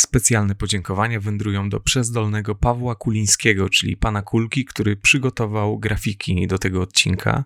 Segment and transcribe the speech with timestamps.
[0.00, 6.82] Specjalne podziękowania wędrują do przezdolnego Pawła Kulińskiego, czyli pana Kulki, który przygotował grafiki do tego
[6.82, 7.44] odcinka.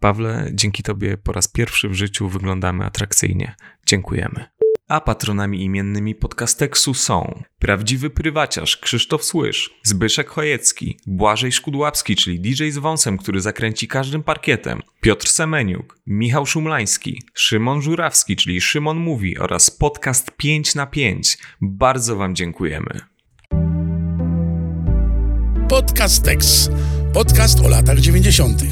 [0.00, 3.54] Pawle, dzięki Tobie po raz pierwszy w życiu wyglądamy atrakcyjnie.
[3.86, 4.51] Dziękujemy.
[4.92, 12.70] A patronami imiennymi podcasteksu są Prawdziwy Prywaciarz Krzysztof Słysz, Zbyszek Chojecki, Błażej Szkudłapski, czyli DJ
[12.70, 19.38] z wąsem, który zakręci każdym parkietem, Piotr Semeniuk, Michał Szumlański, Szymon Żurawski, czyli Szymon Mówi
[19.38, 21.38] oraz podcast 5 na 5.
[21.60, 23.00] Bardzo Wam dziękujemy.
[25.68, 26.70] Podcastex.
[27.14, 28.62] Podcast o latach 90.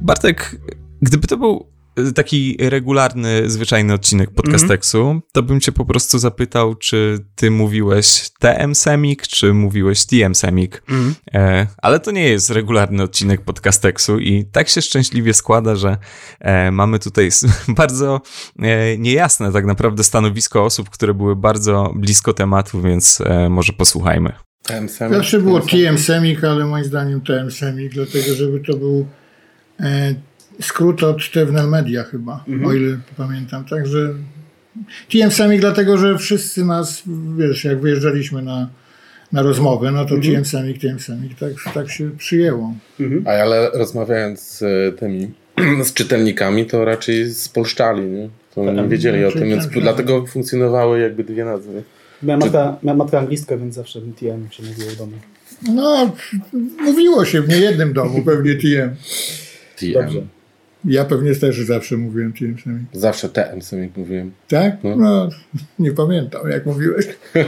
[0.00, 0.56] Bartek,
[1.02, 1.72] gdyby to był
[2.14, 5.22] taki regularny, zwyczajny odcinek podcasteksu, mm -hmm.
[5.32, 10.82] to bym cię po prostu zapytał, czy ty mówiłeś TM Semik, czy mówiłeś TM Semik.
[10.88, 11.14] Mm -hmm.
[11.34, 15.96] e, ale to nie jest regularny odcinek podcasteksu i tak się szczęśliwie składa, że
[16.40, 17.28] e, mamy tutaj
[17.68, 18.20] bardzo
[18.58, 24.32] e, niejasne tak naprawdę stanowisko osób, które były bardzo blisko tematu, więc e, może posłuchajmy.
[24.62, 25.14] TM Semik.
[25.14, 29.06] Zawsze było TM Semik, ale moim zdaniem TM Semik, dlatego żeby to był
[29.80, 30.14] e,
[30.60, 32.66] skrót od Tewner Media chyba, mhm.
[32.66, 33.64] o ile pamiętam.
[33.64, 34.14] Także
[35.10, 37.02] TM Semik dlatego, że wszyscy nas,
[37.38, 38.68] wiesz, jak wyjeżdżaliśmy na,
[39.32, 40.34] na rozmowę, no to mhm.
[40.34, 42.74] TM Semik, TM Semik, tak, tak się przyjęło.
[43.00, 43.24] Mhm.
[43.26, 45.30] A ale rozmawiając z e, tymi,
[45.88, 48.28] z czytelnikami, to raczej spolszczali, nie?
[48.54, 50.30] To tak, nie wiedzieli o tym, więc tak, dlatego tak.
[50.30, 51.82] funkcjonowały jakby dwie nazwy.
[52.22, 55.12] Miałem matka, miałem matkę anglistkę, więc zawsze TM się mówiło w domu.
[55.74, 56.12] No,
[56.80, 58.96] mówiło się w niejednym domu pewnie TM.
[59.76, 59.92] TM.
[59.92, 60.22] Dobrze.
[60.84, 62.86] Ja pewnie też zawsze mówiłem TM Semik.
[62.92, 64.32] Zawsze TM Semik mówiłem.
[64.48, 64.76] Tak?
[64.84, 64.96] No.
[64.96, 65.28] no,
[65.78, 67.06] nie pamiętam jak mówiłeś.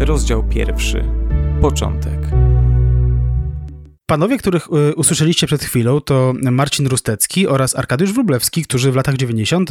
[0.00, 1.04] Rozdział pierwszy.
[1.60, 2.18] Początek.
[4.06, 9.16] Panowie, których y, usłyszeliście przed chwilą, to Marcin Rustecki oraz Arkadiusz Wróblewski, którzy w latach
[9.16, 9.70] 90.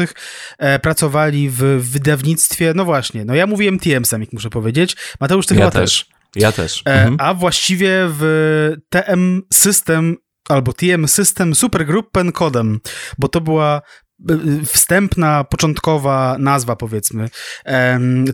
[0.57, 1.57] E, pracowali w
[1.91, 4.95] wydawnictwie, no właśnie, no ja mówiłem TM Semik, muszę powiedzieć.
[5.19, 6.05] Mateusz, ty ja chyba też.
[6.05, 6.17] też.
[6.35, 6.81] Ja też.
[6.85, 7.15] E, mhm.
[7.19, 10.17] A właściwie w TM System
[10.49, 12.79] albo TM System Supergruppen Codem,
[13.17, 13.81] bo to była
[14.29, 17.29] e, wstępna, początkowa nazwa, powiedzmy,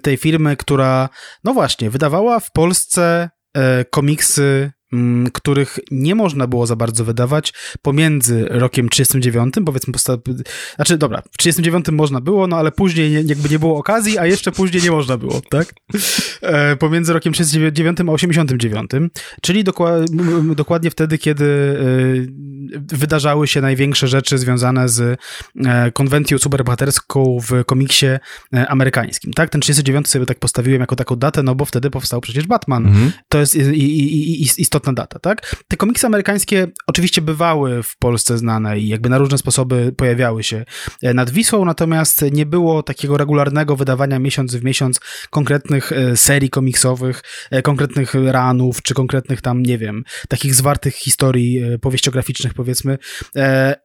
[0.01, 1.09] tej firmy, która,
[1.43, 4.71] no właśnie, wydawała w Polsce e, komiksy
[5.33, 9.93] których nie można było za bardzo wydawać pomiędzy rokiem 39, powiedzmy,
[10.75, 14.51] znaczy dobra, w 39 można było, no ale później jakby nie było okazji, a jeszcze
[14.51, 15.73] później nie można było, tak?
[16.41, 18.91] E, pomiędzy rokiem 39 a 89,
[19.41, 19.63] czyli
[20.55, 25.19] dokładnie wtedy, kiedy e, wydarzały się największe rzeczy związane z
[25.65, 28.05] e, konwencją superbohaterską w komiksie
[28.67, 29.49] amerykańskim, tak?
[29.49, 32.85] Ten 39 sobie tak postawiłem jako taką datę, no bo wtedy powstał przecież Batman.
[32.85, 33.11] Mhm.
[33.29, 33.55] To jest
[34.59, 35.55] istotne istotna data, tak?
[35.67, 40.65] Te komiksy amerykańskie oczywiście bywały w Polsce znane i jakby na różne sposoby pojawiały się
[41.01, 44.99] e, nad Wisłą, natomiast nie było takiego regularnego wydawania miesiąc w miesiąc
[45.29, 51.61] konkretnych e, serii komiksowych, e, konkretnych ranów, czy konkretnych tam, nie wiem, takich zwartych historii
[51.81, 52.97] powieściograficznych, powiedzmy.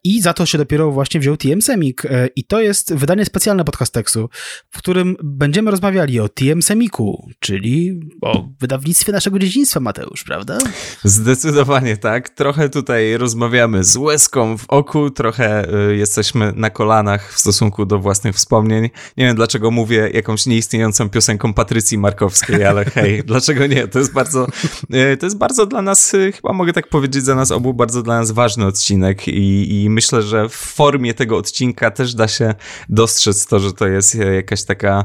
[0.05, 2.03] I za to się dopiero właśnie wziął TM Semik.
[2.37, 4.29] I to jest wydanie specjalne podcasteksu,
[4.71, 10.59] w którym będziemy rozmawiali o TM Semiku, czyli o wydawnictwie naszego dzieciństwa, Mateusz, prawda?
[11.05, 12.29] Zdecydowanie tak.
[12.29, 17.99] Trochę tutaj rozmawiamy z łezką w oku, trochę y, jesteśmy na kolanach w stosunku do
[17.99, 18.91] własnych wspomnień.
[19.17, 23.89] Nie wiem, dlaczego mówię jakąś nieistniejącą piosenką Patrycji Markowskiej, ale hej, dlaczego nie?
[23.89, 24.47] To jest bardzo,
[24.95, 28.03] y, to jest bardzo dla nas, y, chyba mogę tak powiedzieć, za nas obu bardzo
[28.03, 32.55] dla nas ważny odcinek i, i myślę, że w formie tego odcinka też da się
[32.89, 35.05] dostrzec to, że to jest jakaś taka,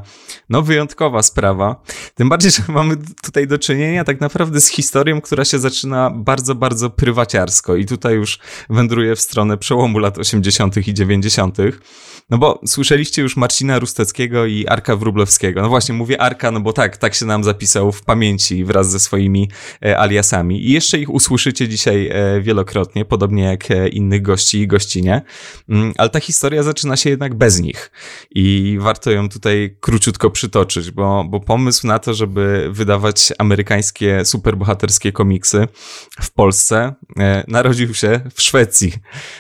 [0.50, 1.82] no, wyjątkowa sprawa.
[2.16, 6.56] Tym bardziej, że mamy tutaj do czynienia tak naprawdę z historią, która się zaczyna bardzo,
[6.56, 10.88] bardzo prywaciarsko i tutaj już wędruję w stronę przełomu lat 80.
[10.88, 11.58] i 90.
[12.30, 15.62] No bo słyszeliście już Marcina Rusteckiego i Arka Wrublewskiego.
[15.62, 19.00] No właśnie, mówię Arka, no bo tak, tak się nam zapisał w pamięci wraz ze
[19.00, 19.50] swoimi
[19.86, 20.66] e, aliasami.
[20.68, 25.22] I jeszcze ich usłyszycie dzisiaj e, wielokrotnie, podobnie jak e, innych gości i gościnie.
[25.70, 27.92] Mm, ale ta historia zaczyna się jednak bez nich.
[28.36, 35.12] I warto ją tutaj króciutko przytoczyć, bo, bo pomysł na to, żeby wydawać amerykańskie superbohaterskie
[35.12, 35.53] komiksy
[36.22, 36.94] w Polsce,
[37.48, 38.94] narodził się w Szwecji.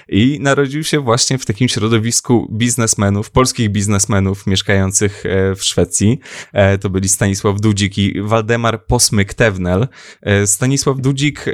[0.09, 6.19] I narodził się właśnie w takim środowisku biznesmenów, polskich biznesmenów mieszkających e, w Szwecji.
[6.53, 9.87] E, to byli Stanisław Dudzik i Waldemar Posmyk-Tewnel.
[10.21, 11.45] E, Stanisław Dudzik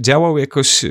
[0.00, 0.84] działał jakoś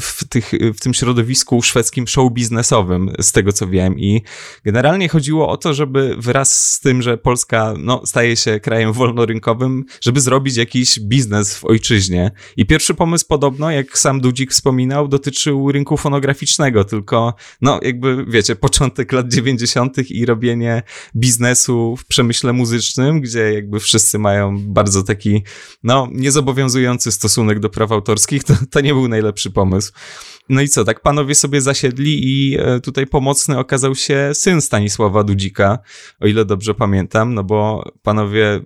[0.00, 4.22] w, tych, w tym środowisku szwedzkim show biznesowym, z tego co wiem i
[4.64, 9.84] generalnie chodziło o to, żeby wraz z tym, że Polska no, staje się krajem wolnorynkowym,
[10.00, 12.52] żeby zrobić jakiś biznes w ojczyźnie faktycznie.
[12.56, 18.56] I pierwszy pomysł podobno, jak sam Dudzik wspominał, dotyczył rynku fonograficznego, tylko no jakby wiecie,
[18.56, 20.10] początek lat 90.
[20.10, 20.82] i robienie
[21.16, 25.42] biznesu w przemyśle muzycznym, gdzie jakby wszyscy mają bardzo taki
[25.82, 29.92] no niezobowiązujący stosunek do praw autorskich, to, to nie był najlepszy pomysł.
[30.50, 35.24] No i co, tak panowie sobie zasiedli i e, tutaj pomocny okazał się syn Stanisława
[35.24, 35.78] Dudzika,
[36.20, 38.60] o ile dobrze pamiętam, no bo panowie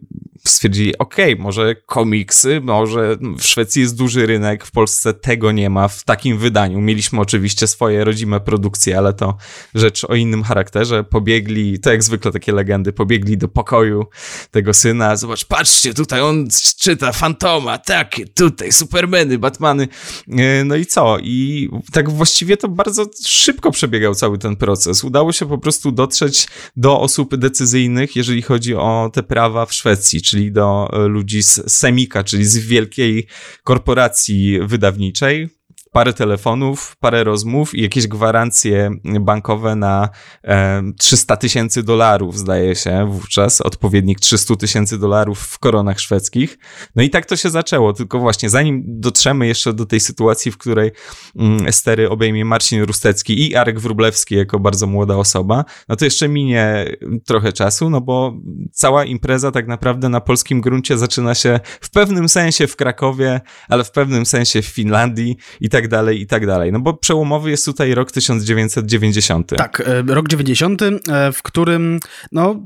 [0.46, 5.70] stwierdzili, okej, okay, może komiksy, może w Szwecji jest duży rynek, w Polsce tego nie
[5.70, 6.80] ma w takim wydaniu.
[6.80, 9.36] Mieliśmy oczywiście swoje rodzime produkcje, ale to
[9.74, 11.04] rzecz o innym charakterze.
[11.04, 14.06] Pobiegli, to jak zwykle takie legendy, pobiegli do pokoju
[14.50, 16.48] tego syna, zobacz, patrzcie, tutaj on
[16.78, 19.88] czyta Fantoma, takie, tutaj Supermany, Batmany.
[20.28, 21.18] E, no i co?
[21.18, 25.04] I tak właściwie to bardzo szybko przebiegał cały ten proces.
[25.04, 30.22] Udało się po prostu dotrzeć do osób decyzyjnych, jeżeli chodzi o te prawa w Szwecji,
[30.22, 33.26] czyli do e, ludzi z Semika, czyli z wielkiej
[33.64, 35.48] korporacji wydawniczej,
[35.94, 40.08] parę telefonów, parę rozmów i jakieś gwarancje bankowe na
[40.44, 46.58] e, 300 tysięcy dolarów, zdaje się, wówczas odpowiednik 300 tysięcy dolarów w koronach szwedzkich.
[46.96, 50.58] No i tak to się zaczęło, tylko właśnie zanim dotrzemy jeszcze do tej sytuacji, w
[50.58, 50.90] której
[51.36, 56.28] mm, stery obejmie Marcin Rustecki i Arek Wrublewski jako bardzo młoda osoba, no to jeszcze
[56.28, 56.84] minie
[57.26, 58.34] trochę czasu, no bo
[58.72, 63.84] cała impreza tak naprawdę na polskim gruncie zaczyna się w pewnym sensie w Krakowie, ale
[63.84, 66.72] w pewnym sensie w Finlandii i tak tak dalej, i tak dalej.
[66.72, 69.56] No bo przełomowy jest tutaj rok 1990.
[69.56, 72.00] Tak, e, rok 90, e, w którym
[72.32, 72.62] no,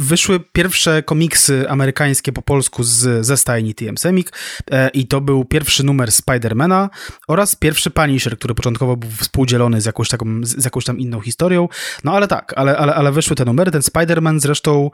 [0.00, 4.32] wyszły pierwsze komiksy amerykańskie po polsku z, ze stajni TM Semik
[4.70, 6.90] e, i to był pierwszy numer Spidermana
[7.28, 11.68] oraz pierwszy Punisher, który początkowo był współdzielony z jakąś, taką, z jakąś tam inną historią.
[12.04, 13.70] No ale tak, ale, ale, ale wyszły te numery.
[13.70, 14.90] Ten Spiderman zresztą,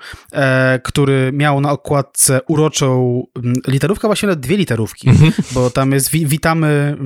[0.82, 3.23] który miał na okładce uroczą
[3.69, 5.32] literówkę, właściwie dwie literówki, mhm.
[5.53, 6.97] bo tam jest wi witamy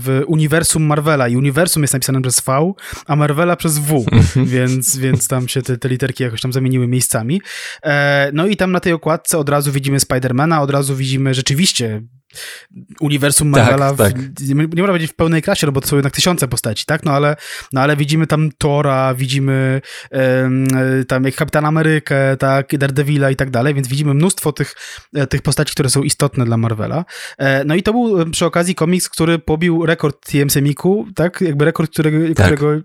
[0.00, 2.72] w uniwersum Marvela i uniwersum jest napisane przez V,
[3.06, 4.04] a Marvela przez W,
[4.54, 7.42] więc, więc tam się te, te literki jakoś tam zamieniły miejscami.
[7.82, 12.02] E, no i tam na tej okładce od razu widzimy Spidermana, od razu widzimy rzeczywiście
[13.00, 14.22] uniwersum tak, Marvela, tak, tak.
[14.40, 17.04] Nie, nie można powiedzieć w pełnej klasie, no bo to są jednak tysiące postaci, tak?
[17.04, 17.36] No ale,
[17.72, 19.80] no ale widzimy tam Tora, widzimy
[20.10, 20.66] um,
[21.08, 24.74] tam jak Kapitan Amerykę, tak, Daredevila i tak dalej, więc widzimy mnóstwo tych,
[25.14, 27.04] e, tych postaci, które są istotne dla Marvela.
[27.38, 31.40] E, no i to był przy okazji komiks, który pobił rekord TM Semiku, tak?
[31.40, 32.46] Jakby rekord, którego, tak.
[32.46, 32.82] którego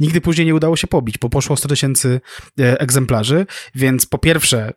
[0.00, 2.20] nigdy później nie udało się pobić, bo poszło 100 tysięcy
[2.56, 4.72] egzemplarzy, więc po pierwsze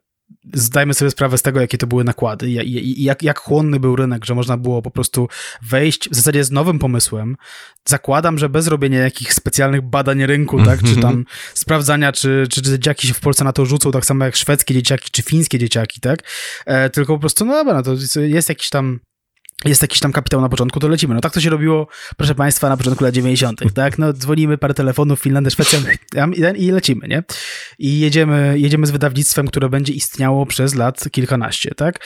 [0.53, 4.25] zdajmy sobie sprawę z tego, jakie to były nakłady i jak, jak chłonny był rynek,
[4.25, 5.27] że można było po prostu
[5.61, 7.37] wejść w zasadzie z nowym pomysłem.
[7.85, 12.71] Zakładam, że bez robienia jakichś specjalnych badań rynku, tak, czy tam sprawdzania, czy, czy, czy
[12.71, 16.01] dzieciaki się w Polsce na to rzucą, tak samo jak szwedzkie dzieciaki, czy fińskie dzieciaki,
[16.01, 16.19] tak,
[16.65, 18.99] e, tylko po prostu, no dobra, no to jest jakiś tam
[19.65, 21.15] jest jakiś tam kapitał na początku, to lecimy.
[21.15, 21.87] No tak to się robiło,
[22.17, 23.97] proszę Państwa, na początku lat 90., tak?
[23.97, 25.79] No dzwonimy parę telefonów, Finlandia, Szwecja
[26.57, 27.23] i lecimy, nie?
[27.79, 31.99] I jedziemy, jedziemy z wydawnictwem, które będzie istniało przez lat kilkanaście, tak?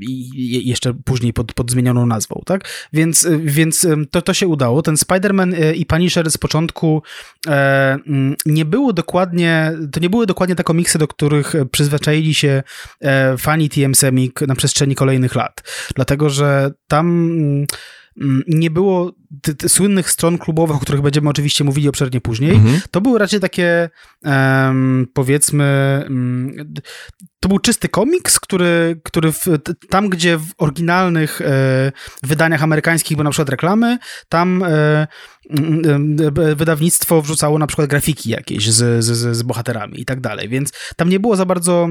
[0.00, 2.68] I jeszcze później pod, pod zmienioną nazwą, tak?
[2.92, 4.82] Więc, więc to, to się udało.
[4.82, 7.02] Ten Spider-Man e, i Punisher z początku
[7.46, 7.98] e,
[8.46, 12.62] nie było dokładnie, to nie były dokładnie te komiksy, do których przyzwyczaili się
[13.00, 15.62] e, fani TM Semik na przestrzeni kolejnych lat.
[15.94, 17.06] Dlatego, że że tam
[18.20, 19.12] mm, nie było
[19.66, 22.52] słynnych stron klubowych, o których będziemy oczywiście mówili obszernie później.
[22.52, 22.80] Mhm.
[22.90, 23.90] To były raczej takie,
[24.24, 26.74] um, powiedzmy, um,
[27.40, 29.44] to był czysty komiks, który, który w,
[29.90, 33.98] tam, gdzie w oryginalnych e, wydaniach amerykańskich były na przykład reklamy,
[34.28, 35.06] tam e,
[36.56, 41.08] wydawnictwo wrzucało na przykład grafiki jakieś z, z, z bohaterami i tak dalej, więc tam
[41.08, 41.88] nie było za bardzo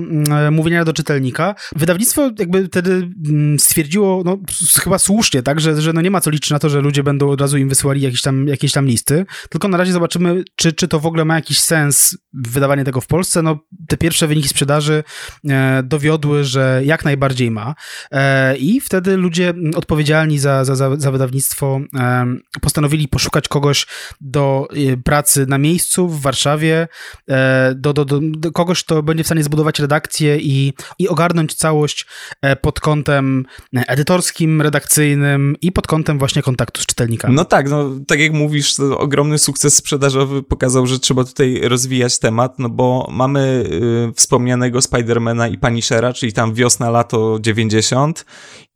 [0.52, 1.56] mówienia do czytelnika.
[1.76, 3.10] Wydawnictwo jakby wtedy
[3.58, 4.38] stwierdziło, no
[4.84, 7.30] chyba słusznie, tak, że, że no nie ma co liczyć na to, że ludzie będą
[7.30, 10.88] od razu im wysyłali jakieś tam, jakieś tam listy, tylko na razie zobaczymy, czy, czy
[10.88, 13.42] to w ogóle ma jakiś sens wydawanie tego w Polsce.
[13.42, 15.04] No te pierwsze wyniki sprzedaży
[15.50, 17.76] e, dowiodły, że jak najbardziej ma
[18.12, 22.26] e, i wtedy ludzie odpowiedzialni za, za, za, za wydawnictwo e,
[22.62, 23.88] postanowili poszukać kogoś
[24.22, 26.88] do y, pracy na miejscu w Warszawie,
[27.30, 31.54] e, do, do, do, do kogoś, kto będzie w stanie zbudować redakcję i, i ogarnąć
[31.54, 32.06] całość
[32.42, 37.36] e, pod kątem edytorskim, redakcyjnym i pod kątem właśnie kontaktu z czytelnikami.
[37.36, 42.60] No tak, no tak jak mówisz, ogromny sukces sprzedażowy pokazał, że trzeba tutaj rozwijać temat,
[42.60, 43.64] no bo mamy
[44.10, 48.26] y, wspomnianego Spidermana i Punishera, czyli tam wiosna, lato 90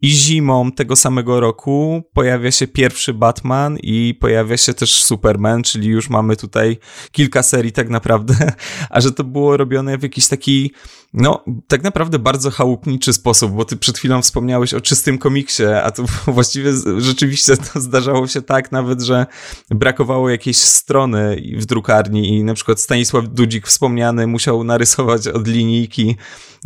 [0.02, 5.88] i zimą tego samego roku pojawia się pierwszy Batman i pojawia się też Superman, czyli
[5.88, 6.78] już mamy tutaj
[7.12, 8.52] kilka serii tak naprawdę,
[8.90, 10.72] a że to było robione w jakiś taki,
[11.14, 15.92] no tak naprawdę bardzo chałupniczy sposób, bo ty przed chwilą wspomniałeś o czystym komiksie, a
[15.92, 19.26] to właściwie rzeczywiście to zdarzało się tak nawet, że
[19.70, 26.18] brakowało jakiejś strony w drukarni i na przykład Stanisław Dudzik wspomniany musiał narysować od linijki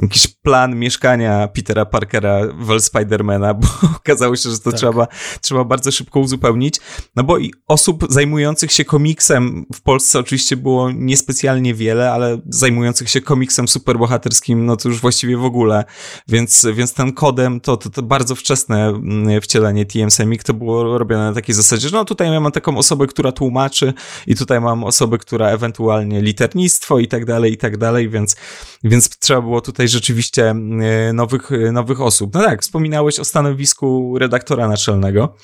[0.01, 4.79] jakiś plan mieszkania Petera Parkera w Spidermana, bo okazało się, że to tak.
[4.79, 5.07] trzeba,
[5.41, 6.79] trzeba bardzo szybko uzupełnić.
[7.15, 13.09] No bo i osób zajmujących się komiksem w Polsce oczywiście było niespecjalnie wiele, ale zajmujących
[13.09, 15.83] się komiksem superbohaterskim, no to już właściwie w ogóle.
[16.27, 20.97] Więc, więc ten kodem to, to, to bardzo wczesne mm, wcielenie TM Semik to było
[20.97, 23.93] robione na takiej zasadzie, że no tutaj mam taką osobę, która tłumaczy
[24.27, 28.35] i tutaj mam osobę, która ewentualnie liternictwo i tak dalej, i tak dalej, więc,
[28.83, 32.33] więc trzeba było tutaj rzeczywiście e, nowych, e, nowych osób.
[32.33, 35.35] No tak, wspominałeś o stanowisku redaktora naczelnego,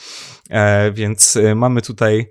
[0.93, 2.29] więc mamy tutaj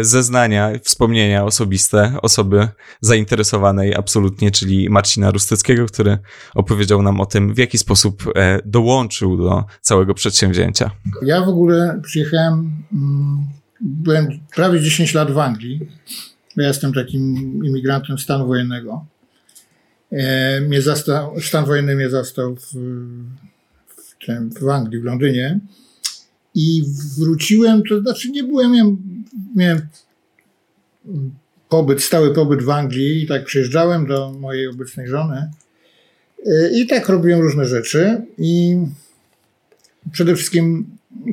[0.00, 2.68] zeznania, wspomnienia osobiste osoby
[3.00, 6.18] zainteresowanej absolutnie, czyli Marcina Rustyckiego, który
[6.54, 8.24] opowiedział nam o tym, w jaki sposób
[8.64, 10.90] dołączył do całego przedsięwzięcia.
[11.22, 13.46] Ja w ogóle przyjechałem, mm,
[13.80, 15.80] byłem prawie 10 lat w Anglii,
[16.56, 17.34] ja jestem takim
[17.64, 19.06] imigrantem stanu wojennego.
[20.12, 22.66] E, mnie zastał, stan wojenny mnie zastał w,
[23.86, 25.60] w, tym, w Anglii, w Londynie.
[26.54, 26.84] I
[27.18, 29.24] wróciłem, to znaczy nie byłem, miałem,
[29.56, 29.80] miałem
[31.68, 35.50] pobyt, stały pobyt w Anglii i tak przyjeżdżałem do mojej obecnej żony
[36.46, 38.76] e, i tak robiłem różne rzeczy i
[40.12, 40.86] przede wszystkim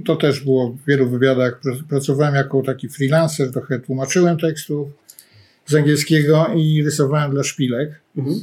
[0.05, 4.89] to też było w wielu wywiadach, pracowałem jako taki freelancer, trochę tłumaczyłem tekstów
[5.65, 8.01] z angielskiego i rysowałem dla szpilek.
[8.17, 8.41] Mhm.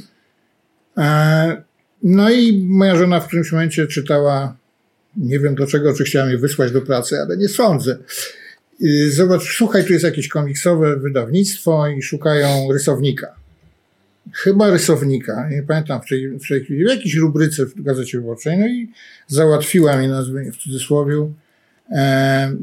[0.97, 1.63] E,
[2.03, 4.57] no i moja żona w którymś momencie czytała,
[5.17, 7.97] nie wiem dlaczego, czy chciała mnie wysłać do pracy, ale nie sądzę.
[9.09, 13.35] Zobacz, słuchaj, tu jest jakieś komiksowe wydawnictwo i szukają rysownika.
[14.33, 18.67] Chyba rysownika, nie pamiętam w tej, w tej w jakiejś rubryce w Gazecie Wyborczej, no
[18.67, 18.89] i
[19.27, 21.31] załatwiła mi nazwę w cudzysłowie.
[21.91, 22.55] E,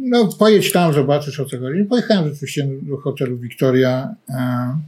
[0.00, 1.84] no, pojedź tam, zobaczysz o co chodzi.
[1.84, 4.14] Pojechałem rzeczywiście do hotelu Victoria.
[4.28, 4.78] E,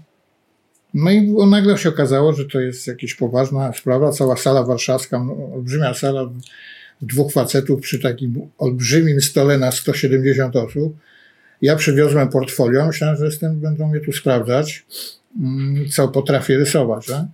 [0.95, 4.13] no i nagle się okazało, że to jest jakaś poważna sprawa.
[4.13, 6.31] Cała sala warszawska, no, olbrzymia sala,
[7.03, 10.97] dwóch facetów przy takim olbrzymim stole na 170 osób.
[11.63, 14.87] Ja przywiozłem portfolio, myślałem, że jestem, będą mnie tu sprawdzać,
[15.41, 17.09] mm, co potrafię rysować.
[17.09, 17.27] Nie?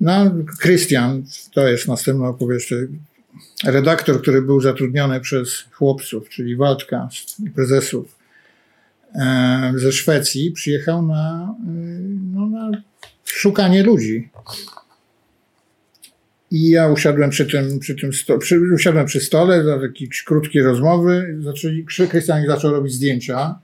[0.00, 2.74] No, Krystian, to jest następna opowieść,
[3.64, 7.08] redaktor, który był zatrudniony przez chłopców, czyli Waldka,
[7.54, 8.18] prezesów
[9.14, 11.70] e, ze Szwecji, przyjechał na, e,
[12.34, 12.70] no, na
[13.24, 14.28] szukanie ludzi.
[16.50, 20.62] I ja usiadłem przy tym, przy tym sto, przy, usiadłem przy stole, za jakieś krótkie
[20.62, 21.36] rozmowy.
[21.40, 23.58] Zaczęli, Krystian zaczął robić zdjęcia,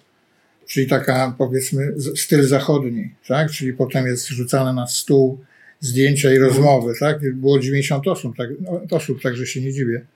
[0.66, 3.50] czyli taka powiedzmy styl zachodni, tak?
[3.50, 5.38] Czyli potem jest rzucane na stół
[5.80, 7.34] zdjęcia i rozmowy, tak?
[7.34, 10.06] Było 90 osób, tak, no, osób, także się nie dziwię.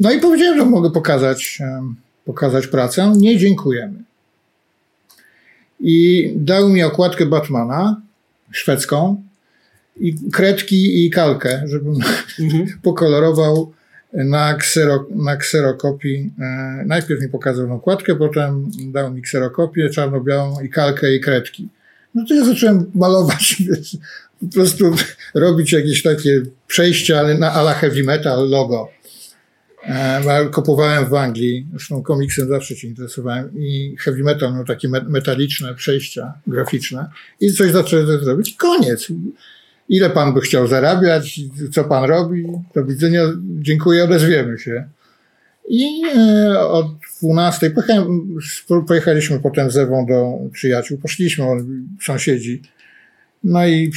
[0.00, 1.58] No i powiedziałem, że mogę pokazać,
[2.24, 3.12] pokazać pracę.
[3.16, 4.04] Nie dziękujemy
[5.84, 8.02] i dał mi okładkę Batmana
[8.50, 9.22] szwedzką
[9.96, 11.94] i kredki i kalkę, żebym
[12.40, 12.66] mhm.
[12.82, 13.72] pokolorował
[14.12, 16.32] na, ksero, na kserokopii.
[16.40, 16.44] E,
[16.86, 21.68] najpierw mi pokazał okładkę, potem dał mi kserokopię czarno-białą i kalkę i kredki.
[22.14, 23.96] No to ja zacząłem malować, wiesz,
[24.40, 24.94] po prostu
[25.34, 28.88] robić jakieś takie przejścia ale na ala heavy metal logo.
[29.86, 35.74] E, kupowałem w Anglii, zresztą komiksem zawsze się interesowałem i heavy metal miał takie metaliczne
[35.74, 37.06] przejścia graficzne
[37.40, 38.54] i coś zacząłem zrobić.
[38.56, 39.08] Koniec.
[39.88, 41.40] Ile pan by chciał zarabiać?
[41.72, 42.46] Co pan robi?
[42.74, 43.22] Do widzenia.
[43.42, 44.84] Dziękuję, odezwiemy się.
[45.68, 46.86] I e, od
[47.22, 47.72] 12
[48.86, 50.98] pojechaliśmy potem z Ewą do przyjaciół.
[50.98, 51.44] Poszliśmy,
[52.02, 52.62] sąsiedzi
[53.44, 53.90] no i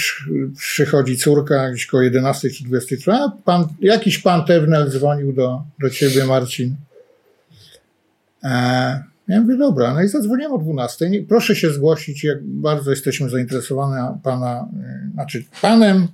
[0.57, 3.11] przychodzi córka gdzieś koło 11 czy 23.
[3.11, 6.75] A pan, jakiś pan Tewnel dzwonił do, do ciebie, Marcin.
[8.43, 11.09] E, ja mówię, dobra, no i zadzwoniłem o 12.
[11.29, 16.07] Proszę się zgłosić, jak bardzo jesteśmy zainteresowani pana, e, znaczy panem,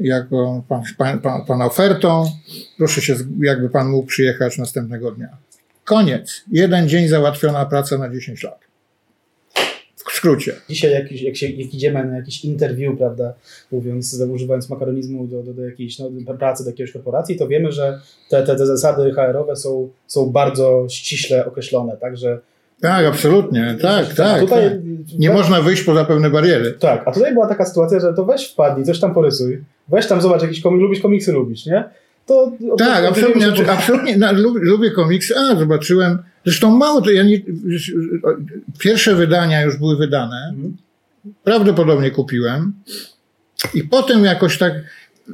[0.00, 2.24] jako pan, pan, pan, pana ofertą.
[2.76, 5.28] Proszę się, jakby pan mógł przyjechać następnego dnia.
[5.84, 6.44] Koniec.
[6.52, 8.63] Jeden dzień załatwiona praca na 10 lat
[10.16, 10.52] skrócie.
[10.68, 13.34] Dzisiaj jak, jak, się, jak idziemy na jakieś interview, prawda,
[13.72, 18.00] mówiąc, używając makaronizmu do, do, do jakiejś no, pracy do jakiejś korporacji, to wiemy, że
[18.30, 22.38] te, te, te zasady HR-owe są, są bardzo ściśle określone, także
[22.80, 24.40] tak, absolutnie, tak, tak.
[24.40, 24.80] Tutaj, tak.
[25.18, 26.72] Nie tak, można wyjść poza pewne bariery.
[26.72, 30.20] Tak, a tutaj była taka sytuacja, że to weź wpadnij, coś tam porysuj, weź tam
[30.20, 31.84] zobacz, jakiś komik, lubisz komiksy, lubisz, nie?
[32.26, 37.22] To, tak, absolutnie, znaczy, absolutnie no, lubię, lubię komiksy, a zobaczyłem, zresztą mało to, ja
[37.22, 37.40] nie,
[38.78, 40.76] pierwsze wydania już były wydane, mhm.
[41.44, 42.72] prawdopodobnie kupiłem
[43.74, 44.72] i potem jakoś tak,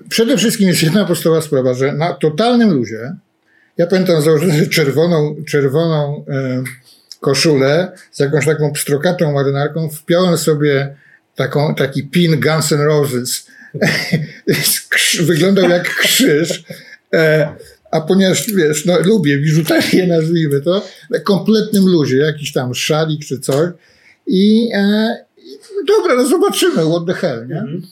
[0.08, 3.16] przede wszystkim jest jedna podstawowa sprawa, że na totalnym luzie,
[3.76, 6.62] ja pamiętam założyłem czerwoną, czerwoną e,
[7.20, 10.94] koszulę z jakąś taką pstrokatą marynarką, wpiąłem sobie
[11.34, 13.46] taką, taki pin Guns N' Roses.
[15.20, 16.62] Wyglądał jak krzyż.
[17.14, 17.48] E,
[17.90, 23.38] a ponieważ, wiesz, no, lubię biżuterię, nazwijmy to, na kompletnym luzie, jakiś tam szalik czy
[23.38, 23.70] coś.
[24.26, 25.16] I, e,
[25.88, 27.58] dobra, no zobaczymy, what the hell, nie?
[27.58, 27.82] Mhm.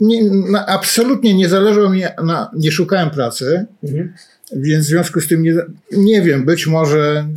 [0.00, 4.12] Nie, no, absolutnie nie zależało mi, na, nie szukałem pracy, mhm.
[4.52, 5.54] więc w związku z tym nie,
[5.92, 7.28] nie wiem, być może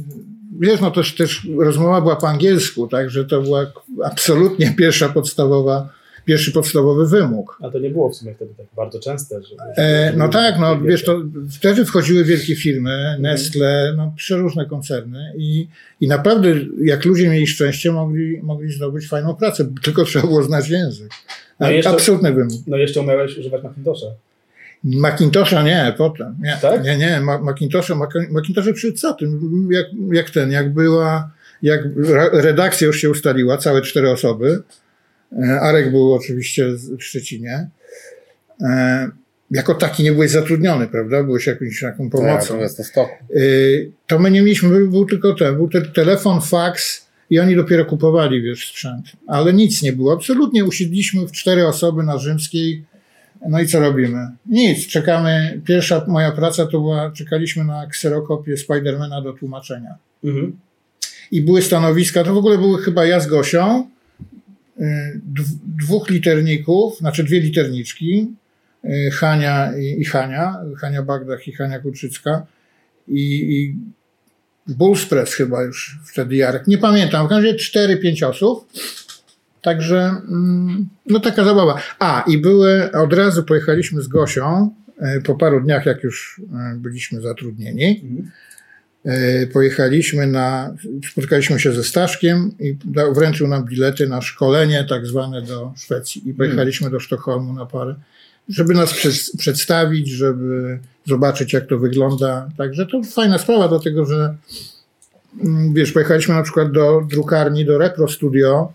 [0.62, 3.72] wiesz, no też, też rozmowa była po angielsku, także to była
[4.04, 5.90] absolutnie pierwsza podstawowa,
[6.26, 7.58] pierwszy podstawowy wymóg.
[7.62, 9.42] A to nie było w sumie wtedy tak bardzo częste.
[9.44, 13.18] Że, e, no tak, no wiesz, to wtedy wchodziły wielkie firmy.
[13.20, 15.68] Nestle, no przeróżne koncerny i,
[16.02, 20.70] i naprawdę jak ludzie mieli szczęście, mogli, mogli zdobyć fajną pracę, tylko trzeba było znać
[20.70, 21.12] język.
[21.60, 22.62] No jeszcze, Absolutny wymóg.
[22.68, 24.06] No jeszcze umiałeś używać Macintosha.
[24.84, 26.36] Macintosha nie, potem.
[26.42, 26.84] Nie, tak?
[26.84, 27.22] nie, nie.
[27.42, 27.96] Macintosha,
[28.32, 29.70] Macintosha przy co tym?
[29.72, 31.82] Jak, jak ten, jak była, jak
[32.34, 34.64] redakcja już się ustaliła, całe cztery osoby.
[35.40, 37.70] E, Arek był oczywiście w Szczecinie.
[38.62, 39.10] E,
[39.52, 41.24] jako taki nie byłeś zatrudniony, prawda?
[41.24, 42.60] Byłeś jakąś taką pomocą.
[42.60, 43.12] Tak, to, stoku.
[43.36, 43.40] E,
[44.08, 48.42] to my nie mieliśmy, był tylko ten, był ten telefon, faks i oni dopiero kupowali,
[48.42, 49.06] wiesz, sprzęt.
[49.28, 50.14] Ale nic nie było.
[50.14, 52.84] Absolutnie usiedliśmy w cztery osoby na Rzymskiej
[53.50, 54.28] no i co robimy?
[54.46, 55.62] Nic, czekamy.
[55.66, 59.96] Pierwsza moja praca to była, czekaliśmy na kserokopię Spidermana do tłumaczenia.
[60.24, 60.58] Mhm.
[61.32, 63.90] I były stanowiska, to w ogóle były chyba ja z Gosią,
[65.66, 68.28] dwóch literników, znaczy dwie literniczki,
[68.86, 72.46] y, Hania i, Hania, Hania Bagdach i Hania Kuczycka
[73.08, 73.76] i, i
[74.68, 78.68] Bullspress chyba już wtedy Jarek, nie pamiętam, w każdym razie cztery, pięć osób
[79.62, 81.82] Także, mm, no taka zabawa.
[82.00, 86.42] A, i były, od razu pojechaliśmy z Gosią, e, po paru dniach, jak już
[86.76, 88.02] byliśmy zatrudnieni.
[89.06, 90.76] E, pojechaliśmy na,
[91.12, 92.78] spotkaliśmy się ze Staszkiem i
[93.16, 96.30] wręczył nam bilety na szkolenie tak zwane do Szwecji.
[96.30, 97.96] I pojechaliśmy do Sztokholmu na parę,
[98.50, 98.94] żeby nas
[99.38, 102.50] przedstawić, żeby zobaczyć, jak to wygląda.
[102.58, 104.36] Także to fajna sprawa, dlatego że
[105.44, 108.74] mm, wiesz, pojechaliśmy na przykład do drukarni, do Repro Studio,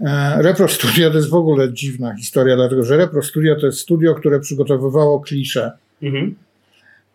[0.00, 3.78] E, Repro Studio to jest w ogóle dziwna historia, dlatego że Repro Studio to jest
[3.78, 5.72] studio, które przygotowywało klisze.
[6.02, 6.34] Mhm.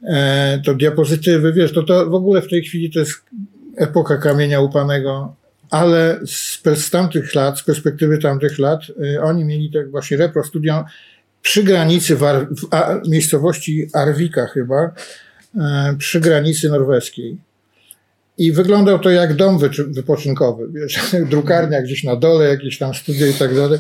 [0.04, 3.14] E, to diapozytywy, wiesz, to, to w ogóle w tej chwili to jest
[3.78, 5.36] epoka kamienia upanego,
[5.70, 8.82] ale z, z tamtych lat, z perspektywy tamtych lat,
[9.16, 10.86] y, oni mieli tak właśnie Repro Studio
[11.42, 12.48] przy granicy w, Ar,
[13.06, 15.60] w miejscowości Arvika chyba, y,
[15.98, 17.38] przy granicy norweskiej.
[18.38, 23.34] I wyglądał to jak dom wypoczynkowy, wiesz, drukarnia gdzieś na dole, jakieś tam studia i
[23.34, 23.80] tak dalej.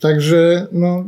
[0.00, 1.04] Także, no,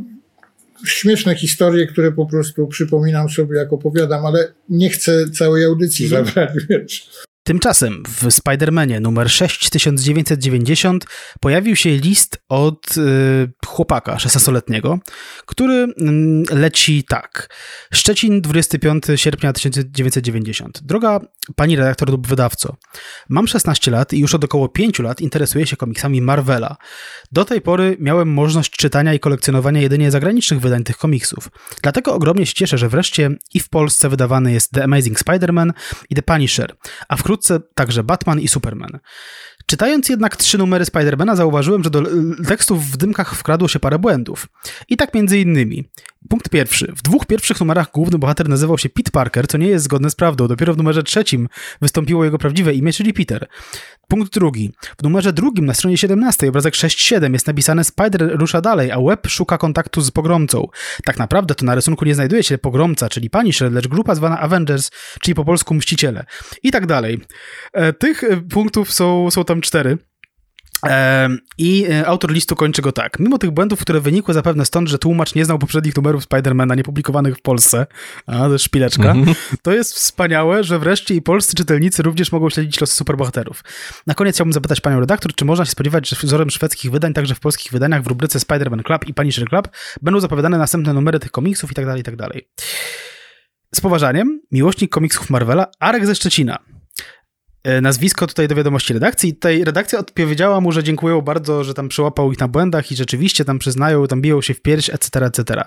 [0.85, 6.25] śmieszne historie, które po prostu przypominam sobie, jak opowiadam, ale nie chcę całej audycji mhm.
[6.25, 7.09] zabrać, wiesz.
[7.45, 11.05] Tymczasem w Spider-Manie numer 6990
[11.39, 14.97] pojawił się list od y, chłopaka 16-letniego,
[15.45, 17.49] który y, leci tak.
[17.93, 20.79] Szczecin, 25 sierpnia 1990.
[20.83, 21.19] Droga
[21.55, 22.75] pani redaktor lub wydawco,
[23.29, 26.77] mam 16 lat i już od około 5 lat interesuję się komiksami Marvela.
[27.31, 31.49] Do tej pory miałem możliwość czytania i kolekcjonowania jedynie zagranicznych wydań tych komiksów.
[31.83, 35.71] Dlatego ogromnie się cieszę, że wreszcie i w Polsce wydawany jest The Amazing Spider-Man
[36.09, 36.75] i The Punisher,
[37.07, 38.99] a wkrótce wkrótce także Batman i Superman.
[39.65, 42.03] Czytając jednak trzy numery Spidermana zauważyłem, że do
[42.47, 44.47] tekstów w dymkach wkradło się parę błędów.
[44.89, 45.89] I tak między innymi.
[46.29, 46.93] Punkt pierwszy.
[46.95, 50.15] W dwóch pierwszych numerach główny bohater nazywał się Pete Parker, co nie jest zgodne z
[50.15, 50.47] prawdą.
[50.47, 51.47] Dopiero w numerze trzecim
[51.81, 53.47] wystąpiło jego prawdziwe imię, czyli Peter.
[54.07, 54.71] Punkt drugi.
[54.99, 59.27] W numerze drugim na stronie 17 obrazek 6.7 jest napisane Spider rusza dalej, a Web
[59.27, 60.67] szuka kontaktu z pogromcą.
[61.03, 64.91] Tak naprawdę to na rysunku nie znajduje się pogromca, czyli Punisher, lecz grupa zwana Avengers,
[65.21, 66.25] czyli po polsku Mściciele.
[66.63, 67.21] I tak dalej.
[67.73, 69.97] E, tych e, punktów są, są tam cztery.
[71.57, 73.19] I e, autor listu kończy go tak.
[73.19, 77.37] Mimo tych błędów, które wynikły zapewne stąd, że tłumacz nie znał poprzednich numerów Spidermana niepublikowanych
[77.37, 77.87] w Polsce,
[78.27, 79.35] a to jest szpileczka, mm -hmm.
[79.61, 83.63] to jest wspaniałe, że wreszcie i polscy czytelnicy również mogą śledzić losy superbohaterów.
[84.07, 87.35] Na koniec chciałbym zapytać panią redaktor, czy można się spodziewać, że wzorem szwedzkich wydań, także
[87.35, 89.67] w polskich wydaniach w rubryce Spider-Man Club i Punisher Club
[90.01, 92.47] będą zapowiadane następne numery tych komiksów i tak dalej, i tak dalej.
[93.75, 96.74] Z poważaniem, miłośnik komiksów Marvela, Arek ze Szczecina.
[97.65, 99.33] E, nazwisko tutaj do wiadomości redakcji.
[99.33, 103.45] Tutaj redakcja odpowiedziała mu, że dziękują bardzo, że tam przyłapał ich na błędach i rzeczywiście
[103.45, 105.63] tam przyznają, tam biją się w pierś, etc., etc.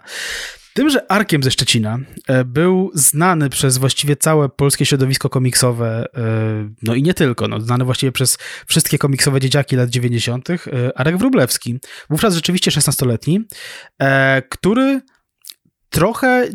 [0.75, 6.69] Tym, że Arkiem ze Szczecina e, był znany przez właściwie całe polskie środowisko komiksowe, e,
[6.83, 10.49] no i nie tylko, no, znany właściwie przez wszystkie komiksowe dzieciaki lat 90.,
[10.95, 11.79] Arek Wróblewski,
[12.11, 13.41] wówczas rzeczywiście 16-letni,
[14.49, 15.01] który
[15.91, 16.49] trochę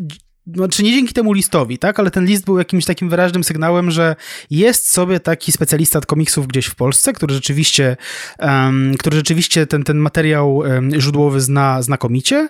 [0.46, 4.16] znaczy nie dzięki temu listowi, tak, ale ten list był jakimś takim wyraźnym sygnałem, że
[4.50, 7.96] jest sobie taki specjalista od komiksów gdzieś w Polsce, który rzeczywiście,
[8.38, 12.48] um, który rzeczywiście ten, ten materiał um, źródłowy zna znakomicie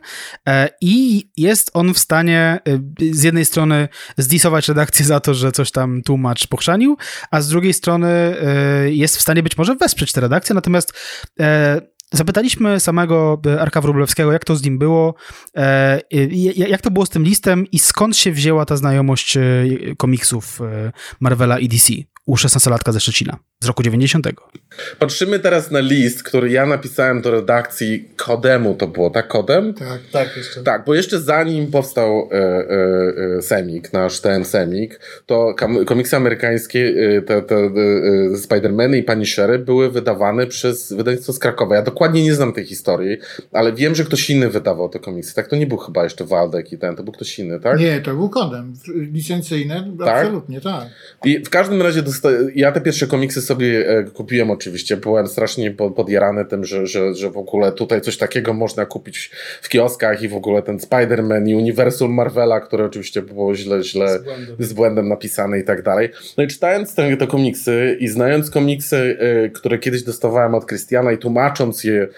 [0.49, 5.53] e, i jest on w stanie e, z jednej strony zdisować redakcję za to, że
[5.53, 6.97] coś tam tłumacz pochrzanił,
[7.31, 10.93] a z drugiej strony e, jest w stanie być może wesprzeć tę redakcję, natomiast
[11.41, 15.15] e, Zapytaliśmy samego e, Arka Wróblewskiego, jak to z nim było,
[15.57, 16.01] e,
[16.55, 19.43] jak to było z tym listem i skąd się wzięła ta znajomość e,
[19.97, 20.61] komiksów
[21.21, 21.93] Marvela i DC
[22.27, 24.27] u 16-latka ze Szczecina z roku 90.
[24.99, 29.29] Patrzymy teraz na list, który ja napisałem do redakcji Kodemu, to było, tak?
[29.29, 29.75] Kodem?
[29.75, 30.63] Tak, tak, jeszcze.
[30.63, 35.55] Tak, bo jeszcze zanim powstał e, e, e Semik, nasz ten Semik, to
[35.87, 37.71] komiksy amerykańskie, e, te, te e,
[38.37, 41.75] Spider-Many i Punishery były wydawane przez wydawnictwo z Krakowa.
[41.75, 43.19] Ja dokładnie nie znam tej historii,
[43.53, 45.35] ale wiem, że ktoś inny wydawał te komiksy.
[45.35, 47.79] Tak, to nie był chyba jeszcze Waldek i ten, to był ktoś inny, tak?
[47.79, 48.75] Nie, to był Kodem.
[49.13, 50.09] Licencyjne, tak?
[50.09, 50.89] absolutnie, tak.
[51.25, 52.03] I w każdym razie
[52.55, 54.97] ja te pierwsze komiksy sobie e, kupiłem oczywiście.
[54.97, 59.31] Byłem strasznie podjarany tym, że, że, że w ogóle tutaj coś takiego można kupić
[59.63, 64.19] w kioskach i w ogóle ten Spider-Man i uniwersum Marvela, które oczywiście było źle, źle
[64.19, 64.25] z,
[64.59, 66.09] z błędem napisane i tak dalej.
[66.39, 68.97] No i czytając te, te komiksy i znając komiksy,
[69.47, 72.09] y, które kiedyś dostawałem od Christiana i tłumacząc je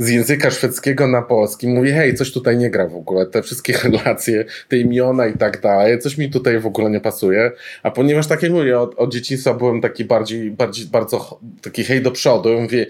[0.00, 1.68] z języka szwedzkiego na polski.
[1.68, 3.26] Mówię, hej, coś tutaj nie gra w ogóle.
[3.26, 7.50] Te wszystkie relacje, te imiona i tak dalej, coś mi tutaj w ogóle nie pasuje.
[7.82, 12.02] A ponieważ, tak jak mówię, od, od dzieciństwa byłem taki bardziej, bardziej, bardzo taki hej
[12.02, 12.60] do przodu.
[12.60, 12.86] Mówię,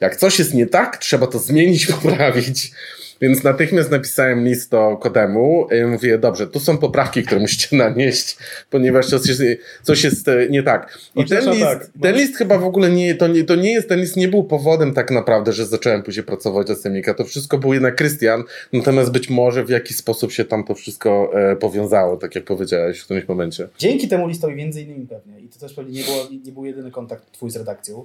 [0.00, 2.72] jak coś jest nie tak, trzeba to zmienić, poprawić.
[3.20, 8.36] Więc natychmiast napisałem list do Kodemu i mówię, dobrze, tu są poprawki, które musicie nanieść,
[8.70, 9.42] ponieważ coś jest,
[9.82, 10.98] coś jest e, nie tak.
[11.16, 13.88] I ten list, tak, ten list chyba w ogóle nie to, nie, to nie jest,
[13.88, 17.14] ten list nie był powodem tak naprawdę, że zacząłem później pracować dla Semika.
[17.14, 21.30] To wszystko był jednak Krystian, natomiast być może w jakiś sposób się tam to wszystko
[21.34, 23.68] e, powiązało, tak jak powiedziałeś w którymś momencie.
[23.78, 26.90] Dzięki temu listowi między innymi pewnie, i to też pewnie nie, było, nie był jedyny
[26.90, 28.04] kontakt twój z redakcją,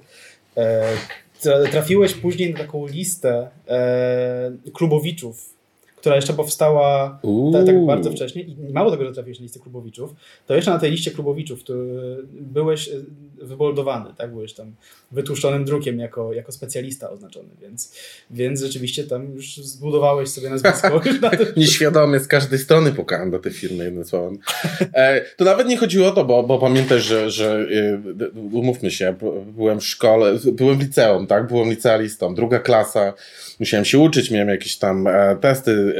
[0.57, 0.83] e,
[1.71, 5.55] trafiłeś później na taką listę e, klubowiczów,
[5.95, 7.19] która jeszcze powstała
[7.53, 10.15] tak, tak, bardzo wcześnie i mało tego, że trafiłeś na listę klubowiczów,
[10.47, 11.63] to jeszcze na tej liście klubowiczów
[12.31, 12.91] byłeś e,
[13.41, 14.31] wyboldowany, tak?
[14.31, 14.73] Byłeś tam
[15.11, 17.93] wytłuszczonym drukiem jako, jako specjalista oznaczony, więc,
[18.31, 21.01] więc rzeczywiście tam już zbudowałeś sobie nazwisko.
[21.57, 24.37] Nieświadomie z każdej strony pukałem do tej firmy, jednym słowem.
[24.93, 27.67] E, to nawet nie chodziło o to, bo, bo pamiętaj, że, że
[28.21, 29.15] e, umówmy się,
[29.55, 31.47] byłem w szkole, byłem w liceum, tak?
[31.47, 33.13] Byłem licealistą, druga klasa,
[33.59, 35.95] musiałem się uczyć, miałem jakieś tam e, testy,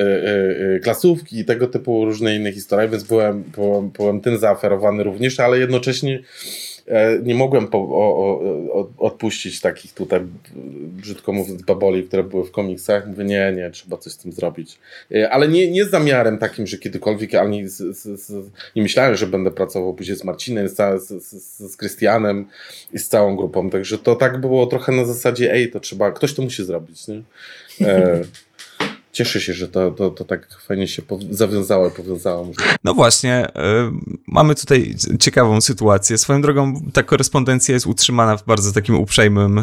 [0.76, 5.40] e, klasówki i tego typu różne inne historie, więc byłem, byłem, byłem tym zaoferowany również,
[5.40, 6.20] ale jednocześnie
[7.24, 8.42] nie mogłem po, o,
[8.74, 10.20] o, odpuścić takich tutaj,
[10.82, 13.08] brzydko mówiąc, baboli, które były w komiksach.
[13.08, 14.80] Mówię, nie, nie, trzeba coś z tym zrobić.
[15.12, 19.16] E, ale nie, nie z zamiarem takim, że kiedykolwiek, ale z, z, z, nie myślałem,
[19.16, 21.24] że będę pracował później z Marcinem, z,
[21.72, 22.46] z, Krystianem
[22.94, 23.70] i z całą grupą.
[23.70, 27.08] Także to tak było trochę na zasadzie, ej, to trzeba, ktoś to musi zrobić.
[27.08, 27.22] Nie?
[27.88, 28.22] E,
[29.12, 32.52] cieszę się, że to, to, to tak fajnie się zawiązało, powiązało.
[32.84, 33.52] No właśnie, y,
[34.28, 36.18] mamy tutaj ciekawą sytuację.
[36.18, 39.58] Swoją drogą ta korespondencja jest utrzymana w bardzo takim uprzejmym,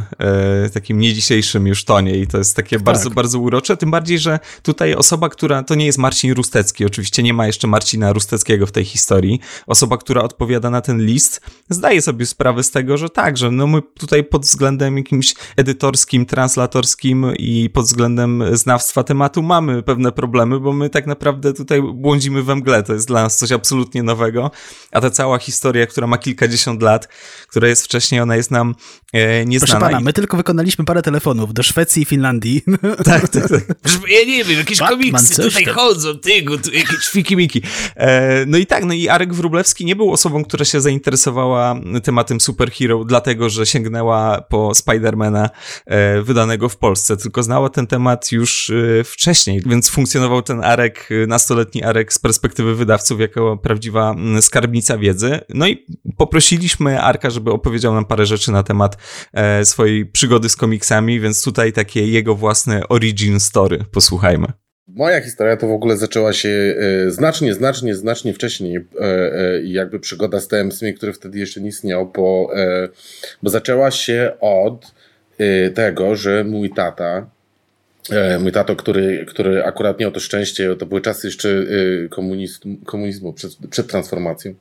[0.67, 2.85] y, takim nie dzisiejszym już tonie i to jest takie tak.
[2.85, 7.23] bardzo, bardzo urocze, tym bardziej, że tutaj osoba, która, to nie jest Marcin Rustecki, oczywiście
[7.23, 12.03] nie ma jeszcze Marcina Rusteckiego w tej historii, osoba, która odpowiada na ten list, zdaje
[12.03, 17.27] sobie sprawę z tego, że tak, że no my tutaj pod względem jakimś edytorskim, translatorskim
[17.39, 22.57] i pod względem znawstwa tematu mamy pewne problemy, bo my tak naprawdę tutaj błądzimy we
[22.57, 22.83] mgle.
[22.83, 24.51] To jest dla nas coś absolutnie nowego,
[24.93, 27.09] a ta cała historia, która ma kilkadziesiąt lat,
[27.49, 28.75] która jest wcześniej, ona jest nam
[29.13, 29.81] e, nieznana.
[29.81, 32.63] Proszę pana, my tylko wykonaliśmy parę telefonów do Szwecji i Finlandii.
[33.05, 33.63] Tak, tak, tak.
[34.09, 35.75] Ja nie wiem, jakieś Batman, komiksy tutaj tam.
[35.75, 37.63] chodzą, tygu, tu jakieś fiki-miki.
[37.97, 42.41] E, no i tak, no i Arek Wróblewski nie był osobą, która się zainteresowała tematem
[42.41, 45.51] superhero, dlatego, że sięgnęła po Spidermana
[45.87, 51.09] e, wydanego w Polsce, tylko znała ten temat już e, wcześniej, więc funkcjonował ten Arek,
[51.11, 55.39] e, nastoletni Arek z perspektywy wydawców jako prawdziwa mm, skarbnica wiedzy.
[55.49, 55.87] No i
[56.17, 58.97] poprosiliśmy Arka, żeby opowiedział nam parę rzeczy na temat
[59.33, 63.85] e, swojej przygody z komiksami, więc tutaj takie jego własne origin story.
[63.93, 64.47] Posłuchajmy.
[64.89, 68.77] Moja historia to w ogóle zaczęła się e, znacznie, znacznie, znacznie wcześniej.
[68.77, 72.51] E, e, jakby przygoda z TMS-em, który wtedy jeszcze nie istniał, bo,
[73.43, 74.95] bo zaczęła się od
[75.75, 77.36] tego, że mój tata,
[78.41, 83.33] mój tato, który, który akurat miał to szczęście, to były czasy jeszcze e, komunizmu, komunizmu
[83.33, 84.55] przed, przed transformacją.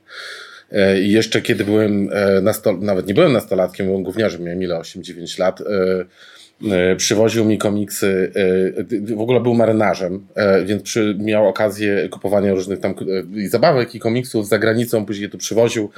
[0.72, 4.74] E, I jeszcze kiedy byłem, e, nasto, nawet nie byłem nastolatkiem, byłem gówniarzem, miałem ile,
[4.74, 5.64] 8-9 lat, e,
[6.70, 8.32] e, przywoził mi komiksy,
[9.10, 12.94] e, w ogóle był marynarzem, e, więc przy, miał okazję kupowania różnych tam
[13.36, 15.90] e, i zabawek i komiksów za granicą, później tu przywoził.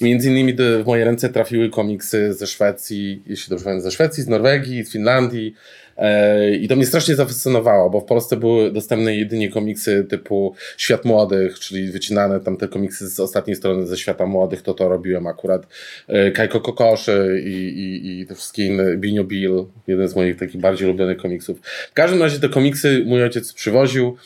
[0.00, 4.28] Między innymi w moje ręce trafiły komiksy ze Szwecji, jeśli dobrze pamiętam, ze Szwecji, z
[4.28, 5.54] Norwegii, z Finlandii.
[5.98, 11.04] E, I to mnie strasznie zafascynowało, bo w Polsce były dostępne jedynie komiksy typu Świat
[11.04, 15.26] Młodych, czyli wycinane tam te komiksy z ostatniej strony ze Świata Młodych, to to robiłem
[15.26, 15.66] akurat.
[16.08, 20.60] E, Kajko Kokoszy i, i, i te wszystkie inne, Binio Bill, jeden z moich takich
[20.60, 21.60] bardziej ulubionych komiksów.
[21.90, 24.16] W każdym razie te komiksy mój ojciec przywoził.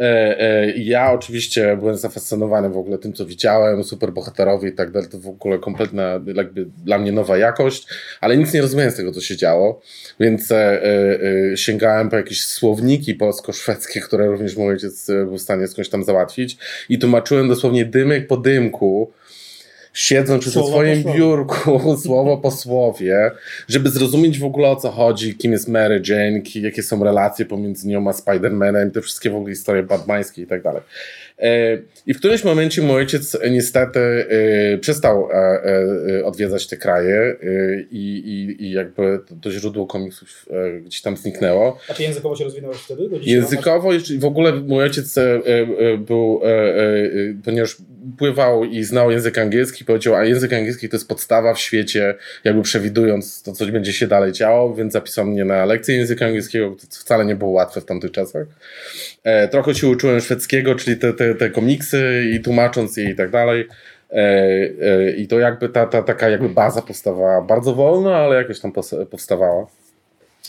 [0.00, 5.08] E, e, Ja oczywiście byłem zafascynowany w ogóle tym, co widziałem, superbohaterowie i tak dalej,
[5.08, 7.86] to w ogóle kompletna, jakby dla mnie nowa jakość,
[8.20, 9.80] ale nic nie rozumiałem z tego, co się działo,
[10.20, 10.80] więc e,
[11.54, 16.56] sięgałem po jakieś słowniki polsko-szwedzkie, które również mój ojciec był w stanie skądś tam załatwić
[16.88, 19.12] i tłumaczyłem dosłownie dymek po dymku,
[19.92, 23.30] siedząc przy Słowo swoim biurku, słowo po słowie,
[23.68, 27.44] żeby zrozumieć w ogóle o co chodzi, kim jest Mary Jane, ki- jakie są relacje
[27.46, 30.82] pomiędzy nią a Spider-Manem, te wszystkie w ogóle historie batmańskie i tak dalej.
[31.40, 37.36] E, I w którymś momencie mój ojciec niestety e, przestał e, odwiedzać te kraje
[37.90, 40.46] i, i, i jakby to, źródło komiksów
[40.84, 41.78] gdzieś tam zniknęło.
[41.88, 43.08] A czy językowo się rozwinąłeś wtedy?
[43.22, 45.14] Językowo, jeszcze- w ogóle mój ojciec
[45.98, 46.40] był,
[47.44, 47.76] ponieważ
[48.18, 52.62] pływał i znał język angielski, powiedział, a język angielski to jest podstawa w świecie, jakby
[52.62, 56.86] przewidując to, co będzie się dalej działo, więc zapisał mnie na lekcję języka angielskiego, to
[56.90, 58.46] wcale nie było łatwe w tamtych czasach.
[59.24, 63.30] E, trochę się uczyłem szwedzkiego, czyli te, te, te komiksy i tłumacząc je i tak
[63.30, 63.68] dalej.
[64.12, 68.60] E, e, I to jakby ta, ta taka jakby baza powstawała bardzo wolno, ale jakoś
[68.60, 68.72] tam
[69.10, 69.66] powstawała.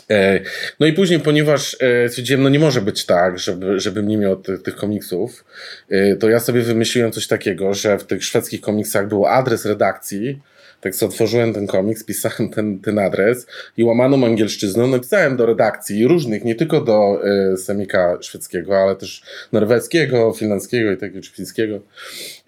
[0.09, 0.39] E,
[0.79, 4.35] No i później, ponieważ e, stwierdziłem, no nie może być tak, żeby, żebym nie miał
[4.35, 5.45] tych, tych komiksów,
[5.89, 10.39] e, to ja sobie wymyśliłem coś takiego, że w tych szwedzkich komiksach był adres redakcji,
[10.81, 16.07] tak sobie otworzyłem ten komiks, pisałem ten, ten adres i łamaną angielszczyzną napisałem do redakcji
[16.07, 21.79] różnych, nie tylko do e, semika szwedzkiego, ale też norweskiego, finlandzkiego i takiego czy fińskiego.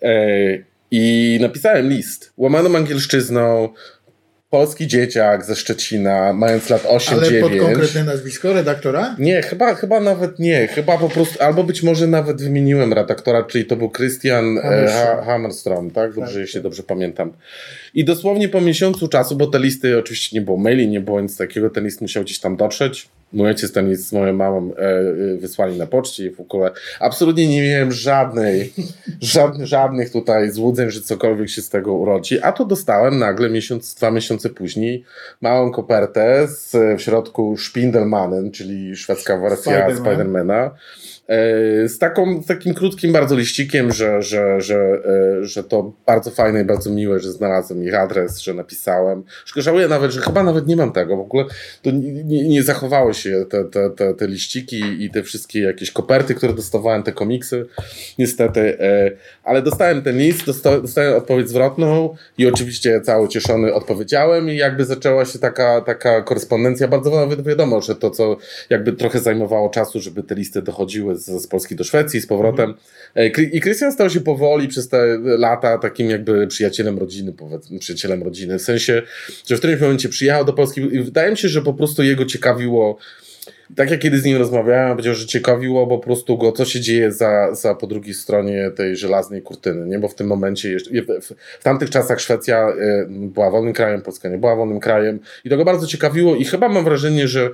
[0.02, 0.18] E,
[0.92, 3.70] I napisałem list łamaną angielszczyzną,
[4.54, 7.12] polski dzieciak ze Szczecina, mając lat 8-9.
[7.12, 9.16] Ale pod konkretne nazwisko redaktora?
[9.20, 10.68] Nie, chyba, chyba nawet nie.
[10.68, 15.16] Chyba po prostu, albo być może nawet wymieniłem redaktora, czyli to był Christian Hammerstrom.
[15.18, 16.14] Ha- Hammerstrom, tak?
[16.14, 16.64] Dobrze, Tak, jeśli tak.
[16.64, 17.34] dobrze pamiętam.
[17.94, 21.38] I dosłownie po miesiącu czasu, bo te listy oczywiście nie było maili, nie było nic
[21.38, 23.10] takiego, ten list musiał gdzieś tam dotrzeć.
[23.34, 27.48] Mój ojciec ten z moją mamą e, e, wysłali na poczcie i w ogóle absolutnie
[27.48, 28.74] nie miałem żadnej,
[29.22, 32.40] żadnych, żadnych tutaj złudzeń, że cokolwiek się z tego urodzi.
[32.42, 35.04] A to dostałem nagle miesiąc, dwa miesiące później
[35.42, 39.98] małą kopertę z w środku Spindelmannen, czyli szwedzka wersja Spiderman.
[39.98, 40.66] Spidermana.
[40.66, 40.72] E,
[41.88, 46.62] Z, taką, z takim krótkim bardzo liścikiem, że, że, że, e, że to bardzo fajne
[46.62, 49.24] i bardzo miłe, że znalazłem ich adres, że napisałem.
[49.56, 51.18] Żałuję nawet, że chyba nawet nie mam tego.
[51.18, 51.46] W ogóle
[51.82, 56.36] to nie, nie, zachowało się te, te, te, te liściki i te wszystkie jakieś koperty,
[56.36, 57.66] które dostawałem, te komiksy.
[58.20, 58.80] Niestety.
[58.80, 59.12] e,
[59.44, 64.86] Ale dostałem ten list, dosta, dostałem odpowiedź zwrotną i oczywiście cały cieszony odpowiedziałem i jakby
[64.86, 66.88] zaczęła się taka, taka korespondencja.
[66.88, 68.38] Bardzo nawet wiadomo, że to, co
[68.70, 72.74] jakby trochę zajmowało czasu, żeby te listy dochodziły z, z Polski do Szwecji z powrotem.
[73.14, 77.80] E, Kry- I Krystian stał się powoli przez te lata takim jakby przyjacielem rodziny, powiedzmy,
[77.80, 78.60] przyjacielem rodziny.
[78.60, 79.02] W sensie,
[79.48, 82.26] że w którymś momencie przyjechał do Polski i wydaje mi się, że po prostu jego
[82.26, 82.98] ciekawiło
[83.76, 87.12] tak jak kiedy z nim rozmawiałem, powiedział, że ciekawiło po prostu go, co się dzieje
[87.12, 90.00] za, za po drugiej stronie tej żelaznej kurtyny, nie?
[90.00, 94.30] Bo w tym momencie, jeszcze, w, w tamtych czasach Szwecja y, była wolnym krajem, Polska
[94.30, 97.50] nie była wolnym krajem i to go bardzo ciekawiło i chyba mam wrażenie, że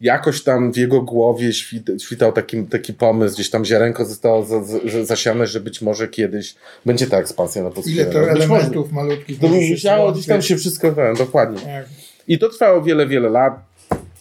[0.00, 4.64] jakoś tam w jego głowie świt, świtał taki, taki pomysł, gdzieś tam ziarenko zostało za,
[4.64, 6.54] za, zasiane, że być może kiedyś
[6.86, 9.38] będzie ta ekspansja na polskie Ile to elementów malutkich.
[9.40, 11.60] To musiało gdzieś tam się wszystko, wiem, dokładnie.
[11.60, 11.84] Tak.
[12.28, 13.71] I to trwało wiele, wiele lat.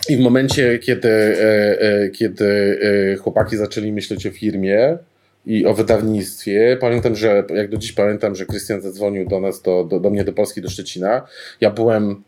[0.10, 2.80] I w momencie, kiedy, e, e, kiedy
[3.14, 4.98] e, chłopaki zaczęli myśleć o firmie
[5.46, 9.84] i o wydawnictwie, pamiętam, że jak do dziś pamiętam, że Krystian zadzwonił do nas, do,
[9.84, 11.28] do, do mnie do Polski, do Szczecina.
[11.62, 12.24] Ja byłem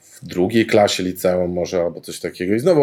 [0.00, 2.54] w drugiej klasie liceum może albo coś takiego.
[2.54, 2.82] I znowu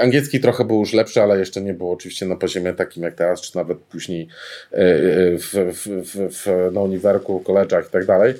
[0.00, 3.40] angielski trochę był już lepszy, ale jeszcze nie był oczywiście na poziomie takim jak teraz,
[3.40, 4.28] czy nawet później
[4.72, 8.34] w, w, w, w, na uniwerku, koleżach i tak dalej.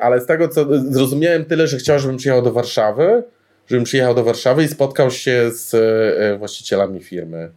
[0.00, 3.22] Ale z tego, co zrozumiałem tyle, że chciał, żebym przyjechał do Warszawy,
[3.66, 7.50] żebym przyjechał do Warszawy i spotkał się z e, właścicielami firmy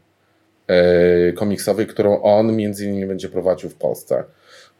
[0.68, 4.24] e, komiksowej, którą on między innymi będzie prowadził w Polsce.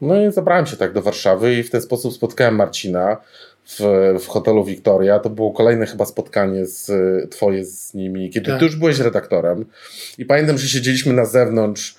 [0.02, 3.18] No i zabrałem się tak do Warszawy i w ten sposób spotkałem Marcina
[3.66, 3.80] w,
[4.20, 5.20] w hotelu Victoria.
[5.20, 6.92] To było kolejne chyba spotkanie z,
[7.32, 8.60] twoje z nimi, kiedy tak.
[8.60, 9.66] ty już byłeś redaktorem.
[10.18, 11.99] I pamiętam, że siedzieliśmy na zewnątrz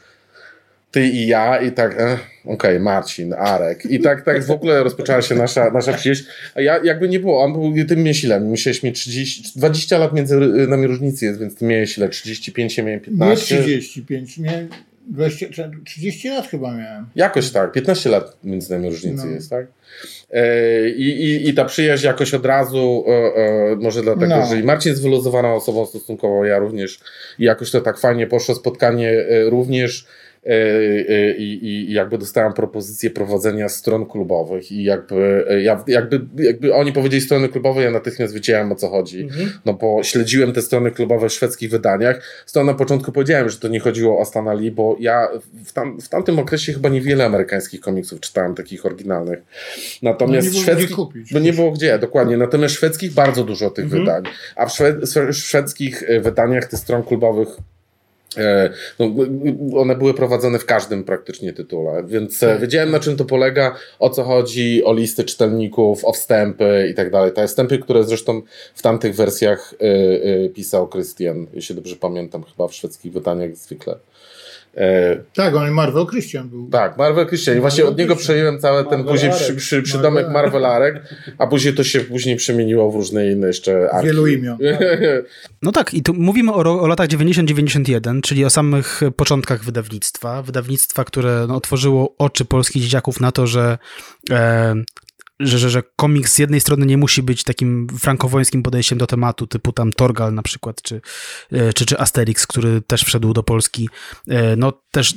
[0.90, 3.86] ty i ja i tak, eh, okej, okay, Marcin, Arek.
[3.86, 6.22] I tak, tak w ogóle rozpoczęła się nasza, nasza przyjaźń.
[6.54, 8.44] A ja jakby nie było, on był tym miesiącem.
[8.44, 10.36] Musiałeś mieć 30, 20 lat między
[10.68, 12.08] nami różnicy jest, więc ty miałeś ile?
[12.08, 13.56] 35, ja miałem 15?
[13.56, 14.68] Nie 35, miałem
[15.06, 15.46] 20,
[15.84, 17.06] 30 lat chyba miałem.
[17.16, 19.30] Jakoś tak, 15 lat między nami różnicy no.
[19.30, 19.66] jest, tak?
[20.30, 24.46] E, I, i, I ta przyjaźń jakoś od razu, e, e, może dlatego, no.
[24.46, 27.00] że i Marcin jest wyluzowaną osobą stosunkowo, ja również,
[27.38, 30.19] i jakoś to tak fajnie poszło, spotkanie również E, e,
[31.38, 37.22] i, i jakby dostałem propozycję prowadzenia stron klubowych i jakby, e, jakby, jakby oni powiedzieli
[37.22, 39.52] strony klubowe, ja natychmiast wiedziałem o co chodzi, mhm.
[39.64, 43.68] no bo śledziłem te strony klubowe w szwedzkich wydaniach, stąd na początku powiedziałem, że to
[43.68, 45.28] nie chodziło o Stan Lee, bo ja
[45.64, 49.38] w, tam, w tamtym okresie chyba niewiele amerykańskich komiksów czytałem, takich oryginalnych.
[50.02, 50.96] Natomiast no szwedzkich,
[51.32, 54.02] bo nie było gdzie, dokładnie, natomiast szwedzkich bardzo dużo tych mhm.
[54.02, 54.22] wydań,
[54.56, 57.79] a w, szwed, w szwedzkich wydaniach tych stron klubowych E,
[58.98, 59.06] no,
[59.80, 62.60] one były prowadzone w każdym praktycznie tytule, więc e, tak.
[62.60, 67.10] wiedziałem na czym to polega, o co chodzi, o listy czytelników, o wstępy i tak
[67.10, 67.32] dalej.
[67.32, 68.42] Te wstępy, które zresztą
[68.74, 73.96] w tamtych wersjach y, y, pisał Christian, jeśli dobrze pamiętam, chyba w szwedzkich wydaniach zwykle.
[74.76, 76.68] E, tak, on Marvel Christian był.
[76.70, 77.56] Tak, Marvel Christian.
[77.56, 81.02] I właśnie od niego przejąłem cały ten później przy, przy, przydomek Marvelarek,
[81.38, 84.06] a później to się później przemieniło w różne inne jeszcze arki.
[84.06, 84.58] Wielu imion.
[85.62, 90.42] No tak, i tu mówimy o, o latach 90-91, czyli o samych początkach wydawnictwa.
[90.42, 93.78] Wydawnictwa, które no, otworzyło oczy polskich dzieciaków na to, że
[94.30, 94.74] e,
[95.40, 99.46] że, że, że komiks z jednej strony nie musi być takim frankowońskim podejściem do tematu,
[99.46, 101.00] typu tam Torgal na przykład, czy,
[101.52, 103.88] e, czy, czy Asterix, który też wszedł do Polski,
[104.28, 105.14] e, no też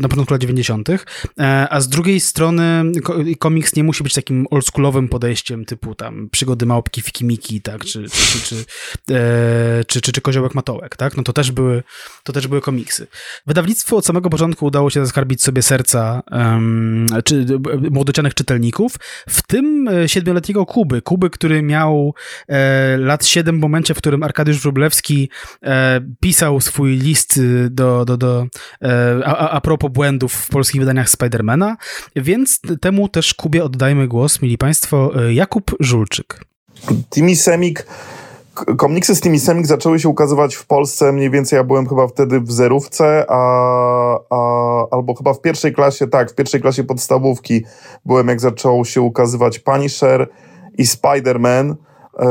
[0.00, 2.92] na początku lat 90., e, a z drugiej strony
[3.38, 8.38] komiks nie musi być takim oldschoolowym podejściem, typu tam przygody małpki Fikimiki, tak, czy, czy,
[8.40, 8.64] czy,
[9.86, 11.82] czy, czy, czy Koziołek Matołek, tak, no to też były,
[12.22, 13.06] to też były komiksy.
[13.46, 17.46] Wydawnictwo od samego początku udało się zaskarbić sobie serca um, czy,
[17.90, 18.96] młodocianych czytelników,
[19.28, 21.02] w tym tym e, siedmioletniego Kuby.
[21.02, 22.14] Kuby, który miał
[22.48, 25.30] e, lat 7 w momencie, w którym Arkadiusz Wróblewski
[25.62, 28.46] e, pisał swój list e, do, do, do,
[28.82, 31.76] e, a, a propos błędów w polskich wydaniach Spidermana,
[32.16, 36.44] więc temu też Kubie oddajmy głos, mili Państwo, e, Jakub Żulczyk.
[37.10, 37.86] Timmy Semik
[38.54, 42.40] komiksy z tymi Semik zaczęły się ukazywać w Polsce mniej więcej, ja byłem chyba wtedy
[42.40, 43.40] w zerówce, a,
[44.30, 47.64] a, albo chyba w pierwszej klasie, tak, w pierwszej klasie podstawówki
[48.04, 50.28] byłem, jak zaczął się ukazywać Punisher
[50.78, 51.74] i Spider-Man.
[52.18, 52.26] E,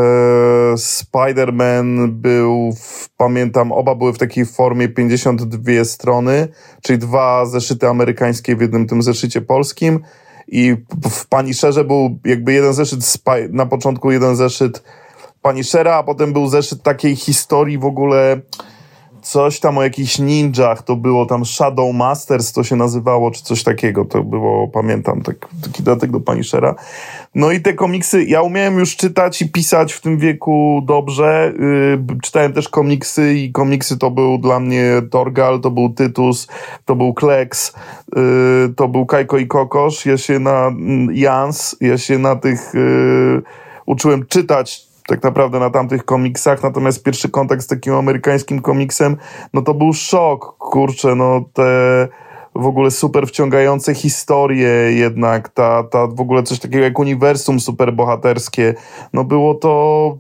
[0.78, 6.48] Spider-Man był, w, pamiętam, oba były w takiej formie 52 strony,
[6.82, 10.00] czyli dwa zeszyty amerykańskie w jednym tym zeszycie polskim
[10.48, 10.76] i
[11.12, 13.00] w Punisherze był jakby jeden zeszyt,
[13.50, 14.84] na początku jeden zeszyt
[15.44, 18.42] Punishera, a potem był zeszyt takiej historii w ogóle
[19.24, 23.64] coś tam o jakichś ninjach, to było tam Shadow Masters, to się nazywało, czy coś
[23.64, 26.76] takiego, to było, pamiętam, tak, taki dodatek do Punishera.
[27.36, 31.54] No i te komiksy, ja umiałem już czytać i pisać w tym wieku dobrze,
[32.10, 36.48] yy, czytałem też komiksy i komiksy to był dla mnie Torgal, to był Tytus,
[36.86, 37.74] to był Kleks,
[38.16, 42.74] yy, to był Kajko i Kokosz, ja się na mm, Jans, ja się na tych
[42.74, 43.42] yy,
[43.86, 49.18] uczyłem czytać tak naprawdę na tamtych komiksach, natomiast pierwszy kontakt z takim amerykańskim komiksem,
[49.54, 52.08] no to był szok, kurczę, no te
[52.56, 58.74] w ogóle super wciągające historie jednak, ta, ta w ogóle coś takiego jak uniwersum superbohaterskie,
[59.14, 60.18] no było to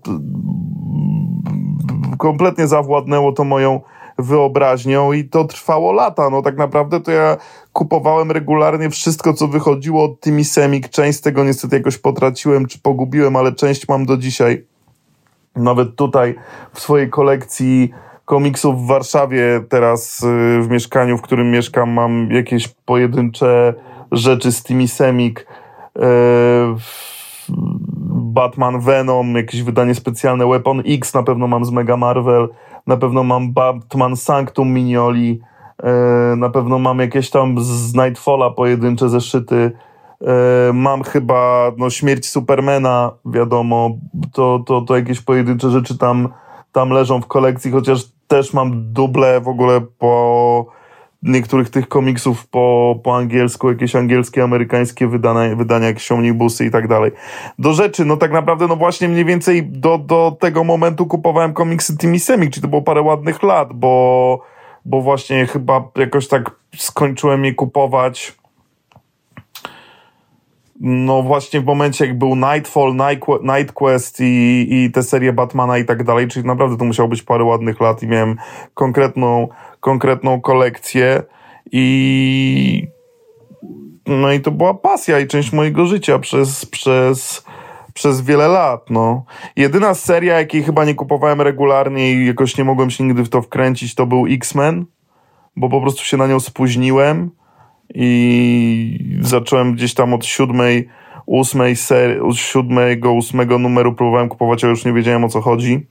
[2.17, 3.81] kompletnie zawładnęło to moją
[4.17, 6.29] wyobraźnią i to trwało lata.
[6.29, 7.37] No tak naprawdę to ja
[7.73, 10.89] kupowałem regularnie wszystko, co wychodziło od Timmy Semik.
[10.89, 14.65] Część z tego niestety jakoś potraciłem czy pogubiłem, ale część mam do dzisiaj.
[15.55, 16.35] Nawet tutaj
[16.73, 17.93] w swojej kolekcji
[18.25, 23.73] komiksów w Warszawie teraz y, w mieszkaniu, w którym mieszkam, mam jakieś pojedyncze
[24.11, 25.47] rzeczy z Timmy Semik.
[25.97, 26.01] Y,
[28.33, 32.49] Batman Venom, jakieś wydanie specjalne Weapon X na pewno mam z Mega Marvel,
[32.87, 35.39] na pewno mam Batman Sanctum Minioli,
[36.33, 39.71] y, na pewno mam jakieś tam z Nightfalla pojedyncze zeszyty.
[40.73, 43.97] Mam chyba no, śmierć Supermana, wiadomo,
[44.33, 46.33] to, to, to jakieś pojedyncze rzeczy tam,
[46.71, 50.65] tam leżą w kolekcji, chociaż też mam duble w ogóle po
[51.23, 56.87] niektórych tych komiksów po, po angielsku, jakieś angielskie, amerykańskie wydania, wydania jakieś omnibusy i tak
[56.87, 57.11] dalej.
[57.59, 61.97] Do rzeczy, no tak naprawdę, no właśnie mniej więcej do, do tego momentu kupowałem komiksy
[61.97, 64.41] Timmy Semik, czyli to było parę ładnych lat, bo,
[64.85, 68.42] bo właśnie chyba jakoś tak skończyłem je kupować
[70.79, 72.95] no właśnie w momencie, jak był Nightfall,
[73.41, 77.23] Night Quest i, i te serie Batmana i tak dalej, czyli naprawdę to musiało być
[77.23, 78.37] parę ładnych lat i miałem
[78.73, 79.47] konkretną,
[79.79, 81.23] konkretną kolekcję
[81.71, 82.87] i
[84.07, 87.45] no i to była pasja i część mojego życia przez, przez,
[87.93, 89.25] przez wiele lat, no.
[89.55, 93.41] Jedyna seria, jakiej chyba nie kupowałem regularnie i jakoś nie mogłem się nigdy w to
[93.41, 94.85] wkręcić, to był X-Men,
[95.55, 97.31] bo po prostu się na nią spóźniłem
[97.95, 100.87] i zacząłem gdzieś tam od siódmej,
[101.25, 105.85] ósmej serii, od siódmego, ósmego numeru próbowałem kupować, ale już nie wiedziałem o co chodzi.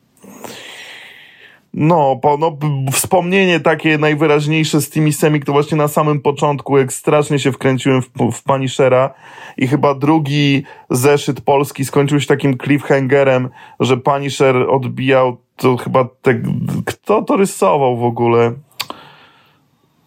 [1.75, 2.57] No, po, no,
[2.93, 8.03] wspomnienie takie najwyraźniejsze z tymi semik to właśnie na samym początku, jak strasznie się wkręciłem
[8.03, 9.15] w, w Punishera
[9.57, 13.49] i chyba drugi zeszyt polski skończył się takim cliffhangerem,
[13.81, 16.43] że Punisher odbijał, to chyba te,
[16.85, 18.53] kto to rysował w ogóle?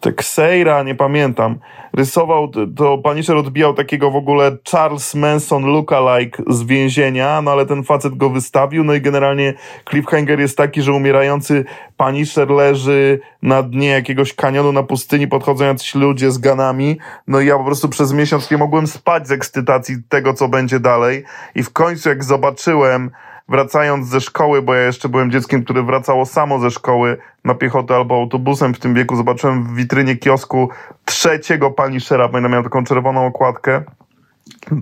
[0.00, 1.58] Texeira, nie pamiętam,
[1.92, 7.84] rysował, to Punisher odbijał takiego w ogóle Charles Manson lookalike z więzienia, no ale ten
[7.84, 9.54] facet go wystawił, no i generalnie
[9.90, 11.64] cliffhanger jest taki, że umierający
[11.96, 17.46] Punisher leży na dnie jakiegoś kanionu na pustyni, podchodzą jacyś ludzie z ganami, no i
[17.46, 21.24] ja po prostu przez miesiąc nie mogłem spać z ekscytacji tego, co będzie dalej.
[21.54, 23.10] I w końcu jak zobaczyłem
[23.48, 27.94] wracając ze szkoły, bo ja jeszcze byłem dzieckiem, które wracało samo ze szkoły na piechotę
[27.94, 30.68] albo autobusem w tym wieku, zobaczyłem w witrynie kiosku
[31.04, 33.82] trzeciego Punishera, pamiętam, miał taką czerwoną okładkę,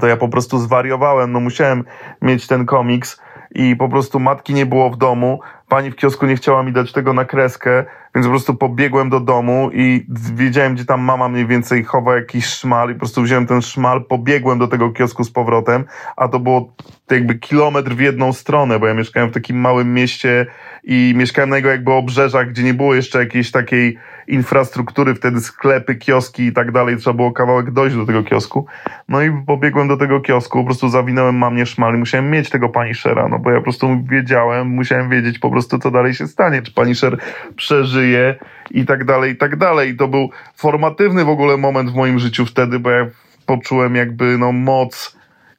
[0.01, 1.85] to ja po prostu zwariowałem, no musiałem
[2.23, 3.21] mieć ten komiks
[3.55, 6.93] i po prostu matki nie było w domu, pani w kiosku nie chciała mi dać
[6.93, 7.85] tego na kreskę,
[8.15, 12.47] więc po prostu pobiegłem do domu i wiedziałem, gdzie tam mama mniej więcej chowa jakiś
[12.47, 15.85] szmal i po prostu wziąłem ten szmal, pobiegłem do tego kiosku z powrotem,
[16.17, 16.73] a to było
[17.11, 20.47] jakby kilometr w jedną stronę, bo ja mieszkałem w takim małym mieście
[20.85, 25.95] i mieszkałem na jego jakby obrzeżach, gdzie nie było jeszcze jakiejś takiej infrastruktury, wtedy sklepy,
[25.95, 28.67] kioski i tak dalej, trzeba było kawałek dojść do tego kiosku.
[29.09, 32.69] No i pobiegłem do tego kiosku, po prostu zawinąłem mamie szmal i musiałem mieć tego
[32.69, 36.63] Punishera, no bo ja po prostu wiedziałem, musiałem wiedzieć po prostu, co dalej się stanie,
[36.63, 37.19] czy Punisher
[37.57, 38.35] przeżyje
[38.71, 39.97] i tak dalej, i tak dalej.
[39.97, 43.07] To był formatywny w ogóle moment w moim życiu wtedy, bo ja
[43.47, 45.17] poczułem jakby no moc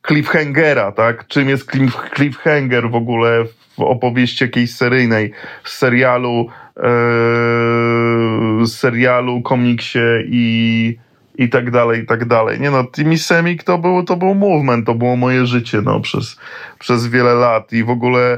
[0.08, 1.28] cliffhangera, tak?
[1.28, 1.72] Czym jest
[2.16, 3.46] cliffhanger w ogóle
[3.78, 5.32] w opowieści jakiejś seryjnej,
[5.64, 6.48] z serialu,
[6.78, 10.98] yy, serialu, komiksie i,
[11.36, 12.60] i tak dalej, i tak dalej.
[12.60, 16.40] Nie no, Timmy Semik to był, to był movement, to było moje życie, no, przez,
[16.80, 18.38] przez wiele lat i w ogóle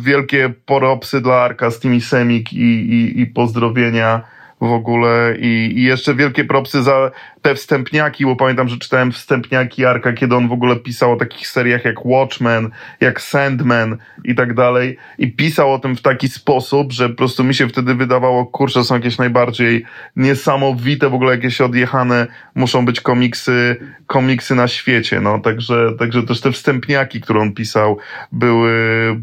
[0.00, 2.56] wielkie poropsy dla Arka z Timmy Semik i,
[2.92, 5.36] i, i pozdrowienia w ogóle.
[5.38, 7.10] I, i jeszcze wielkie propsy za
[7.42, 11.48] te wstępniaki, bo pamiętam, że czytałem wstępniaki Arka, kiedy on w ogóle pisał o takich
[11.48, 14.96] seriach jak Watchmen, jak Sandman i tak dalej.
[15.18, 18.84] I pisał o tym w taki sposób, że po prostu mi się wtedy wydawało, kurczę,
[18.84, 19.84] są jakieś najbardziej
[20.16, 23.76] niesamowite, w ogóle jakieś odjechane muszą być komiksy,
[24.06, 27.98] komiksy na świecie, no, także, także też te wstępniaki, które on pisał,
[28.32, 28.72] były,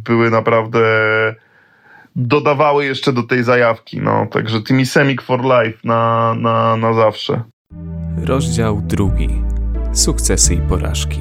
[0.04, 0.82] były naprawdę
[2.16, 4.02] dodawały jeszcze do tej zajawki.
[4.02, 7.44] No, także Timmy Semik for Life na, na, na zawsze.
[8.24, 9.30] Rozdział drugi.
[9.94, 11.20] Sukcesy i porażki.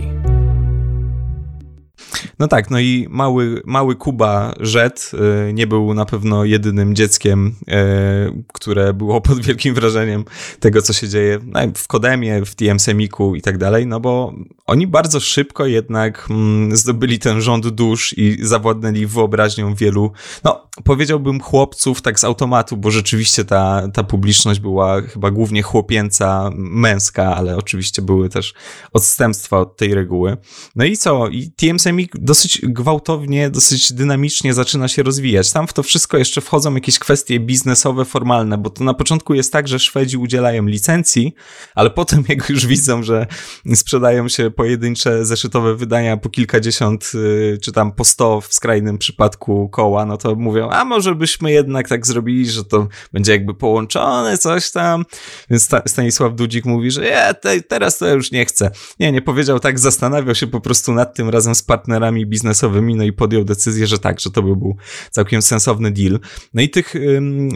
[2.38, 5.10] No tak, no i mały, mały Kuba Żet
[5.48, 10.24] y, nie był na pewno jedynym dzieckiem, y, które było pod wielkim wrażeniem
[10.60, 14.34] tego, co się dzieje no, w Kodemie, w TM Semiku i tak dalej, no bo
[14.66, 20.12] oni bardzo szybko jednak mm, zdobyli ten rząd dusz i zawładnęli wyobraźnią wielu,
[20.44, 26.50] no powiedziałbym chłopców tak z automatu, bo rzeczywiście ta, ta publiczność była chyba głównie chłopięca,
[26.56, 28.54] męska, ale oczywiście były też
[28.92, 30.36] odstępstwa od tej reguły.
[30.76, 31.28] No i co?
[31.28, 35.52] I TM Semik dosyć gwałtownie, dosyć dynamicznie zaczyna się rozwijać.
[35.52, 39.52] Tam w to wszystko jeszcze wchodzą jakieś kwestie biznesowe, formalne, bo to na początku jest
[39.52, 41.34] tak, że Szwedzi udzielają licencji,
[41.74, 43.26] ale potem jak już widzą, że
[43.74, 49.68] sprzedają się pojedyncze zeszytowe wydania po kilkadziesiąt, y, czy tam po sto w skrajnym przypadku
[49.68, 54.38] koła, no to mówią, a może byśmy jednak tak zrobili, że to będzie jakby połączone,
[54.38, 55.04] coś tam.
[55.50, 58.70] Więc Stanisław Dudzik mówi, że ja te, teraz to już nie chcę.
[59.00, 63.04] Nie, nie powiedział tak, zastanawiał się po prostu nad tym razem z partnerami biznesowymi, no
[63.04, 64.76] i podjął decyzję, że tak, że to by był
[65.10, 66.20] całkiem sensowny deal.
[66.54, 66.94] No i tych,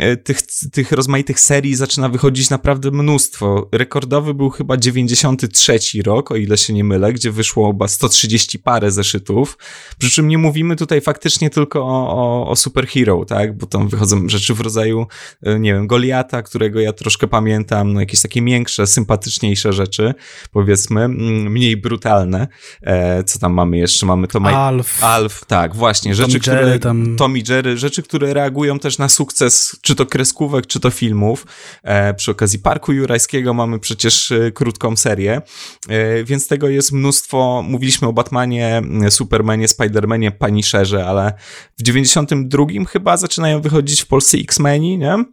[0.00, 0.38] e, tych,
[0.72, 3.68] tych rozmaitych serii zaczyna wychodzić naprawdę mnóstwo.
[3.72, 8.90] Rekordowy był chyba 93 rok, o ile się nie mylę, gdzie wyszło chyba 130 parę
[8.90, 9.58] zeszytów.
[9.98, 13.56] Przy czym nie mówimy tutaj faktycznie tylko o, o, o superhero, tak?
[13.56, 15.06] Bo tam wychodzą rzeczy w rodzaju,
[15.42, 20.14] e, nie wiem, Goliata, którego ja troszkę pamiętam, no jakieś takie większe, sympatyczniejsze rzeczy,
[20.52, 21.08] powiedzmy,
[21.48, 22.48] mniej brutalne.
[22.82, 24.06] E, co tam mamy jeszcze?
[24.06, 25.04] Mamy to Alf.
[25.04, 26.14] Alf, tak, właśnie.
[26.14, 27.16] Rzeczy, Tommy które, Jerry, tam...
[27.16, 31.46] Tommy Jerry, rzeczy, które reagują też na sukces, czy to kreskówek, czy to filmów.
[31.82, 35.42] E, przy okazji Parku Jurajskiego mamy przecież e, krótką serię,
[35.88, 37.64] e, więc tego jest mnóstwo.
[37.68, 41.32] Mówiliśmy o Batmanie, Supermanie, Spidermanie, Punisherze, ale
[41.78, 45.24] w 92 chyba zaczynają wychodzić w Polsce X-Meni, nie?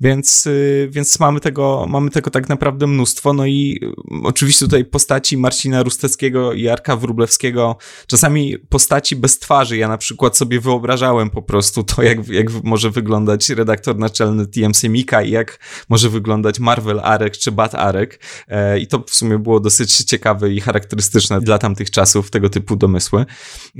[0.00, 3.32] Więc, y, więc mamy, tego, mamy tego tak naprawdę mnóstwo.
[3.32, 3.92] No i y,
[4.24, 7.76] oczywiście tutaj postaci Marcina Rusteckiego i Arka Wróblewskiego,
[8.06, 9.76] czasami postaci bez twarzy.
[9.76, 14.82] Ja na przykład sobie wyobrażałem po prostu to, jak, jak może wyglądać redaktor naczelny TMC
[14.84, 18.20] Mika i jak może wyglądać Marvel Arek czy Bat Arek.
[18.48, 22.76] E, I to w sumie było dosyć ciekawe i charakterystyczne dla tamtych czasów, tego typu
[22.76, 23.26] domysły.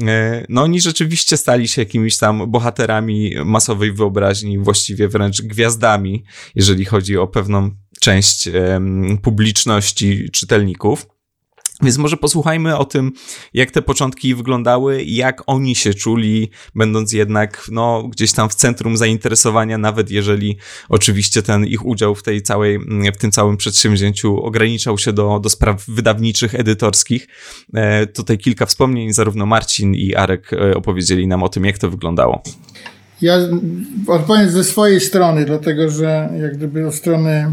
[0.07, 5.58] E, no oni rzeczywiście stali się jakimiś tam bohaterami masowej wyobraźni, właściwie wręcz gwiazdami
[6.55, 8.49] jeżeli chodzi o pewną część
[9.23, 11.07] publiczności czytelników.
[11.83, 13.13] Więc może posłuchajmy o tym,
[13.55, 18.97] jak te początki wyglądały, jak oni się czuli, będąc jednak no, gdzieś tam w centrum
[18.97, 20.57] zainteresowania, nawet jeżeli
[20.89, 22.79] oczywiście ten ich udział w, tej całej,
[23.15, 27.29] w tym całym przedsięwzięciu ograniczał się do, do spraw wydawniczych, edytorskich.
[27.75, 31.91] E, tutaj kilka wspomnień, zarówno Marcin i Arek e, opowiedzieli nam o tym, jak to
[31.91, 32.43] wyglądało.
[33.23, 33.39] Ja
[34.07, 37.53] odpowiem ze swojej strony, dlatego że jak gdyby od strony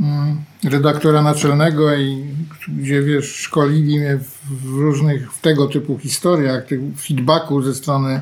[0.00, 2.24] mm, redaktora naczelnego i
[2.68, 4.18] gdzie wiesz, szkolili mnie
[4.50, 8.20] w różnych w tego typu historiach, tych feedbacku ze strony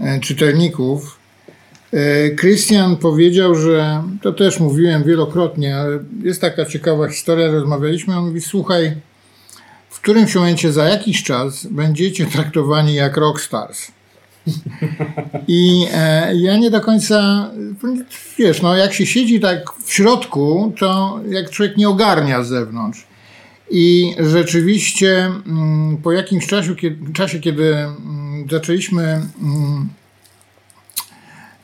[0.00, 1.18] e, czytelników.
[1.92, 8.16] E, Christian powiedział, że to też mówiłem wielokrotnie, ale jest taka ciekawa historia, rozmawialiśmy.
[8.16, 8.96] On mówi: Słuchaj,
[9.90, 13.95] w którymś momencie za jakiś czas będziecie traktowani jak rockstars.
[15.48, 17.50] I e, ja nie do końca,
[18.38, 23.06] wiesz, no jak się siedzi tak w środku, to jak człowiek nie ogarnia z zewnątrz.
[23.70, 29.88] I rzeczywiście mm, po jakimś czasie, kiedy, czasie, kiedy mm, zaczęliśmy mm,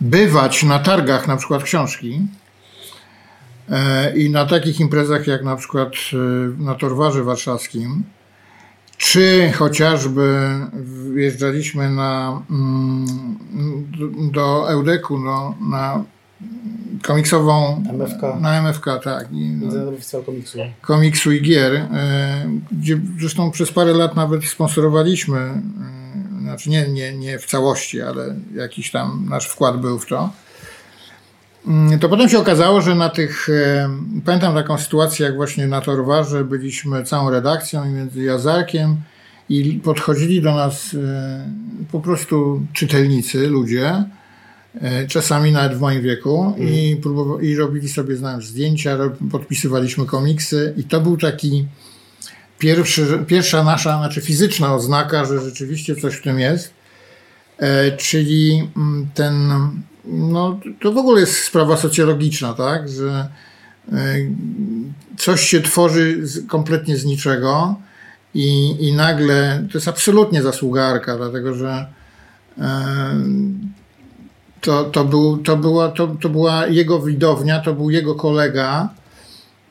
[0.01, 2.21] bywać na targach na przykład książki
[3.71, 6.17] e, i na takich imprezach jak na przykład e,
[6.63, 8.05] na Torwarze Warszawskim,
[9.03, 10.49] czy chociażby
[11.15, 13.07] wjeżdżaliśmy na, mm,
[14.33, 16.05] do Eudeku, no, na
[17.03, 18.23] komiksową MFK.
[18.41, 19.33] Na MFK, tak.
[19.33, 20.59] Międzynarodowy Festiwal Komiksu.
[20.81, 21.89] Komiksu i gier, e,
[22.73, 25.63] gdzie zresztą przez parę lat nawet sponsorowaliśmy, e,
[26.43, 30.31] znaczy nie, nie, nie w całości, ale jakiś tam nasz wkład był w to.
[31.67, 33.91] Mm, to potem się okazało, że na tych, e,
[34.25, 38.97] pamiętam taką sytuację, jak właśnie na Torwarze byliśmy całą redakcją i między Jazarkiem
[39.49, 41.49] i podchodzili do nas e,
[41.93, 44.05] po prostu czytelnicy, ludzie,
[44.81, 46.69] e, czasami nawet w moim wieku mm.
[46.69, 48.99] i, próbowa- i robili sobie znam zdjęcia,
[49.31, 51.67] podpisywaliśmy komiksy i to był taki
[52.59, 56.75] pierwszy, pierwsza nasza, znaczy fizyczna oznaka, że rzeczywiście coś w tym jest,
[57.99, 59.53] czyli mm, ten
[60.05, 63.29] no, to w ogóle jest sprawa socjologiczna, tak, że
[63.93, 64.17] e,
[65.19, 67.77] coś się tworzy kompletnie z niczego
[68.35, 71.87] i, i nagle to jest absolutnie zasługa Arka, dlatego że
[72.59, 72.65] e,
[74.61, 78.89] to, to, był, to, była, to, to była jego widownia, to był jego kolega,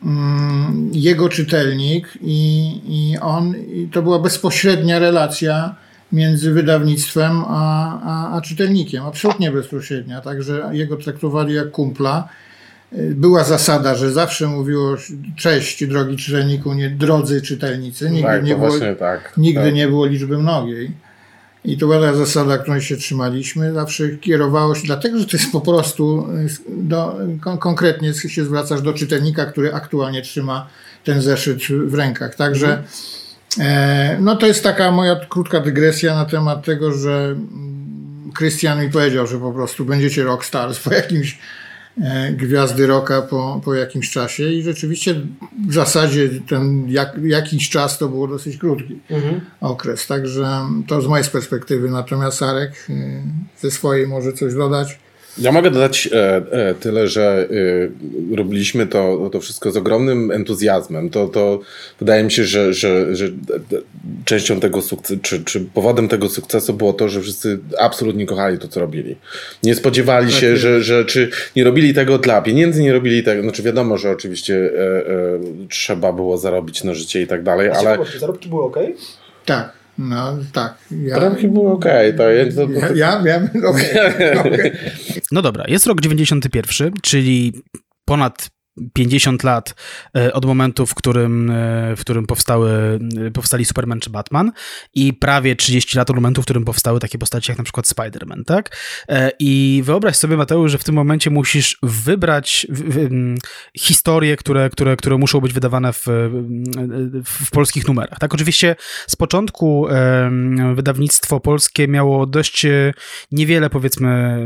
[0.04, 5.76] mm, jego czytelnik i, i on, i to była bezpośrednia relacja
[6.12, 9.06] między wydawnictwem a, a, a czytelnikiem.
[9.06, 12.30] Absolutnie bezpośrednia, także jego traktowali jak kumpla.
[12.92, 14.96] Była zasada, że zawsze mówiło
[15.36, 18.10] cześć drogi czytelniku, nie drodzy czytelnicy.
[18.10, 19.74] Nigdy, tak, nie, było, tak, nigdy tak.
[19.74, 20.92] nie było liczby mnogiej.
[21.66, 23.74] I to była ta zasada, której się trzymaliśmy.
[23.74, 26.28] Zawsze kierowało się, dlatego że to jest po prostu,
[26.68, 30.68] do, kon konkretnie się zwracasz do czytelnika, który aktualnie trzyma
[31.04, 32.36] ten zeszyt w rękach.
[32.36, 32.88] Także mhm
[34.20, 39.28] no to jest taka moja krótka dygresja na temat tego, że mm, Krystian mi powiedział,
[39.28, 41.40] że po prostu będziecie rockstars po jakimś
[42.02, 45.16] e, gwiazdy rocka po, po jakimś czasie i rzeczywiście
[45.68, 49.00] w zasadzie ten jak, jakiś czas to było dosyć krótki
[49.62, 52.94] okres, także to z mojej perspektywy, natomiast Arek e,
[53.60, 55.00] ze swojej może coś dodać.
[55.42, 57.48] Ja mogę dodać e, e, tyle, że
[58.32, 61.10] e, robiliśmy to, to wszystko z ogromnym entuzjazmem.
[61.10, 61.60] To, to
[62.00, 63.26] wydaje mi się, że, że, że
[64.26, 68.68] częścią tego sukcesu, czy, czy powodem tego sukcesu było to, że wszyscy absolutnie kochali to,
[68.68, 69.16] co robili.
[69.64, 70.62] Nie spodziewali się, jest.
[70.62, 73.44] że, że czy nie robili tego dla pieniędzy, nie robili tego.
[73.44, 75.40] Znaczy wiadomo, że oczywiście e, e,
[75.70, 78.20] trzeba było zarobić na życie i tak dalej, ale Ale...
[78.20, 78.78] Zarobki były ok?
[79.46, 80.78] Tak, no tak.
[81.04, 82.14] Ja, zarobki były okej.
[82.14, 82.24] To,
[82.56, 83.90] to, to, ja, ja wiem, okej,
[84.40, 84.72] okej.
[85.32, 87.54] No dobra, jest rok 91, czyli
[88.06, 88.50] ponad
[88.94, 89.76] 50 lat
[90.18, 94.52] e, od momentu, w którym, e, w którym powstały, e, powstali Superman czy Batman
[94.94, 98.44] i prawie 30 lat od momentu, w którym powstały takie postacie jak na przykład Spider-Man,
[98.46, 98.78] tak?
[99.40, 102.68] I wyobraź sobie, Mateusz, że w tym momencie musisz wybrać
[103.78, 106.06] historie, które, które, które muszą być wydawane w,
[107.26, 108.34] w, polskich numerach, tak?
[108.34, 108.76] Oczywiście
[109.08, 109.88] z początku
[110.76, 112.66] wydawnictwo polskie miało dość
[113.32, 114.40] niewiele, powiedzmy,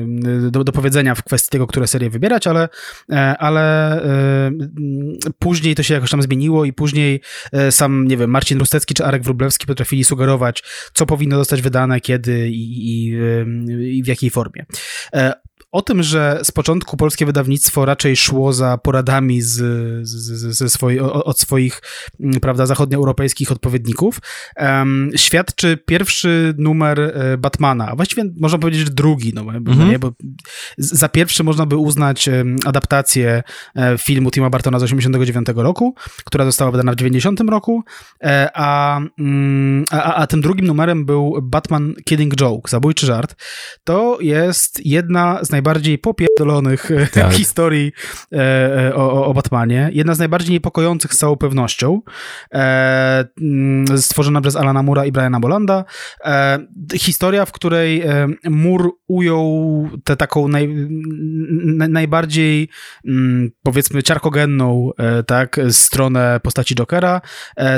[0.51, 2.69] do, do powiedzenia w kwestii tego, które serie wybierać, ale,
[3.39, 4.01] ale
[5.39, 9.05] później to się jakoś tam zmieniło i później e, sam, nie wiem, Marcin Rustecki czy
[9.05, 10.63] Arek Wróblewski potrafili sugerować,
[10.93, 13.17] co powinno zostać wydane, kiedy i, i,
[13.97, 14.65] i w jakiej formie.
[15.75, 19.53] O tym, że z początku polskie wydawnictwo raczej szło za poradami z,
[20.07, 21.81] z, swoi, od swoich
[22.19, 24.19] mm, prawda, zachodnioeuropejskich odpowiedników,
[24.55, 27.87] em, świadczy pierwszy numer e, Batmana.
[27.87, 29.89] a Właściwie można powiedzieć, że drugi numer, Mhm.
[29.89, 29.99] nie?
[29.99, 30.11] bo
[30.77, 32.29] za pierwszy można by uznać
[32.65, 33.43] adaptację
[33.75, 35.95] e, filmu Tima Bartona z 89 roku,
[36.25, 37.83] która została wydana w 90 roku,
[38.23, 43.35] e, a, mm, a, a- a tym drugim numerem był Batman Killing Joke, zabójczy żart.
[43.83, 45.64] To jest jedna z najbardziej
[46.01, 47.33] popierdolonych e, Tak.
[47.33, 47.91] historii
[48.33, 49.89] e, e, o, o- Batmanie.
[49.93, 52.01] Jedna z najbardziej niepokojących z całą pewnością.
[52.51, 55.85] Mm, stworzona przez Alana Mura i Briana Bolanda.
[56.95, 58.03] Historia, w której
[58.49, 60.69] Mur ujął tę taką naj,
[61.89, 62.69] najbardziej
[63.07, 64.91] mm, powiedzmy ciarkogenną
[65.27, 67.21] tak, stronę postaci Jokera,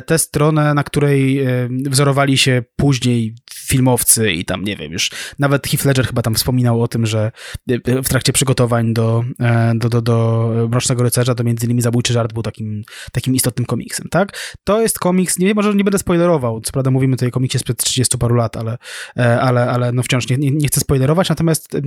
[0.05, 3.35] tę stronę, na której wzorowali się później
[3.67, 7.31] filmowcy i tam, nie wiem, już nawet Heath Ledger chyba tam wspominał o tym, że
[7.69, 12.13] e, w trakcie przygotowań do, e, do, do, do Mrocznego Rycerza to między innymi Zabójczy
[12.13, 14.57] Żart był takim, takim istotnym komiksem, tak?
[14.63, 17.83] To jest komiks, nie może nie będę spoilerował, co prawda mówimy tutaj o komiksie sprzed
[17.83, 18.77] 30 paru lat, ale,
[19.17, 21.77] e, ale, ale no wciąż nie, nie, nie chcę spoilerować, natomiast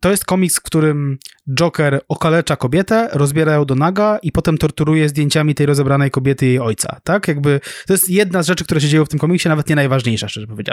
[0.00, 1.18] to jest komiks, w którym
[1.54, 6.48] Joker okalecza kobietę, rozbiera ją do naga i potem torturuje zdjęciami tej rozebranej kobiety i
[6.48, 7.28] jej ojca, tak?
[7.28, 10.28] Jakby to jest jedna z rzeczy, które się dzieją w tym komiksie, nawet nie najważniejsza,
[10.28, 10.65] szczerze powiedziawszy.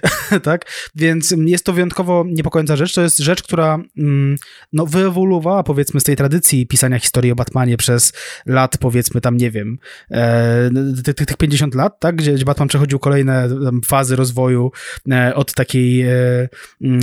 [0.42, 0.64] tak?
[0.94, 2.94] Więc mm, jest to wyjątkowo niepokojąca rzecz.
[2.94, 4.36] To jest rzecz, która mm,
[4.72, 8.12] no, wyewoluowała powiedzmy z tej tradycji pisania historii o Batmanie przez
[8.46, 9.78] lat, powiedzmy tam, nie wiem,
[10.10, 10.70] e,
[11.04, 12.16] tych, tych 50 lat, tak?
[12.16, 14.70] Gdzie, Batman przechodził kolejne tam, fazy rozwoju
[15.10, 16.48] e, od takiej e,
[16.82, 17.00] mm,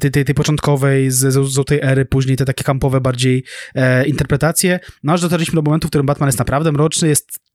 [0.00, 3.44] tej, tej, tej początkowej z, z, z tej ery, później te takie kampowe bardziej
[3.74, 7.45] e, interpretacje, no aż dotarliśmy do momentu, w którym Batman jest naprawdę mroczny, jest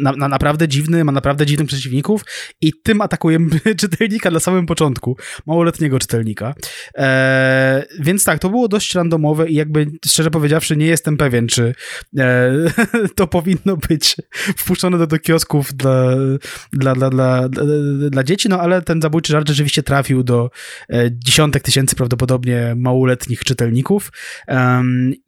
[0.00, 2.24] na, na, naprawdę dziwny, ma naprawdę dziwnych przeciwników
[2.60, 6.54] i tym atakujemy czytelnika na samym początku, małoletniego czytelnika.
[6.98, 11.74] E, więc tak, to było dość randomowe i jakby szczerze powiedziawszy nie jestem pewien, czy
[12.18, 12.52] e,
[13.16, 14.16] to powinno być
[14.56, 16.14] wpuszczone do, do kiosków dla,
[16.72, 17.48] dla, dla, dla,
[18.10, 20.50] dla, dzieci, no ale ten zabójczy żart rzeczywiście trafił do
[20.90, 24.12] e, dziesiątek tysięcy prawdopodobnie małoletnich czytelników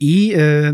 [0.01, 0.73] i e,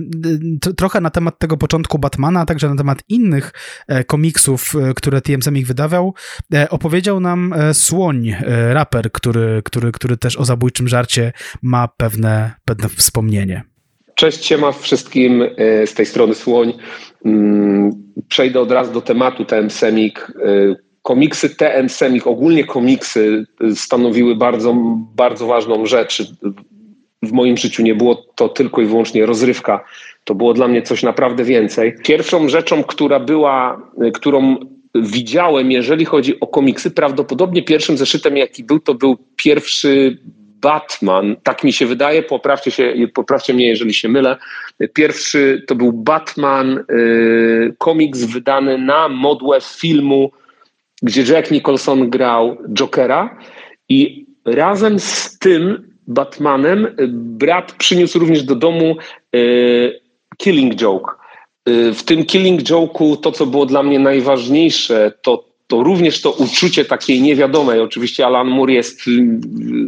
[0.60, 3.43] t- trochę na temat tego początku Batmana, a także na temat innych
[3.88, 6.14] e, komiksów, e, które TM Semik wydawał,
[6.54, 8.34] e, opowiedział nam Słoń,
[8.72, 11.32] raper, który, który, który też o zabójczym żarcie
[11.62, 13.62] ma pewne, pewne wspomnienie.
[14.14, 15.44] Cześć, siema wszystkim
[15.86, 16.72] z tej strony Słoń.
[17.24, 17.90] Mm,
[18.28, 20.32] Przejdę od razu do tematu TM Semik.
[21.02, 24.74] Komiksy TM Semik, ogólnie komiksy stanowiły bardzo,
[25.16, 26.22] bardzo ważną rzecz.
[27.22, 29.84] W moim życiu nie było to tylko i wyłącznie rozrywka.
[30.24, 31.94] To było dla mnie coś naprawdę więcej.
[32.04, 34.56] Pierwszą rzeczą, która była, e, którą
[34.94, 40.18] widziałem, jeżeli chodzi o komiksy, prawdopodobnie pierwszym zeszytem, jaki był, to był pierwszy
[40.64, 44.36] Batman, tak mi się wydaje, poprawcie, się, poprawcie mnie, jeżeli się mylę.
[44.94, 50.30] Pierwszy to był Batman, y, komiks wydany na modłę filmu,
[51.02, 53.38] gdzie Jack Nicholson grał Jokera
[53.88, 58.96] i razem z tym Batmanem y, brat przyniósł również do domu
[59.36, 60.00] y,
[60.36, 61.12] Killing Joke.
[61.94, 66.84] w tym Killing Joke'u to, co było dla mnie najważniejsze, to, to również to uczucie
[66.84, 67.80] takiej niewiadomej.
[67.80, 69.00] Oczywiście Alan Moore jest,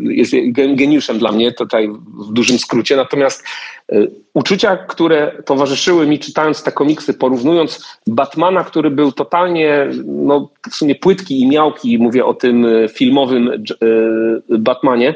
[0.08, 1.88] jest geniuszem dla mnie, tutaj
[2.28, 3.44] w dużym skrócie, natomiast
[3.92, 10.74] y, uczucia, które towarzyszyły mi czytając te komiksy, porównując Batmana, który był totalnie no, w
[10.74, 13.48] sumie płytki i miałki, mówię o tym y, filmowym
[13.82, 15.14] y, Batmanie,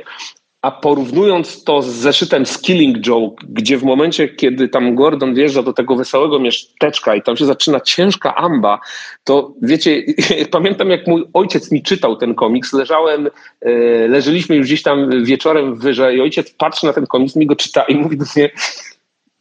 [0.63, 5.73] a porównując to z zeszytem Skilling Joke, gdzie w momencie, kiedy tam Gordon wjeżdża do
[5.73, 8.81] tego wesołego miasteczka i tam się zaczyna ciężka amba,
[9.25, 10.03] to wiecie,
[10.51, 13.31] pamiętam jak mój ojciec mi czytał ten komiks, leżałem,
[13.61, 13.71] e,
[14.09, 17.83] leżeliśmy już gdzieś tam wieczorem wyżej i ojciec patrzy na ten komiks, mi go czyta
[17.83, 18.51] i mówi do mnie,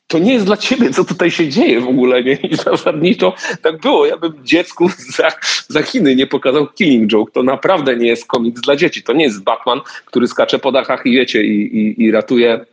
[0.10, 2.34] to nie jest dla ciebie, co tutaj się dzieje w ogóle, nie?
[2.34, 4.06] I zasadniczo tak było.
[4.06, 5.32] Ja bym dziecku za,
[5.68, 7.32] za Chiny nie pokazał Killing Joke.
[7.32, 9.04] To naprawdę nie jest komiks dla dzieci.
[9.04, 12.66] To nie jest Batman, który skacze po dachach i wiecie, i, i, i ratuje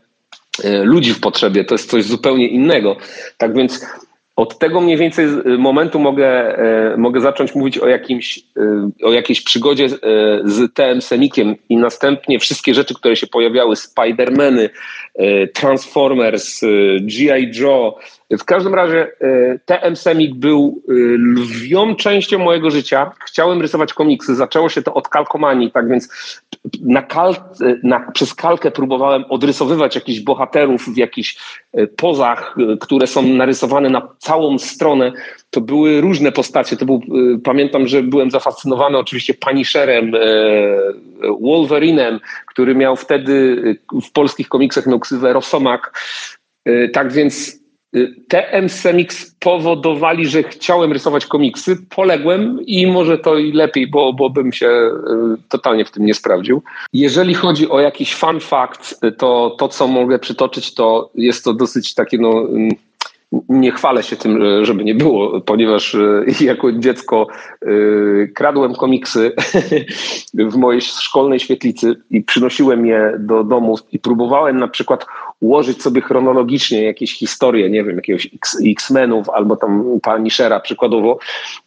[0.65, 1.65] e, ludzi w potrzebie.
[1.65, 2.97] To jest coś zupełnie innego.
[3.39, 3.87] Tak więc
[4.37, 5.27] od tego mniej więcej
[5.59, 9.89] momentu mogę, e, mogę zacząć mówić o, jakimś, e, o jakiejś przygodzie e,
[10.45, 14.69] z TM Semikiem i następnie wszystkie rzeczy, które się pojawiały, Spider-Many,
[15.55, 16.61] Transformers,
[17.01, 17.51] G.I.
[17.61, 17.99] Joe,
[18.31, 23.13] w każdym razie e, TM Semik był e, lwią częścią mojego życia.
[23.27, 24.35] Chciałem rysować komiksy.
[24.35, 26.09] Zaczęło się to od kalkomanii, tak więc
[26.81, 27.35] na kal
[27.83, 31.39] na, przez kalkę próbowałem odrysowywać jakichś bohaterów w jakichś
[31.73, 35.13] e, pozach, które są narysowane na całą stronę.
[35.57, 36.77] To były różne postacie.
[36.77, 37.01] To był,
[37.45, 40.13] pamiętam, że byłem zafascynowany oczywiście Punisherem,
[41.41, 43.63] Wolverinem, który miał wtedy
[44.07, 45.99] w polskich komiksach miał ksywę Rosomak.
[46.93, 47.59] Tak więc
[48.29, 54.31] TM Semix powodowali, że chciałem rysować komiksy, poległem i może to i lepiej, bo, bo
[54.31, 54.91] bym się y,
[55.49, 56.63] totalnie w tym nie sprawdził.
[56.93, 61.95] Jeżeli chodzi o jakiś fun fact, to to, co mogę przytoczyć, to jest to dosyć
[61.95, 62.71] takie no mm,
[63.49, 67.27] nie chwalę się tym, żeby nie było, ponieważ y, jako dziecko
[67.67, 69.33] y, kradłem komiksy
[70.35, 75.07] w mojej szkolnej świetlicy i przynosiłem je do domu i próbowałem na przykład
[75.41, 78.31] ułożyć sobie chronologicznie jakieś historie, nie wiem, jakiegoś
[78.67, 81.19] X-Menów albo tam Punishera przykładowo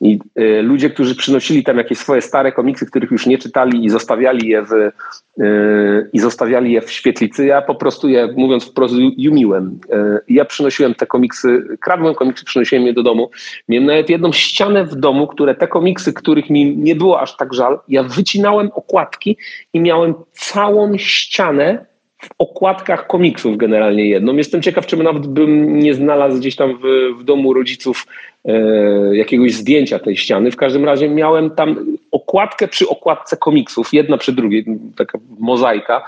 [0.01, 3.89] i y, ludzie, którzy przynosili tam jakieś swoje stare komiksy, których już nie czytali i
[3.89, 8.95] zostawiali je w, y, i zostawiali je w świetlicy, ja po prostu je, mówiąc wprost,
[9.17, 9.79] jumiłem.
[9.93, 13.29] Y, ja przynosiłem te komiksy, kradłem komiksy, przynosiłem je do domu.
[13.69, 17.53] Miałem nawet jedną ścianę w domu, które te komiksy, których mi nie było aż tak
[17.53, 19.37] żal, ja wycinałem okładki
[19.73, 21.88] i miałem całą ścianę
[22.19, 24.35] w okładkach komiksów generalnie jedną.
[24.35, 28.07] Jestem ciekaw, czy nawet bym nie znalazł gdzieś tam w, w domu rodziców
[28.45, 28.51] e,
[29.15, 30.51] jakiegoś zdjęcia tej ściany.
[30.51, 34.65] W każdym razie miałem tam okładkę przy okładce komiksów, jedna przy drugiej,
[34.97, 36.03] taka mozaika.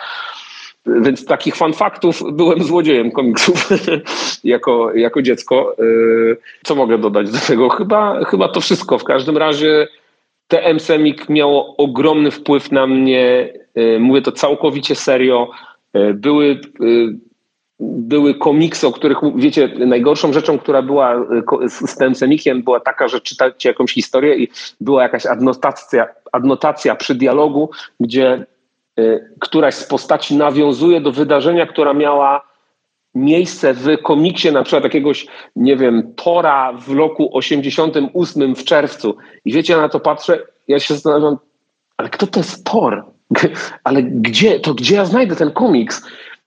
[0.86, 3.70] Więc takich fan faktów byłem złodziejem komiksów
[4.44, 5.76] jako, jako dziecko.
[5.80, 5.84] E,
[6.64, 7.70] co mogę dodać do tego?
[7.70, 8.98] Chyba, chyba to wszystko.
[8.98, 9.88] W każdym razie
[10.48, 13.54] TM Semik miało ogromny wpływ na mnie.
[13.76, 15.50] E, mówię to całkowicie serio
[16.14, 16.86] były, e,
[17.80, 23.08] były komiksy, o których, wiecie, najgorszą rzeczą, która była e, z tym semikiem, była taka,
[23.08, 24.48] że czytacie jakąś historię i
[24.82, 27.70] była jakaś adnotacja, adnotacja przy dialogu,
[28.00, 28.46] gdzie
[29.40, 32.52] któraś z postaci nawiązuje do wydarzenia, która miała
[33.16, 39.18] miejsce w komiksie na przykład jakiegoś, nie wiem, Tora w roku 88 w czerwcu.
[39.46, 41.38] I wiecie, ja na to patrzę, ja się zastanawiam,
[41.98, 43.11] ale kto to jest Thor?
[43.84, 46.02] Ale gdzie, to gdzie ja znajdę ten komiks?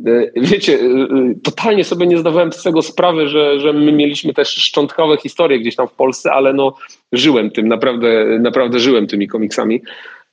[0.07, 4.35] E, wiecie, e, e, totalnie sobie nie zdawałem z tego sprawy, że, że my mieliśmy
[4.35, 6.75] też szczątkowe historie gdzieś tam w Polsce, ale no
[7.13, 9.83] żyłem tym, naprawdę, naprawdę żyłem tymi komiksami.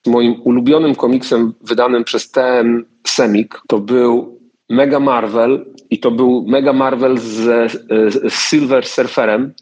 [0.07, 4.39] Moim ulubionym komiksem wydanym przez TM Semik to był
[4.69, 9.53] Mega Marvel i to był Mega Marvel z, z Silver Surferem,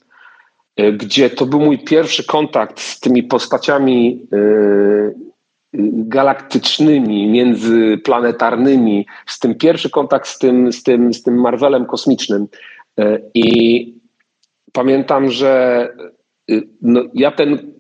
[0.94, 4.28] gdzie to był mój pierwszy kontakt z tymi postaciami
[5.74, 12.48] galaktycznymi, międzyplanetarnymi, z tym pierwszy kontakt z tym, z tym, z tym Marvelem kosmicznym.
[13.00, 14.00] E, I
[14.74, 15.88] pamiętam, że
[16.52, 17.74] y, no, ja ten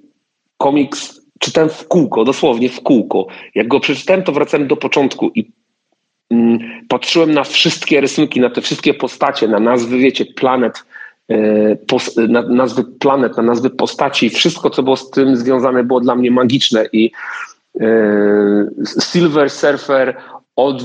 [0.57, 3.27] komiks czytałem w kółko, dosłownie w kółko.
[3.55, 5.51] Jak go przeczytałem, to wracałem do początku i
[6.29, 6.59] mm,
[6.89, 10.83] patrzyłem na wszystkie rysunki, na te wszystkie postacie, na nazwy, wiecie, planet,
[11.29, 16.15] e, na nazwy planet, na nazwy postaci, wszystko, co było z tym związane, było dla
[16.15, 17.11] mnie magiczne i
[18.99, 20.17] Silver Surfer
[20.55, 20.83] od,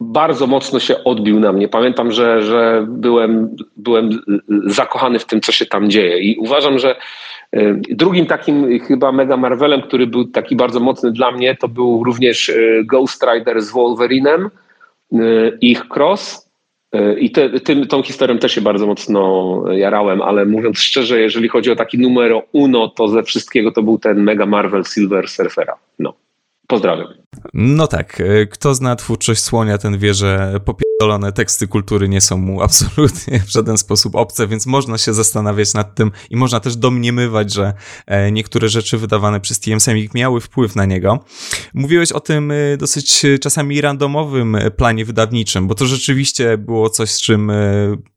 [0.00, 1.68] bardzo mocno się odbił na mnie.
[1.68, 4.10] Pamiętam, że, że byłem, byłem
[4.66, 6.18] zakochany w tym, co się tam dzieje.
[6.18, 6.96] I uważam, że
[7.52, 12.04] e, drugim takim chyba mega Marvelem, który był taki bardzo mocny dla mnie, to był
[12.04, 14.50] również e, Ghost Rider z Wolverinem,
[15.60, 16.45] ich cross E,
[17.18, 21.70] I te, tym, tą historią też się bardzo mocno jarałem, ale mówiąc szczerze, jeżeli chodzi
[21.70, 25.74] o taki numer uno, to ze wszystkiego to był ten Mega Marvel Silver Surfera.
[25.98, 26.14] No.
[26.66, 27.08] Pozdrawiam.
[27.54, 30.60] No tak, e, kto zna twórczość Słonia, ten wie, że
[30.98, 35.74] popierdolone teksty kultury nie są mu absolutnie w żaden sposób obce, więc można się zastanawiać
[35.74, 37.74] nad tym i można też domniemywać, że
[38.06, 41.24] e, niektóre rzeczy wydawane przez TM Semik miały wpływ na niego.
[41.74, 47.20] Mówiłeś o tym e, dosyć czasami randomowym planie wydawniczym, bo to rzeczywiście było coś, z
[47.20, 47.52] czym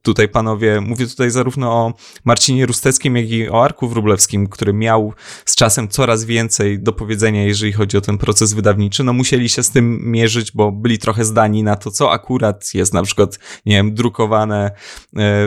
[0.02, 5.12] tutaj panowie, mówię tutaj zarówno o Marcinie Rusteckim, jak i o Arku Wrublewskim, który miał
[5.44, 9.62] z czasem coraz więcej do powiedzenia, jeżeli chodzi o ten proces wydawniczy, no musieli się
[9.62, 13.76] z tym mierzyć, bo byli trochę zdani na to, co akurat jest na przykład, nie
[13.76, 14.72] wiem, drukowane e,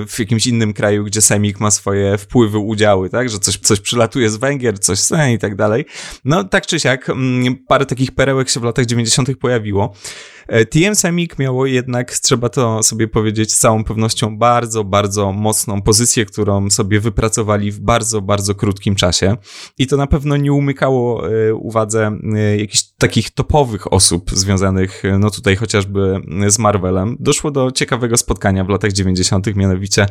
[0.08, 4.30] w jakimś innym kraju, gdzie Semik ma swoje wpływy, udziały, tak, że coś, coś przylatuje
[4.30, 5.86] z Węgier, coś z i tak dalej.
[6.26, 9.36] No tak czy siak, mm, parę takich perełek się w latach 90.
[9.38, 9.94] pojawiło.
[10.48, 15.82] E, TM Semik miało jednak, trzeba to sobie powiedzieć z całą pewnością, bardzo, bardzo mocną
[15.82, 19.38] pozycję, którą sobie wypracowali w bardzo, bardzo krótkim czasie.
[19.78, 25.30] I to na pewno nie umykało e, uwadze e, jakichś takich topowych osób związanych, no
[25.30, 27.18] tutaj chociażby z Marvelem.
[27.20, 30.06] Doszło do ciekawego spotkania w latach 90., mianowicie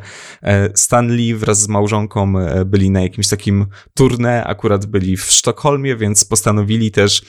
[0.75, 2.33] Stan Lee wraz z małżonką
[2.67, 3.67] byli na jakimś takim
[4.01, 7.23] tournée, akurat byli w Sztokholmie, więc postanowili też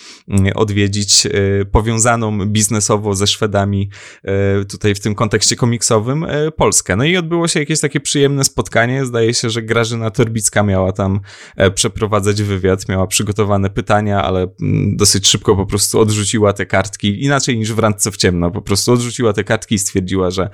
[0.55, 1.27] odwiedzić
[1.71, 3.89] powiązaną biznesową ze Szwedami
[4.23, 6.95] e, tutaj w tym kontekście komiksowym e, Polskę.
[6.95, 9.05] No i odbyło się jakieś takie przyjemne spotkanie.
[9.05, 11.19] Zdaje się, że Grażyna Torbicka miała tam
[11.55, 17.23] e, przeprowadzać wywiad, miała przygotowane pytania, ale mm, dosyć szybko po prostu odrzuciła te kartki,
[17.23, 20.49] inaczej niż w randce w ciemno, po prostu odrzuciła te kartki i stwierdziła, że,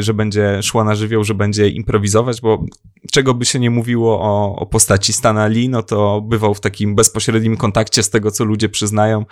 [0.00, 2.64] że będzie szła na żywioł, że będzie improwizować, bo
[3.12, 6.94] czego by się nie mówiło o, o postaci Stana Lee, no to bywał w takim
[6.94, 9.24] bezpośrednim kontakcie z tego, co ludzie przyznają,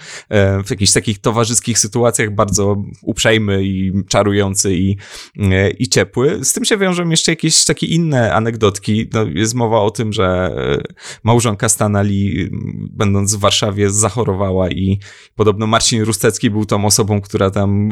[0.64, 4.96] w jakichś takich towarzyskich sytuacjach, sytuacjach bardzo uprzejmy i czarujący i,
[5.38, 6.44] e, i ciepły.
[6.44, 9.08] Z tym się wiążą jeszcze jakieś takie inne anegdotki.
[9.12, 10.82] No, jest mowa o tym, że e,
[11.24, 12.50] małżonka Stanali,
[12.90, 14.98] będąc w Warszawie, zachorowała i
[15.36, 17.90] podobno Marcin Rustecki był tą osobą, która tam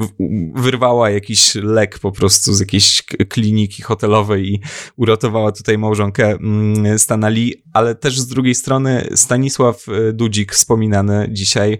[0.55, 4.61] wyrwała jakiś lek po prostu z jakiejś kliniki hotelowej i
[4.97, 11.79] uratowała tutaj małżonkę mm, Stanali, ale też z drugiej strony Stanisław e, Dudzik, wspominany dzisiaj,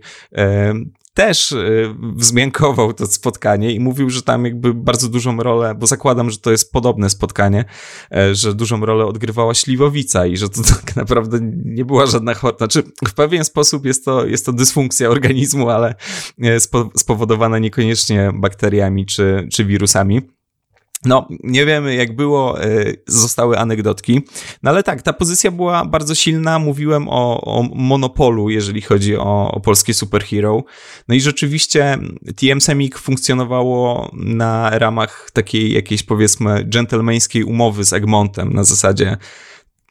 [1.17, 6.31] też y, wzmiankował to spotkanie i mówił, że tam jakby bardzo dużą rolę, bo zakładam,
[6.31, 7.65] że to jest podobne spotkanie,
[8.13, 12.59] e, że dużą rolę odgrywała Śliwowica i że to tak naprawdę nie była żadna choroba.
[12.59, 15.95] Znaczy, w pewien sposób jest to, jest to dysfunkcja organizmu, ale
[16.43, 16.61] e,
[16.97, 20.36] spowodowana niekoniecznie bakteriami czy, czy wirusami.
[21.07, 24.21] No, nie wiemy jak było, e, zostały anegdotki,
[24.63, 29.53] no ale tak, ta pozycja była bardzo silna, mówiłem o, o monopolu, jeżeli chodzi o,
[29.53, 30.65] o polskie superhero,
[31.09, 31.99] no i rzeczywiście
[32.37, 39.17] TM Semik funkcjonowało na ramach takiej jakiejś powiedzmy dżentelmeńskiej umowy z Egmontem, na zasadzie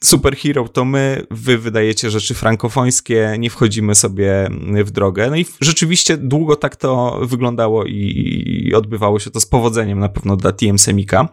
[0.03, 4.49] superhero to my, wy wydajecie rzeczy frankofońskie, nie wchodzimy sobie
[4.84, 5.30] w drogę.
[5.30, 7.91] No i rzeczywiście długo tak to wyglądało i,
[8.68, 11.30] i odbywało się to z powodzeniem na pewno dla TM Semika.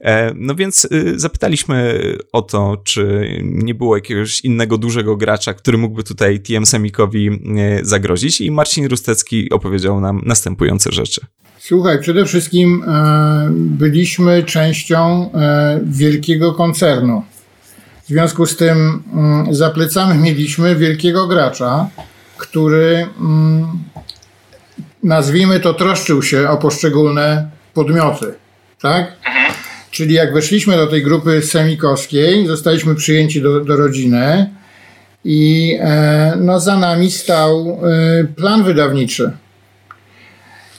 [0.00, 2.00] E, no więc y, zapytaliśmy
[2.32, 7.84] o to, czy nie było jakiegoś innego dużego gracza, który mógłby tutaj TM Semikowi e,
[7.84, 11.20] zagrozić i Marcin Rustecki opowiedział nam następujące rzeczy.
[11.58, 15.30] Słuchaj, przede wszystkim e, byliśmy częścią
[15.84, 17.22] wielkiego koncernu
[18.04, 21.88] w związku z tym mm, za plecami mieliśmy wielkiego gracza,
[22.36, 23.66] który mm,
[25.02, 28.34] nazwijmy to troszczył się o poszczególne podmioty.
[28.80, 29.12] Tak?
[29.90, 34.50] Czyli jak weszliśmy do tej grupy semikowskiej, zostaliśmy przyjęci do, do rodziny
[35.24, 37.80] i e, no, za nami stał
[38.20, 39.32] e, plan wydawniczy.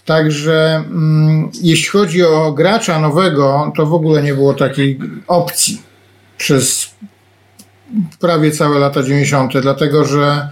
[0.06, 5.82] Także mm, jeśli chodzi o gracza nowego, to w ogóle nie było takiej opcji
[6.38, 6.92] przez
[8.20, 10.50] prawie całe lata 90., dlatego że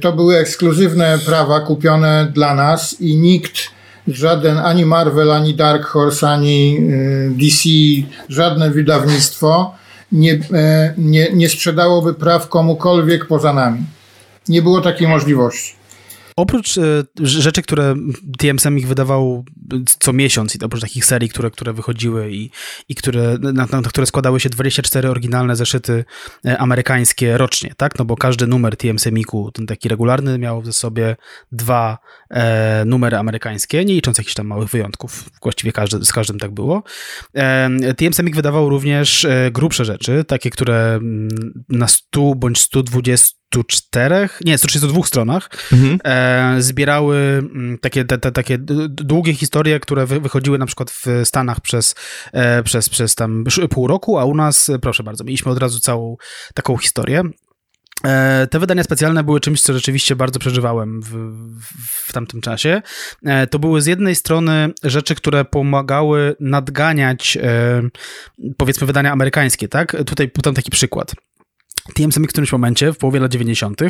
[0.00, 3.70] to były ekskluzywne prawa kupione dla nas i nikt,
[4.08, 7.68] żaden ani Marvel, ani Dark Horse, ani e, DC,
[8.28, 9.74] żadne wydawnictwo
[10.12, 13.84] nie, e, nie, nie sprzedałoby praw komukolwiek poza nami.
[14.48, 15.75] Nie było takiej możliwości.
[16.36, 16.82] Oprócz e,
[17.22, 17.94] rzeczy, które
[18.38, 19.44] TM ich wydawał
[19.98, 22.50] co miesiąc i oprócz takich serii, które, które wychodziły i,
[22.88, 26.04] i które, na, na, które składały się 24 oryginalne zeszyty
[26.46, 27.98] e, amerykańskie rocznie, tak?
[27.98, 31.16] No bo każdy numer TM Semiku, ten taki regularny, miał ze sobie
[31.52, 31.98] dwa
[32.30, 35.30] e, numery amerykańskie, nie licząc jakichś tam małych wyjątków.
[35.42, 36.82] Właściwie każdy, z każdym tak było.
[37.34, 41.28] E, TM Semik wydawał również e, grubsze rzeczy, takie, które mm,
[41.68, 45.98] na 100 bądź 120 134, nie, 132 stronach Mhm.
[46.04, 51.06] e, zbierały mm, takie, te, te, takie długie historie, które wy, wychodziły na przykład w
[51.24, 51.94] Stanach przez,
[52.32, 55.80] e, przez, przez tam pół roku, a u nas, e, proszę bardzo, mieliśmy od razu
[55.80, 56.16] całą
[56.54, 57.22] taką historię.
[58.04, 62.82] E, Te wydania specjalne były czymś, co rzeczywiście bardzo przeżywałem w, w, w tamtym czasie.
[63.24, 67.38] E, To były z jednej strony rzeczy, które pomagały nadganiać,
[68.56, 69.96] powiedzmy, wydania amerykańskie, tak?
[70.06, 71.14] Tutaj podam taki przykład.
[71.94, 73.80] TMSM w którymś momencie, w połowie lat 90.,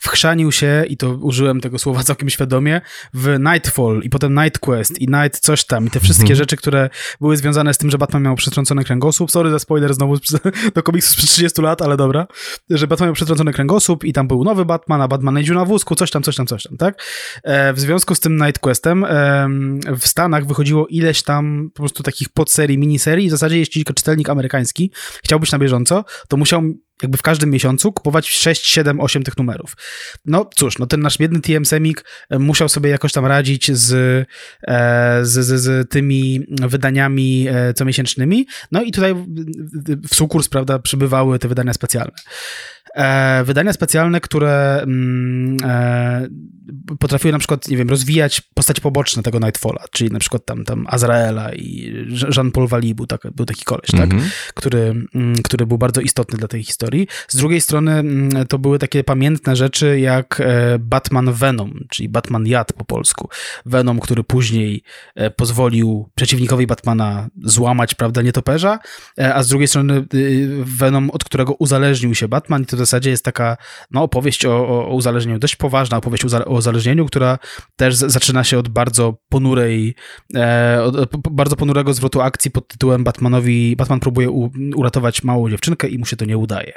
[0.00, 2.80] wchrzanił się, i to użyłem tego słowa całkiem świadomie,
[3.14, 6.90] w Nightfall i potem Night Quest i Night coś tam i te wszystkie rzeczy, które
[7.20, 9.30] były związane z tym, że Batman miał przetrącony kręgosłup.
[9.30, 10.16] Sorry za spoiler znowu
[10.74, 12.26] do komiksu sprzed 30 lat, ale dobra.
[12.70, 15.94] Że Batman miał przetrącony kręgosłup i tam był nowy Batman, a Batman jeździł na wózku,
[15.94, 17.02] coś tam, coś tam, coś tam, tak?
[17.44, 22.02] E, w związku z tym Night Questem em, w Stanach wychodziło ileś tam po prostu
[22.02, 23.28] takich podserii, miniserii.
[23.28, 24.92] W zasadzie jeśli czytelnik amerykański
[25.24, 26.62] chciał być na bieżąco, to musiał
[27.02, 29.76] jakby w każdym miesiącu kupować 6, 7, 8 tych numerów.
[30.24, 33.92] No cóż, no ten nasz biedny TM Semik e, musiał sobie jakoś tam radzić z,
[34.68, 38.46] e, z, z, z tymi wydaniami e, comiesięcznymi.
[38.72, 42.12] No i tutaj w- sukurs, prawda, przybywały te wydania specjalne.
[42.94, 46.28] E, wydania specjalne, które mm, e,
[46.98, 50.86] potrafiły na przykład, nie wiem, rozwijać postacie poboczne tego Nightfalla, czyli na przykład tam, tam
[50.88, 51.94] Azraela i
[52.36, 54.12] Jean-Paul był, tak, był taki koleś, tak?
[54.12, 54.30] Mhm.
[54.54, 57.06] który, mm, który był bardzo istotny dla tej historii.
[57.28, 62.46] Z drugiej strony mm, to były takie pamiętne rzeczy jak e, Batman Venom, czyli Batman
[62.46, 63.28] Jad po polsku.
[63.66, 64.82] Venom, który później
[65.14, 68.78] e, pozwolił przeciwnikowi Batmana złamać, prawda, nietoperza,
[69.18, 73.10] e, a z drugiej strony y, Venom, od którego uzależnił się Batman i to zasadzie
[73.10, 73.56] jest taka
[73.90, 77.38] no, opowieść o, o, uzależnieniu, dość poważna opowieść o uza- o uzależnieniu, która
[77.76, 79.94] też zaczyna się od bardzo ponurej,
[80.36, 85.50] e, od, od bardzo ponurego zwrotu akcji pod tytułem Batmanowi, Batman próbuje u, uratować małą
[85.50, 86.72] dziewczynkę i mu się to nie udaje.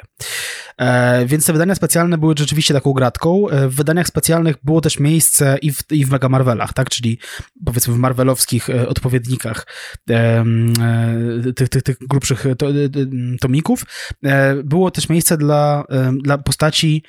[0.78, 3.48] E, więc te wydania specjalne były rzeczywiście taką gratką.
[3.48, 6.90] E, w wydaniach specjalnych było też miejsce i w, i w Mega Marvelach, tak?
[6.90, 7.18] Czyli
[7.64, 9.66] powiedzmy w marvelowskich e, odpowiednikach
[10.10, 10.44] e,
[11.56, 12.72] tych, tych, tych grubszych to, e,
[13.40, 13.84] tomików.
[14.64, 15.84] Było też miejsce dla,
[16.22, 17.02] dla postaci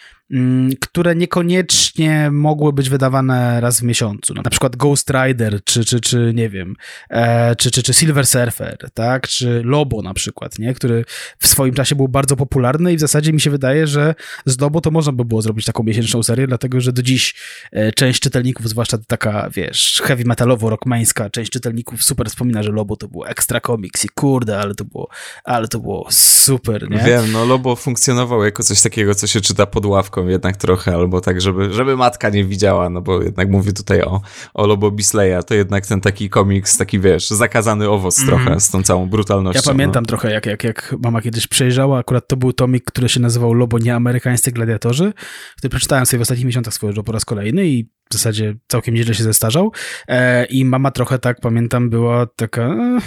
[0.82, 4.34] które niekoniecznie mogły być wydawane raz w miesiącu.
[4.34, 6.76] No, Na przykład Ghost Rider, czy, czy, czy nie wiem,
[7.10, 11.06] e, czy, czy, czy Silver Surfer, tak, czy Lobo na przykład, nie, który
[11.40, 14.16] w swoim czasie był bardzo popularny i w zasadzie mi się wydaje, że
[14.46, 17.36] z Lobo to można by było zrobić taką miesięczną serię, dlatego, że do dziś
[17.72, 23.08] e, część czytelników, zwłaszcza taka, wiesz, heavy metalowo-rockmańska, część czytelników super wspomina, że Lobo to
[23.08, 25.10] był ekstra komiks i kurde, ale to było,
[25.44, 26.98] ale to było super, nie?
[26.98, 31.22] Wiem, no Lobo funkcjonował jako coś takiego, co się czyta pod ławką jednak trochę, albo
[31.22, 34.22] tak, żeby, żeby matka nie widziała, no bo jednak mówię tutaj o,
[34.54, 38.44] o Lobo Bisleya, to jednak ten taki komiks, taki wiesz, zakazany owoc Mhm.
[38.44, 39.62] trochę z tą całą brutalnością.
[39.66, 40.08] Ja pamiętam no.
[40.08, 43.80] trochę, jak, jak, jak mama kiedyś przejrzała, akurat to był tomik, który się nazywał Lobo
[43.80, 45.14] Nieamerykańscy Gladiatorzy,
[45.58, 49.14] który przeczytałem sobie w ostatnich miesiącach swojego po raz kolejny i w zasadzie całkiem nieźle
[49.16, 49.72] się zestarzał.
[50.08, 53.00] E, I mama trochę tak, pamiętam, była taka, e,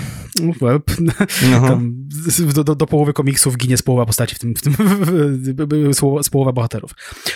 [0.63, 0.81] well,
[2.55, 4.75] do, do, do połowy komiksów ginie z połowa postaci, w tym, w tym
[6.23, 6.91] z- połowa bohaterów.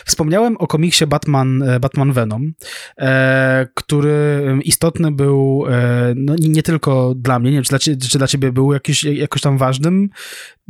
[0.04, 2.52] Wspomniałem o komiksie Batman, e, Batman Venom,
[2.98, 8.18] e, który istotny był e, no, nie, tylko dla mnie, nie wiem, czy dla, czy
[8.18, 10.08] dla ciebie był jakiś, jakoś tam ważnym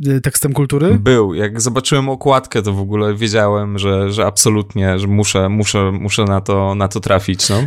[0.07, 0.99] e, tekstem kultury?
[0.99, 1.33] Był.
[1.33, 6.41] Jak zobaczyłem okładkę, to w ogóle wiedziałem, że, że absolutnie, że muszę, muszę, muszę na
[6.41, 7.63] to, na to trafić, no.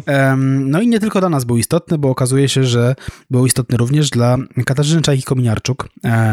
[0.46, 2.94] No i nie tylko dla nas był istotny, bo okazuje się, że
[3.30, 4.36] był istotny również dla
[4.66, 5.88] Katarzyny Czajki-Kominiarczuk,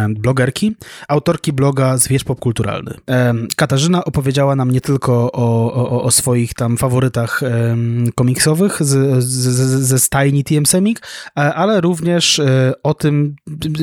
[0.10, 0.76] blogerki,
[1.08, 2.94] autorki bloga Zwierz Popkulturalny.
[3.56, 7.42] Katarzyna opowiedziała nam nie tylko o, o, o swoich tam faworytach
[8.16, 9.34] komiksowych z, z,
[9.88, 13.36] ze stajni TM Semik, e, ale również e, o tym,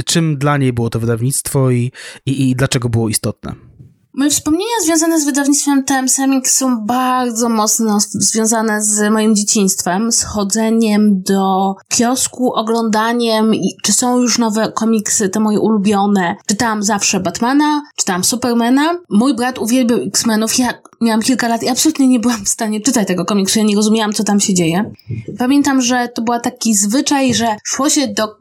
[0.07, 1.93] czym dla niej było to wydawnictwo i,
[2.27, 3.70] i, i dlaczego było istotne.
[4.15, 10.23] Moje wspomnienia związane z wydawnictwem TM Semik są bardzo mocno związane z moim dzieciństwem, z
[10.23, 13.53] chodzeniem do kiosku, oglądaniem,
[13.83, 16.37] czy są już nowe komiksy, te moje ulubione.
[16.47, 18.99] Czytałam zawsze Batmana, czytałam Supermana.
[19.11, 23.09] Mój brat uwielbiał X-Menów, ja miałam kilka lat i absolutnie nie byłam w stanie czytać
[23.09, 24.93] tego komiksu, ja nie rozumiałam, co tam się dzieje.
[25.39, 28.37] Pamiętam, że to był taki zwyczaj, że szło się do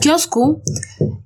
[0.00, 0.60] kiosku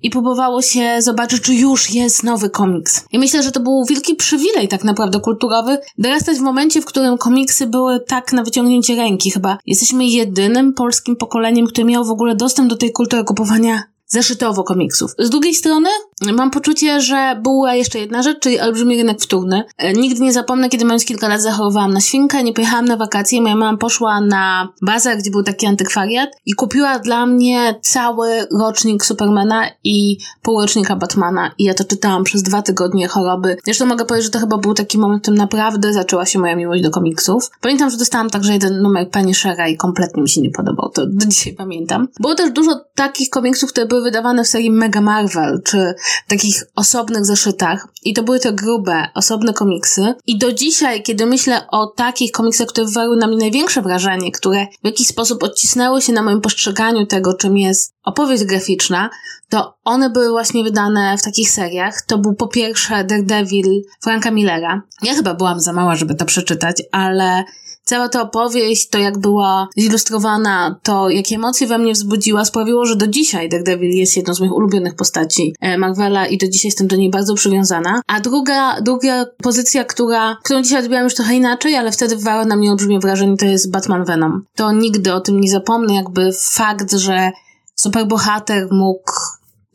[0.05, 3.05] i próbowało się zobaczyć, czy już jest nowy komiks.
[3.12, 7.18] I myślę, że to był wielki przywilej tak naprawdę kulturowy, dorastać w momencie, w którym
[7.18, 9.59] komiksy były tak na wyciągnięcie ręki chyba.
[9.66, 15.11] Jesteśmy jedynym polskim pokoleniem, które miało w ogóle dostęp do tej kultury kupowania zeszytowo komiksów.
[15.18, 15.88] Z drugiej strony
[16.33, 19.65] mam poczucie, że była jeszcze jedna rzecz, czyli olbrzymi rynek wtórny.
[19.79, 23.43] E, nigdy nie zapomnę, kiedy mając kilka lat zachorowałam na świnkę, nie pojechałam na wakacje,
[23.43, 29.05] moja mama poszła na bazar, gdzie był taki antykwariat i kupiła dla mnie cały rocznik
[29.05, 33.57] Supermana i półrocznika Batmana i ja to czytałam przez dwa tygodnie choroby.
[33.65, 36.57] Zresztą mogę powiedzieć, że to chyba był taki moment, w którym naprawdę zaczęła się moja
[36.57, 37.51] miłość do komiksów.
[37.61, 41.27] Pamiętam, że dostałam także jeden numer Punishera i kompletnie mi się nie podobał, to do
[41.27, 42.09] dzisiaj pamiętam.
[42.21, 45.95] Było też dużo takich komiksów, które były wydawane w serii Mega Marvel, czy
[46.28, 51.66] takich osobnych zeszytach i to były te grube, osobne komiksy i do dzisiaj, kiedy myślę
[51.70, 56.12] o takich komiksach, które wywarły na mnie największe wrażenie, które w jakiś sposób odcisnęły się
[56.12, 59.11] na moim postrzeganiu tego, czym jest opowieść graficzna,
[59.48, 62.02] to one były właśnie wydane w takich seriach.
[62.02, 64.82] To był po pierwsze Daredevil Franka Millera.
[65.02, 67.44] Ja chyba byłam za mała, żeby to przeczytać, ale
[67.85, 72.97] cała ta opowieść, to jak była zilustrowana, to jakie emocje we mnie wzbudziła, sprawiło, że
[72.97, 76.87] do dzisiaj Daredevil jest jedną z moich ulubionych postaci e, Marvela i do dzisiaj jestem
[76.87, 78.03] do niej bardzo przywiązana.
[78.07, 82.57] A druga, druga pozycja, która, którą dzisiaj odbieram już trochę inaczej, ale wtedy wywarła na
[82.57, 84.45] mnie olbrzymie wrażenie, to jest Batman Venom.
[84.55, 87.30] To nigdy o tym nie zapomnę, jakby fakt, że
[87.74, 89.12] superbohater mógł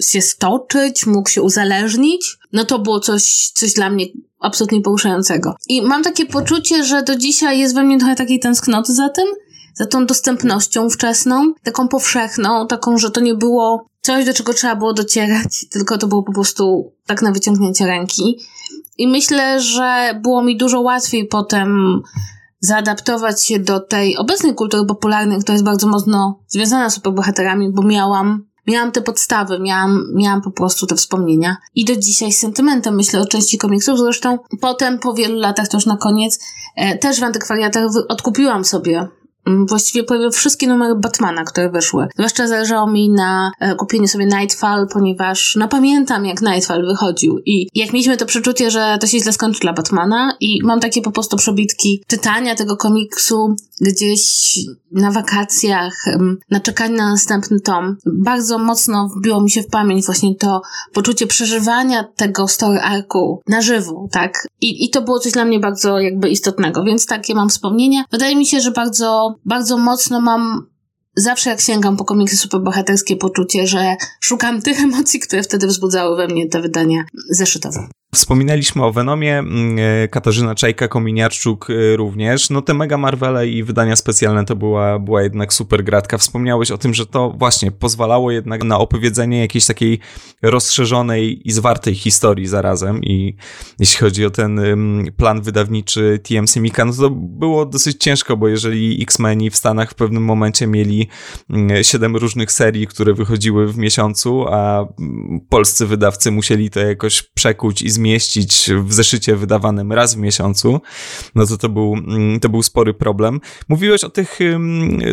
[0.02, 4.06] się stoczyć, mógł się uzależnić, no to było coś, coś dla mnie
[4.40, 5.56] absolutnie poruszającego.
[5.68, 9.26] I mam takie poczucie, że do dzisiaj jest we mnie trochę takiej tęsknoty za tym,
[9.74, 14.76] za tą dostępnością wczesną, taką powszechną, taką, że to nie było coś, do czego trzeba
[14.76, 18.40] było docierać, tylko to było po prostu tak na wyciągnięcie ręki.
[18.98, 22.02] I myślę, że było mi dużo łatwiej potem
[22.60, 27.84] zaadaptować się do tej obecnej kultury popularnej, która jest bardzo mocno związana z superbohaterami, bo
[27.84, 31.58] miałam miałam te podstawy, miałam, miałam po prostu te wspomnienia.
[31.76, 34.00] I do dzisiaj z sentymentem myślę o części komiksów.
[34.00, 36.40] Zresztą potem, po wielu latach, już na koniec,
[36.76, 39.08] e, też w antykwariatach odkupiłam sobie
[39.46, 42.08] właściwie prawie wszystkie numery Batmana, które wyszły.
[42.16, 47.68] Zwłaszcza zależało mi na e, kupieniu sobie Nightfall, ponieważ no pamiętam jak Nightfall wychodził i
[47.76, 51.12] jak mieliśmy to przeczucie, że to się źle skończy dla Batmana i mam takie po
[51.12, 54.60] prostu przebitki czytania tego komiksu gdzieś
[54.92, 56.06] na wakacjach,
[56.50, 57.98] na czekanie na następny tom.
[58.06, 60.62] Bardzo mocno wbiło mi się w pamięć właśnie to
[60.94, 64.48] poczucie przeżywania tego story arku na żywo, tak?
[64.62, 68.04] I, I to było coś dla mnie bardzo jakby istotnego, więc takie mam wspomnienia.
[68.12, 70.68] Wydaje mi się, że bardzo bardzo mocno mam
[71.16, 76.28] zawsze jak sięgam po komiksy superbohaterskie poczucie, że szukam tych emocji, które wtedy wzbudzały we
[76.28, 77.88] mnie te wydania zeszytowe.
[78.16, 82.50] Wspominaliśmy o Venomie, mm, e, Katarzyna Czajka-Kominiarczuk e, również.
[82.50, 86.18] No te Mega Marvele i wydania specjalne to była, była jednak super gratka.
[86.18, 90.00] Wspomniałeś o tym, że to właśnie pozwalało jednak na opowiedzenie jakiejś takiej
[90.42, 93.36] rozszerzonej i zwartej historii zarazem i
[93.80, 94.62] jeśli chodzi o ten
[95.18, 99.96] plan wydawniczy TMC Mika, no to było dosyć ciężko, bo jeżeli X-Meni w Stanach w
[99.96, 101.08] pewnym momencie mieli
[101.50, 107.22] mm, siedem różnych serii, które wychodziły w miesiącu, a mm, polscy wydawcy musieli to jakoś
[107.22, 110.82] przekuć i zmieścić w zeszycie wydawanym raz w miesiącu,
[111.36, 113.42] no to to był, mm, to był spory problem.
[113.70, 114.40] Mówiłeś o tych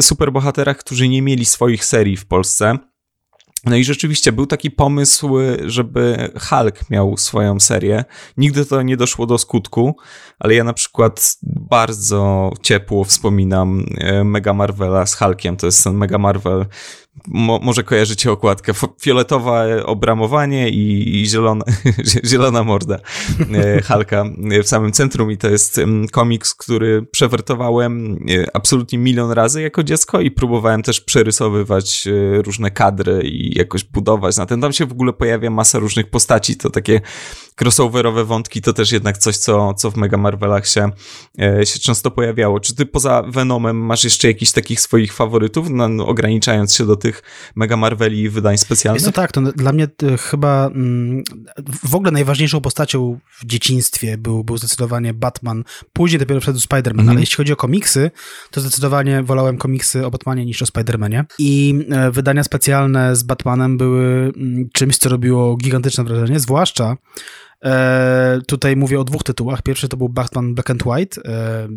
[0.00, 2.78] superbohaterach, którzy nie mieli swoich serii w Polsce.
[3.64, 8.04] No i rzeczywiście był taki pomysł, żeby Hulk miał swoją serię.
[8.36, 9.96] Nigdy to nie doszło do skutku,
[10.38, 15.56] ale ja na przykład bardzo ciepło wspominam e, Mega Marvela z Hulkiem.
[15.56, 16.66] To jest ten Mega Marvel
[17.28, 18.72] Mo, może kojarzycie okładkę.
[19.00, 21.64] Fioletowe obramowanie i, i zielona,
[22.30, 22.98] zielona morda
[23.54, 24.24] e, Halka
[24.62, 25.80] w samym centrum i to jest
[26.12, 32.70] komiks, który przewertowałem e, absolutnie milion razy jako dziecko i próbowałem też przerysowywać e, różne
[32.70, 34.60] kadry i jakoś budować na ten.
[34.60, 37.00] Tam się w ogóle pojawia masa różnych postaci, to takie
[37.60, 40.90] crossoverowe wątki to też jednak coś, co, co w Mega Marvelach się,
[41.64, 42.60] się często pojawiało.
[42.60, 47.05] Czy ty poza Venomem masz jeszcze jakichś takich swoich faworytów, no, ograniczając się do tych
[47.06, 47.22] tych
[47.56, 49.02] Mega Marveli wydań specjalnych?
[49.02, 51.24] Jest to tak, to dla mnie e, chyba mm,
[51.84, 57.08] w ogóle najważniejszą postacią w dzieciństwie był, był zdecydowanie Batman, później dopiero wszedł Spider-Man, mm.
[57.08, 58.10] ale jeśli chodzi o komiksy,
[58.50, 63.78] to zdecydowanie wolałem komiksy o Batmanie niż o Spider-Manie i e, wydania specjalne z Batmanem
[63.78, 66.96] były mm, czymś, co robiło gigantyczne wrażenie, zwłaszcza
[67.64, 69.62] E, tutaj mówię o dwóch tytułach.
[69.62, 71.68] Pierwszy to był Batman Black and White, e,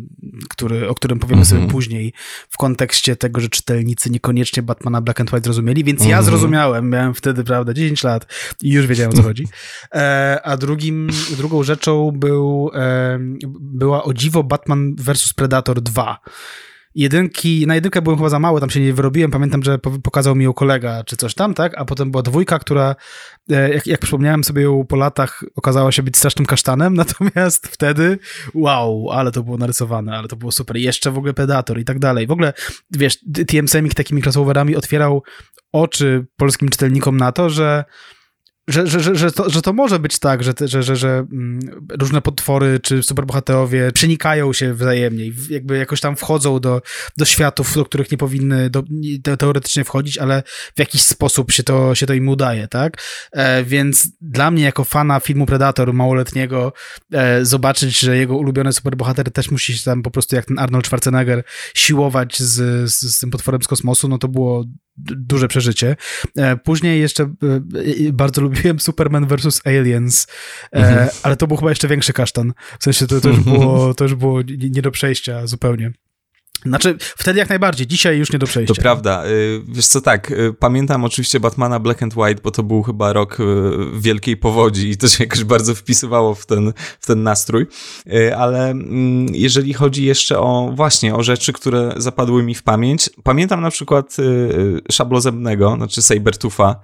[0.48, 1.72] który, o którym powiemy sobie mhm.
[1.72, 2.12] później
[2.48, 6.24] w kontekście tego, że czytelnicy niekoniecznie Batmana Black and White zrozumieli, więc ja mhm.
[6.24, 8.26] zrozumiałem, miałem wtedy, prawda, 10 lat
[8.62, 9.48] i już wiedziałem o co chodzi.
[9.94, 12.70] E, a drugim, drugą rzeczą był,
[13.60, 16.20] była o dziwo Batman vs Predator 2
[16.94, 20.44] jedynki, na jedynkę byłem chyba za mały, tam się nie wyrobiłem, pamiętam, że pokazał mi
[20.44, 22.96] ją kolega czy coś tam, tak, a potem była dwójka, która,
[23.50, 28.18] e, jak, jak przypomniałem sobie ją po latach, okazała się być strasznym kasztanem, natomiast wtedy,
[28.54, 31.98] wow, ale to było narysowane, ale to było super, jeszcze w ogóle Predator i tak
[31.98, 32.52] dalej, w ogóle,
[32.90, 35.22] wiesz, TMC takimi crossoverami otwierał
[35.72, 37.84] oczy polskim czytelnikom na to, że
[38.68, 41.60] że, że, że, że, to, że to może być tak, że, że, że, że mm,
[41.98, 46.82] różne potwory czy superbohaterowie przenikają się wzajemnie i jakby jakoś tam wchodzą do,
[47.16, 48.82] do światów, do których nie powinny do,
[49.22, 50.42] te, teoretycznie wchodzić, ale
[50.76, 53.02] w jakiś sposób się to, się to im udaje, tak?
[53.32, 56.72] E, więc dla mnie jako fana filmu Predator małoletniego
[57.12, 60.86] e, zobaczyć, że jego ulubiony superbohater też musi się tam po prostu jak ten Arnold
[60.86, 61.42] Schwarzenegger
[61.74, 64.64] siłować z, z, z tym potworem z kosmosu, no to było
[65.04, 65.96] duże przeżycie.
[66.36, 67.30] E, później jeszcze e,
[68.12, 69.60] bardzo lubiłem Superman vs.
[69.66, 70.26] Aliens,
[70.72, 71.08] e, mhm.
[71.22, 72.52] ale to był chyba jeszcze większy kasztan.
[72.78, 75.92] W sensie to, to, już, było, to już było nie do przejścia zupełnie.
[76.66, 78.74] Znaczy, wtedy jak najbardziej, dzisiaj już nie do przejścia.
[78.74, 79.26] To prawda.
[79.26, 83.12] Y, wiesz co, tak, y, pamiętam oczywiście Batmana Black and White, bo to był chyba
[83.12, 83.44] rok y,
[84.00, 87.66] wielkiej powodzi i to się jakoś bardzo wpisywało w ten, w ten nastrój,
[88.36, 93.60] ale mm, jeżeli chodzi jeszcze o właśnie, o rzeczy, które zapadły mi w pamięć, pamiętam
[93.60, 94.16] na przykład
[94.90, 96.80] Szablozębnego, znaczy Sabertufa,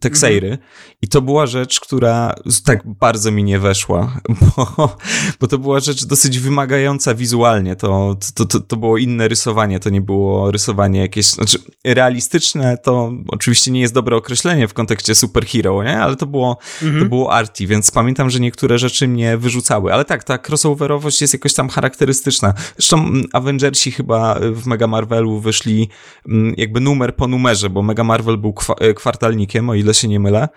[0.00, 0.68] Texeiry mhm.
[1.02, 2.34] i to była rzecz, która
[2.64, 4.20] tak bardzo mi nie weszła,
[4.56, 4.96] bo,
[5.40, 9.80] bo to była rzecz dosyć wymagająca wizualnie, to, to, to to, to było inne rysowanie,
[9.80, 15.14] to nie było rysowanie jakieś, znaczy realistyczne to oczywiście nie jest dobre określenie w kontekście
[15.14, 15.98] superhero, nie?
[15.98, 17.02] Ale to było, mhm.
[17.02, 21.32] to było arty, więc pamiętam, że niektóre rzeczy mnie wyrzucały, ale tak, ta crossoverowość jest
[21.32, 22.54] jakoś tam charakterystyczna.
[22.76, 25.88] Zresztą mm, Avengersi chyba w Mega Marvelu wyszli
[26.28, 30.20] mm, jakby numer po numerze, bo Mega Marvel był e, kwartalnikiem, o ile się nie
[30.20, 30.48] mylę.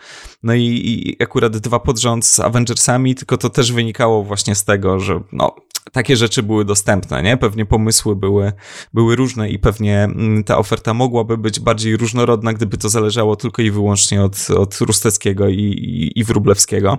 [0.44, 4.64] No i, i akurat dwa pod rząd z Avengersami, tylko to też wynikało właśnie z
[4.64, 5.56] tego, że no,
[5.91, 7.38] takie rzeczy były dostępne, nie?
[7.38, 8.53] Pewnie pomysły były,
[8.93, 13.61] były różne i pewnie mm, ta oferta mogłaby być bardziej różnorodna, gdyby to zależało tylko
[13.61, 16.97] i wyłącznie od, od Rusteckiego i, i, i Wróblewskiego.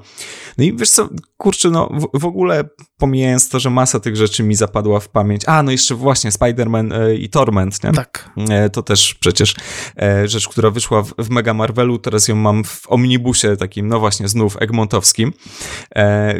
[0.59, 2.65] No i wiesz co, kurczę, no w, w, ogóle
[2.99, 5.43] pomijając to, że masa tych rzeczy mi zapadła w pamięć.
[5.47, 7.93] A, no jeszcze właśnie Spider-Man e, i Torment, nie?
[7.93, 8.31] Tak.
[8.51, 9.55] E, to też przecież
[9.97, 14.01] e, rzecz, która wyszła w, w Mega Marvelu, teraz ją mam w omnibusie takim, no
[14.01, 15.33] właśnie, znów Egmontowskim,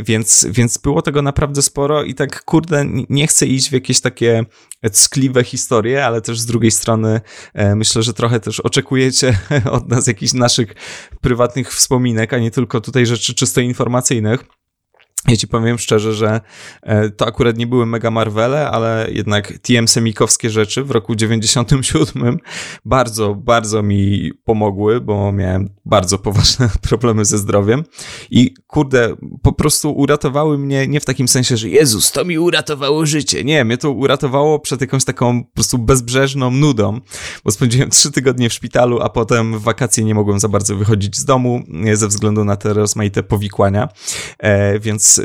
[0.05, 4.45] więc, więc było tego naprawdę sporo i tak kurde, nie chcę iść w jakieś takie
[4.93, 7.21] ckliwe historie, ale też z drugiej strony
[7.55, 9.39] e, myślę, że trochę też oczekujecie
[9.71, 10.75] od nas jakichś naszych
[11.21, 14.58] prywatnych wspominek, a nie tylko tutaj rzeczy czysto informacyjnych.
[15.29, 16.41] Ja ci powiem szczerze, że
[16.83, 22.39] e, to akurat nie były mega Marvele, ale jednak TM Semikowskie rzeczy w roku 97
[22.85, 27.85] bardzo, bardzo mi pomogły, bo miałem bardzo poważne problemy ze zdrowiem
[28.31, 33.07] i kurde, po prostu uratowały mnie nie w takim sensie, że Jezus, to mi uratowało
[33.07, 33.45] życie.
[33.45, 37.01] Nie, mnie to uratowało przed jakąś taką po prostu bezbrzeżną nudą,
[37.45, 41.17] bo spędziłem trzy tygodnie w szpitalu, a potem w wakacje nie mogłem za bardzo wychodzić
[41.17, 43.89] z domu e, ze względu na te rozmaite powikłania,
[44.39, 44.79] e,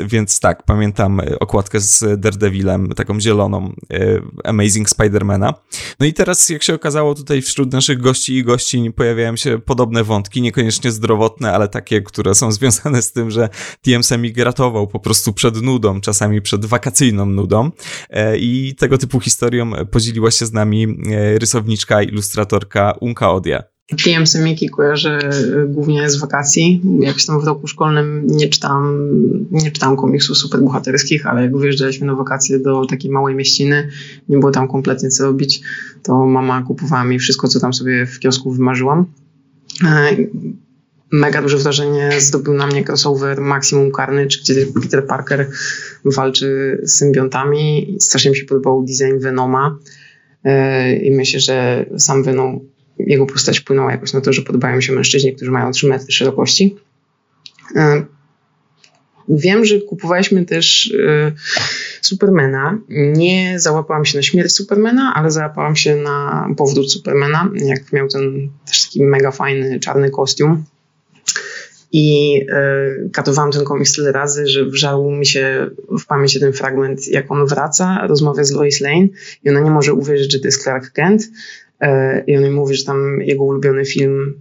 [0.06, 5.54] więc tak, pamiętam e, okładkę z Daredevilem, taką zieloną, e, Amazing Spidermana.
[6.00, 10.04] No i teraz, jak się okazało, tutaj wśród naszych gości i gościń pojawiają się podobne
[10.04, 13.48] wątki, niekoniecznie zdrowotne, ale takie, które są związane z tym, że
[13.82, 17.70] TM Semig ratował po prostu przed nudą, czasami przed wakacyjną nudą.
[18.10, 20.86] E, I tego typu historią podzieliła się z nami
[21.38, 23.73] rysowniczka, ilustratorka Unka Odia.
[23.86, 25.18] TM Semiki kojarzę
[25.68, 26.82] głównie z wakacji.
[27.00, 29.08] Jak jestem w roku szkolnym nie czytam,
[29.50, 33.88] nie czytam komiksów superbohaterskich, ale jak wyjeżdżaliśmy na wakacje do takiej małej mieściny,
[34.28, 35.60] nie było tam kompletnie co robić,
[36.02, 39.06] to mama kupowała mi wszystko, co tam sobie w kiosku wymarzyłam.
[39.84, 40.16] E,
[41.12, 45.50] mega duże wrażenie zdobył na mnie crossover Maximum Carnage, gdzie Peter Parker
[46.04, 47.96] walczy z symbiontami.
[48.00, 49.78] Strasznie mi się podobał design Venoma
[50.44, 54.82] e, i myślę, że sam Venom jego postać wpłynęła jakoś na to, że podobają mi
[54.82, 56.76] się mężczyźni, którzy mają 3 metry szerokości.
[57.76, 58.04] E,
[59.28, 61.32] wiem, że kupowaliśmy też e,
[62.00, 62.78] Supermana.
[62.88, 68.50] Nie załapałam się na śmierć Supermana, ale załapałam się na powrót Supermana, jak miał ten
[68.66, 70.64] też taki mega fajny czarny kostium.
[71.96, 72.40] I
[73.06, 77.30] y, katowałam ten komiks tyle razy, że wżarł mi się w pamięci ten fragment, jak
[77.30, 79.06] on wraca, rozmawia z Lois Lane
[79.44, 81.22] i ona nie może uwierzyć, że to jest Clark Kent.
[81.84, 84.34] E, I on mi mówi, że tam jego ulubiony film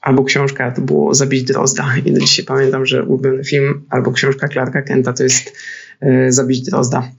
[0.00, 1.94] albo książka to było Zabić Drozda.
[2.04, 5.52] I do dzisiaj pamiętam, że ulubiony film albo książka Clarka Kenta to jest
[6.00, 7.10] e, Zabić Drozda.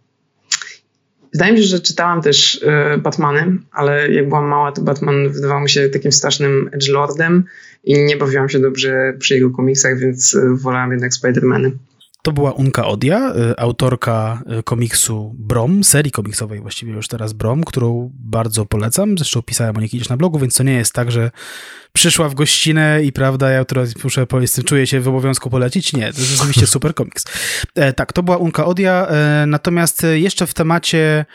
[1.33, 5.61] Wydaje mi się, że czytałam też e, Batmany, ale jak byłam mała, to Batman wydawał
[5.61, 7.43] mi się takim strasznym edgelordem
[7.83, 11.71] i nie bawiłam się dobrze przy jego komiksach, więc wolałam jednak Spidermany.
[12.25, 17.63] To była Unka Odia, y, autorka y, komiksu Brom, serii komiksowej właściwie już teraz Brom,
[17.63, 19.17] którą bardzo polecam.
[19.17, 21.31] Zresztą pisałem o niej kiedyś na blogu, więc to nie jest tak, że
[21.93, 25.93] przyszła w gościnę i prawda, ja teraz muszę powiedzieć, czuję się w obowiązku polecić.
[25.93, 27.25] Nie, to jest rzeczywiście super komiks.
[27.75, 31.25] E, tak, to była Unka Odia, e, natomiast jeszcze w temacie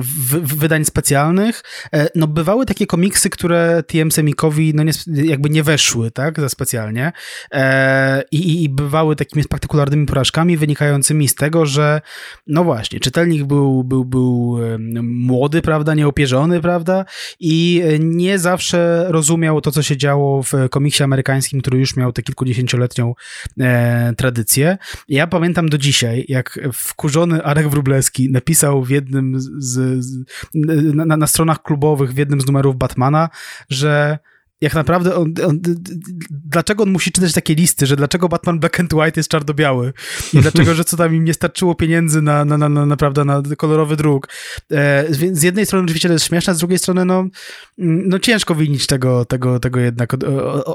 [0.00, 1.62] w, wydań specjalnych.
[1.92, 4.92] E, no bywały takie komiksy, które TM Semikowi no nie,
[5.24, 7.12] jakby nie weszły, tak, za specjalnie.
[7.52, 12.00] E, I, I bywały takimi spektakularnymi porażkami wynikającymi z tego, że
[12.46, 14.58] no właśnie, czytelnik był, był, był
[15.02, 17.04] młody, prawda, nieopierzony, prawda,
[17.40, 22.22] i nie zawsze rozumiał to, co się działo w komiksie amerykańskim, który już miał tę
[22.22, 23.14] kilkudziesięcioletnią
[23.60, 24.78] e, tradycję.
[25.08, 29.01] Ja pamiętam do dzisiaj, jak wkurzony Arek Wróblewski napisał w jednym
[29.34, 30.24] z, z
[30.94, 33.28] na, na stronach klubowych, w jednym z numerów Batmana,
[33.68, 34.18] że
[34.62, 35.60] jak naprawdę on, on,
[36.30, 39.92] dlaczego on musi czytać takie listy, że dlaczego Batman Black and White jest czarno-biały
[40.32, 43.42] i dlaczego, że co tam im nie starczyło pieniędzy na, na, na, na, naprawdę na
[43.56, 44.28] kolorowy druk.
[44.72, 47.18] E, z jednej strony oczywiście to jest śmieszne, z drugiej strony no,
[47.78, 50.14] mm, no ciężko winić tego, tego, tego jednak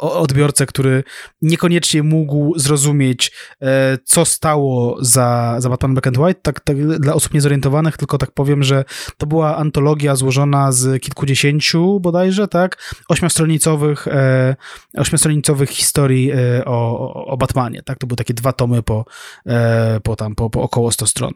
[0.02, 1.04] odbiorcę, który
[1.42, 3.32] niekoniecznie mógł zrozumieć,
[3.62, 8.18] e, co stało za, za Batman Black and White, tak, tak dla osób niezorientowanych, tylko
[8.18, 8.86] tak powiem, że
[9.18, 14.56] to była antologia złożona z kilkudziesięciu bodajże, tak, ośmiostronicowych ośmiostronicowych, e,
[14.98, 17.98] ośmiostronicowych historii e, o, o, Batmanie, tak?
[17.98, 19.06] To były takie dwa tomy po,
[19.46, 21.34] e, po tam, po, po około 100 stron.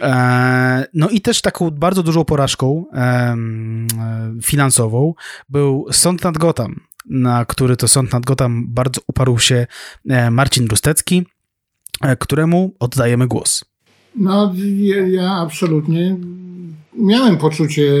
[0.00, 3.36] E, no i też taką bardzo dużą porażką e,
[4.42, 5.14] finansową
[5.48, 6.80] był Sąd nad Gotham,
[7.10, 9.66] na który to Sąd nad Gotham bardzo uparł się
[10.08, 11.26] e, Marcin Rustecki,
[12.18, 13.64] któremu oddajemy głos.
[14.16, 16.16] No, ja, ja absolutnie
[16.98, 17.92] miałem poczucie,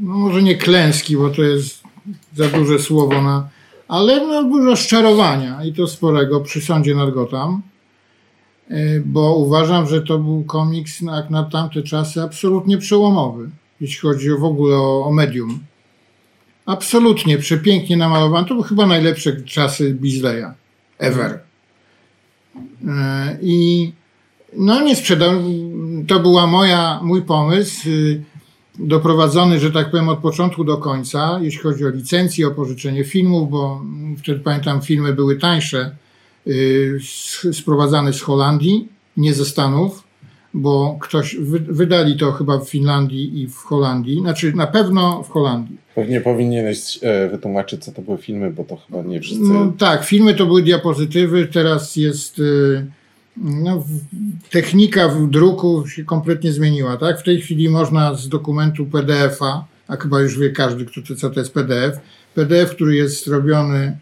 [0.00, 1.87] no może nie klęski, bo to jest
[2.34, 3.48] za duże słowo na,
[3.88, 7.62] ale no, rozczarowania i to sporego przy sądzie nad Gotham,
[8.70, 14.30] e, bo uważam, że to był komiks jak na tamte czasy absolutnie przełomowy, jeśli chodzi
[14.30, 15.58] w ogóle o, o medium.
[16.66, 18.48] Absolutnie przepięknie namalowany.
[18.48, 20.52] To były chyba najlepsze czasy Beasleya
[20.98, 21.40] ever.
[22.88, 23.92] E, I
[24.56, 25.32] no nie sprzedał.
[26.08, 27.88] To była moja, mój pomysł
[28.78, 33.50] doprowadzony, że tak powiem, od początku do końca, jeśli chodzi o licencję, o pożyczenie filmów,
[33.50, 33.82] bo
[34.18, 35.96] wtedy pamiętam, filmy były tańsze,
[36.46, 36.98] yy,
[37.52, 40.04] sprowadzane z Holandii, nie ze Stanów,
[40.54, 45.30] bo ktoś wy, wydali to chyba w Finlandii i w Holandii, znaczy na pewno w
[45.30, 45.76] Holandii.
[45.94, 49.44] Pewnie powinieneś e, wytłumaczyć, co to były filmy, bo to chyba nie wszyscy.
[49.44, 52.38] No, tak, filmy to były diapozytywy, teraz jest.
[52.38, 52.97] Yy,
[53.42, 53.84] no,
[54.50, 56.96] technika w druku się kompletnie zmieniła.
[56.96, 57.20] Tak?
[57.20, 61.40] W tej chwili można z dokumentu PDF-a, a chyba już wie każdy, kto, co to
[61.40, 61.98] jest PDF,
[62.34, 63.98] PDF, który jest robiony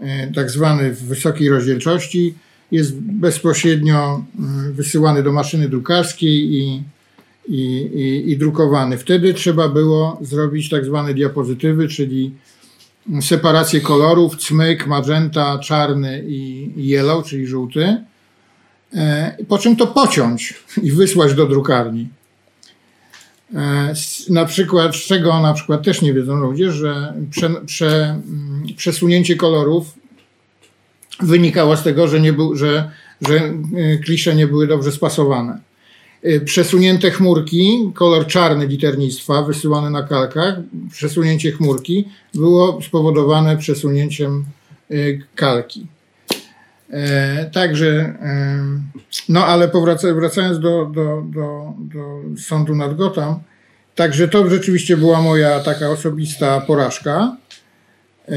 [0.00, 2.34] e, tak zwany w wysokiej rozdzielczości,
[2.72, 6.82] jest bezpośrednio mm, wysyłany do maszyny drukarskiej i,
[7.48, 7.62] i,
[7.94, 8.98] i, i drukowany.
[8.98, 12.34] Wtedy trzeba było zrobić tak zwane diapozytywy, czyli
[13.20, 17.96] separację kolorów, cmyk, magenta, czarny i yellow, czyli żółty
[19.48, 22.08] po czym to pociąć i wysłać do drukarni.
[23.54, 23.94] E,
[24.30, 29.36] na przykład, z czego na przykład też nie wiedzą ludzie, że prze, prze, mm, przesunięcie
[29.36, 29.94] kolorów
[31.20, 32.90] wynikało z tego, że, nie był, że,
[33.28, 35.68] że e, klisze nie były dobrze spasowane.
[36.44, 40.54] Przesunięte chmurki, kolor czarny liternictwa wysyłany na kalkach,
[40.92, 42.04] przesunięcie chmurki
[42.34, 44.44] było spowodowane przesunięciem
[45.34, 45.86] kalki.
[46.90, 48.58] E, także, e,
[49.28, 53.40] no ale powraca, wracając do, do, do, do sądu nad Gotham,
[53.94, 57.36] także to rzeczywiście była moja taka osobista porażka.
[58.28, 58.34] E,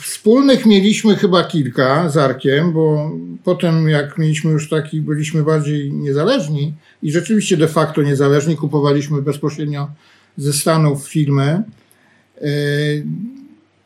[0.00, 3.10] wspólnych mieliśmy chyba kilka z Arkiem, bo
[3.44, 9.90] potem jak mieliśmy już taki, byliśmy bardziej niezależni i rzeczywiście de facto niezależni, kupowaliśmy bezpośrednio
[10.36, 11.62] ze Stanów filmy,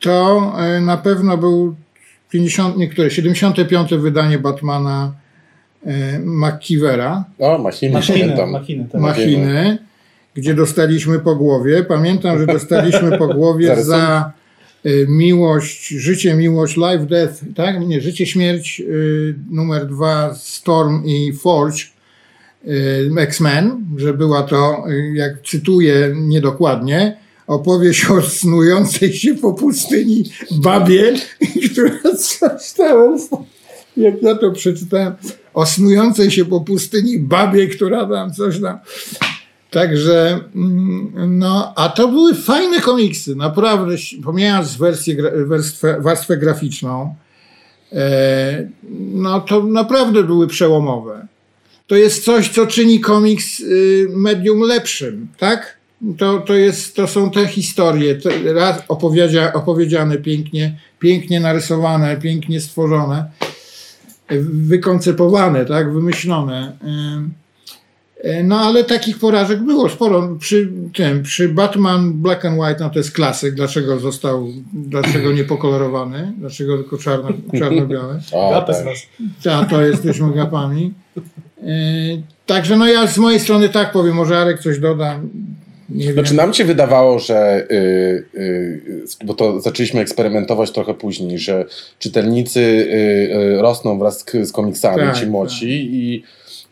[0.00, 1.76] to na pewno był
[2.32, 3.94] 50, niektóre, 75.
[3.94, 5.14] wydanie Batmana
[5.86, 7.24] e, McKeevera.
[7.38, 9.00] O, machiny, machiny, machiny, tak.
[9.00, 9.78] machiny,
[10.34, 11.84] gdzie dostaliśmy po głowie.
[11.84, 14.32] Pamiętam, że dostaliśmy po głowie za
[14.84, 17.80] e, miłość, życie, miłość, life, death, tak?
[17.80, 18.84] Nie, życie, śmierć, e,
[19.50, 21.84] numer dwa, Storm i Forge,
[22.64, 24.84] e, X-Men, że była to,
[25.14, 31.12] jak cytuję niedokładnie, opowieść o snującej się po pustyni babie,
[31.72, 33.18] która coś tam,
[33.96, 35.12] jak ja to przeczytałem,
[35.54, 38.78] o snującej się po pustyni babie, która tam coś tam.
[39.70, 43.94] Także, mm, no, a to były fajne komiksy, naprawdę,
[44.24, 45.16] pomijając wersję,
[45.46, 47.14] warstwę, warstwę graficzną,
[47.92, 48.68] e,
[49.12, 51.26] no to naprawdę były przełomowe.
[51.86, 55.76] To jest coś, co czyni komiks y, medium lepszym, tak?
[56.18, 62.60] To, to, jest, to są te historie, te, raz opowiedzia, opowiedziane pięknie, pięknie narysowane, pięknie
[62.60, 63.30] stworzone,
[64.42, 66.76] wykoncepowane, tak, wymyślone.
[66.84, 70.36] E, No ale takich porażek było sporo.
[70.40, 75.44] Przy tym, przy Batman Black and White, no to jest klasyk, dlaczego został, dlaczego nie
[75.44, 78.20] pokolorowany, dlaczego tylko czarno, czarno-białe.
[78.32, 78.86] O, tak.
[79.42, 80.94] Ta, to jesteśmy gapami.
[81.62, 81.62] E,
[82.46, 85.20] Także no ja z mojej strony tak powiem, może Arek coś doda.
[85.94, 86.36] Nie Znaczy wiem.
[86.36, 91.64] nam się wydawało, że, y, y, y, bo to zaczęliśmy eksperymentować trochę później, że
[91.98, 96.22] czytelnicy y, y, rosną wraz z, z komiksami, Tak, ci młodsi i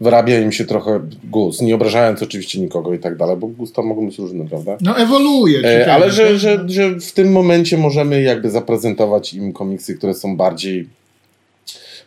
[0.00, 4.06] wyrabia im się trochę gust, nie obrażając oczywiście nikogo i tak dalej, bo gusta mogą
[4.06, 4.76] być różne, prawda?
[4.80, 5.60] No ewoluuje.
[5.64, 6.38] E, ale że, tak?
[6.38, 10.86] że, że w tym momencie możemy jakby zaprezentować im komiksy, które są bardziej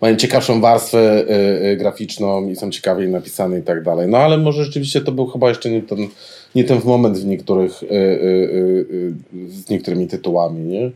[0.02, 4.07] mają ciekawszą warstwę y, y, graficzną i są ciekawiej napisane i tak dalej.
[4.07, 6.07] No ale może rzeczywiście to był chyba jeszcze nie ten,
[6.56, 8.86] nie ten moment w niektórych, y, y,
[9.34, 10.92] y, z niektórymi tytułami, nie?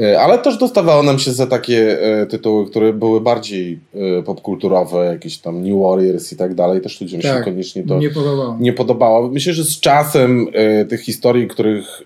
[0.00, 3.78] Y, Ale też dostawało nam się za takie y, tytuły, które były bardziej
[4.18, 6.80] y, popkulturowe, jakieś tam New Warriors i tak dalej.
[6.80, 8.56] Też ludziom się Tak, koniecznie to nie podobało.
[8.60, 9.28] nie podobało.
[9.28, 10.46] Myślę, że z czasem
[10.88, 12.02] tych historii, których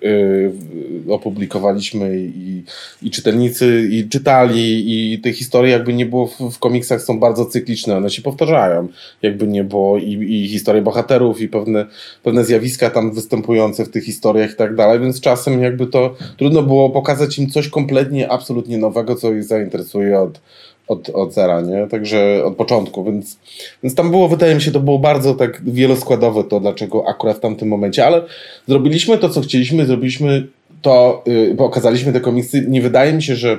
[1.09, 2.63] opublikowaliśmy i,
[3.03, 7.47] i czytelnicy i czytali i te historie jakby nie było w, w komiksach są bardzo
[7.47, 8.89] cykliczne, one się powtarzają.
[9.23, 11.87] Jakby nie było i, i historie bohaterów i pewne,
[12.23, 16.63] pewne zjawiska tam występujące w tych historiach i tak dalej, więc czasem jakby to trudno
[16.63, 20.41] było pokazać im coś kompletnie, absolutnie nowego, co ich zainteresuje od,
[20.89, 21.87] od, od zera, nie?
[21.87, 23.39] Także od początku, więc,
[23.83, 27.41] więc tam było, wydaje mi się, to było bardzo tak wieloskładowe to, dlaczego akurat w
[27.41, 28.23] tamtym momencie, ale
[28.69, 30.47] zrobiliśmy to, co chcieliśmy, zrobiliśmy
[30.83, 32.67] to, yy, pokazaliśmy te komiksy.
[32.69, 33.59] Nie wydaje mi się, że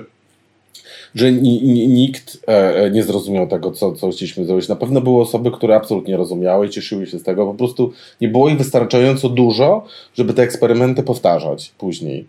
[1.16, 4.68] że ni, ni, nikt e, e, nie zrozumiał tego, co, co chcieliśmy zrobić.
[4.68, 7.46] Na pewno były osoby, które absolutnie rozumiały i cieszyły się z tego.
[7.46, 7.92] Po prostu
[8.22, 12.26] nie było ich wystarczająco dużo, żeby te eksperymenty powtarzać później.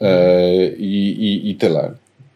[0.00, 1.92] E, i, i, I tyle.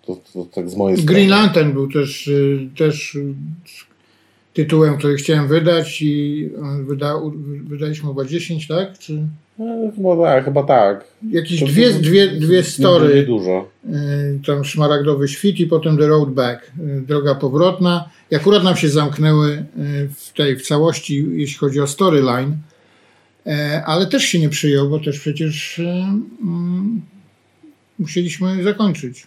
[0.06, 1.12] To, to tak z mojej strony.
[1.14, 3.34] Green Lantern był też, y, też y,
[4.54, 6.48] tytułem, który chciałem wydać i
[6.86, 7.14] wyda,
[7.64, 8.98] wydaliśmy chyba 10, tak?
[8.98, 9.22] Czy
[9.60, 11.04] E, chyba tak, chyba tak.
[11.30, 13.68] jakieś To- dwie, dwie, dwie Nie story, dużo.
[13.86, 13.90] y,
[14.46, 16.72] tam Szmaragdowy Świt i potem The Road Back,
[17.06, 18.08] droga powrotna.
[18.30, 19.64] I akurat nam się zamknęły
[20.16, 22.56] w tej w całości, jeśli chodzi o storyline,
[23.46, 27.00] E, ale też się nie przyjął, bo też przecież mm,
[27.98, 29.26] musieliśmy zakończyć.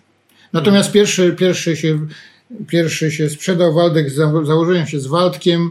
[0.54, 2.00] Natomiast pierwszy, pierwszy, się,
[2.68, 5.70] pierwszy się sprzedał, Waldek, za- założyłem się z Waldkiem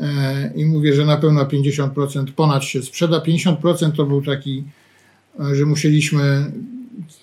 [0.00, 3.18] e, i mówię, że na pewno 50% ponad się sprzeda.
[3.18, 4.64] 50% to był taki,
[5.40, 6.52] e, że musieliśmy,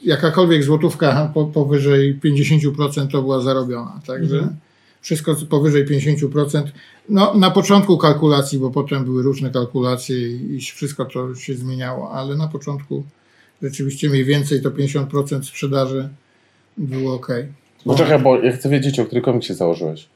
[0.03, 4.02] jakakolwiek złotówka po, powyżej 50% to była zarobiona.
[4.07, 4.56] Także
[5.02, 6.64] wszystko co powyżej 50%.
[7.10, 12.11] No, na początku kalkulacji, bo potem były różne kalkulacje i, i wszystko to się zmieniało,
[12.11, 13.03] ale na początku
[13.64, 16.10] rzeczywiście mniej więcej to 50% sprzedaży
[16.77, 17.27] było ok.
[17.85, 20.07] No czekaj, bo ja chcę wiedzieć, o który komik się założyłeś.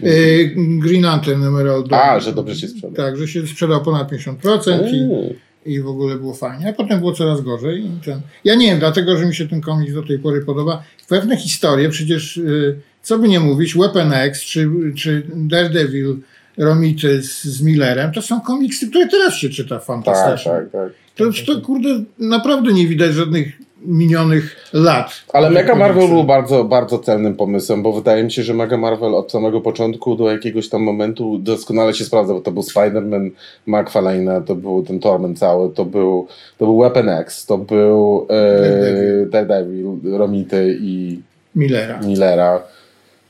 [0.00, 2.08] Yy, Green Lantern Emerald Dawn.
[2.16, 2.92] A, że dobrze się sprzedał.
[2.92, 5.34] Tak, że się sprzedał ponad 50% i, Mm.
[5.66, 7.84] i w ogóle było fajnie, a potem było coraz gorzej.
[8.04, 10.82] Ten, ja nie wiem, dlatego, że mi się ten komiks do tej pory podoba.
[11.08, 16.16] Pewne historie, przecież yy, co by nie mówić, Weapon X czy, czy Daredevil
[16.58, 20.52] Romity z, z Millerem, to są komiksy, które teraz się czyta Tak, fantastycznie.
[20.52, 20.92] tak, tak.
[21.16, 21.88] To, to kurde,
[22.18, 25.24] naprawdę nie widać żadnych minionych lat.
[25.32, 29.14] Ale Mega Marvel był bardzo, bardzo celnym pomysłem, bo wydaje mi się, że Mega Marvel
[29.14, 33.30] od samego początku do jakiegoś tam momentu doskonale się sprawdza, bo to był Spider-Man
[33.68, 36.26] McFarlane'a, to był ten Torment cały, to był,
[36.58, 39.26] to był Weapon X, to był e.
[39.26, 41.20] Daredevil, Romity i
[41.56, 42.00] Millera.
[42.00, 42.62] Millera.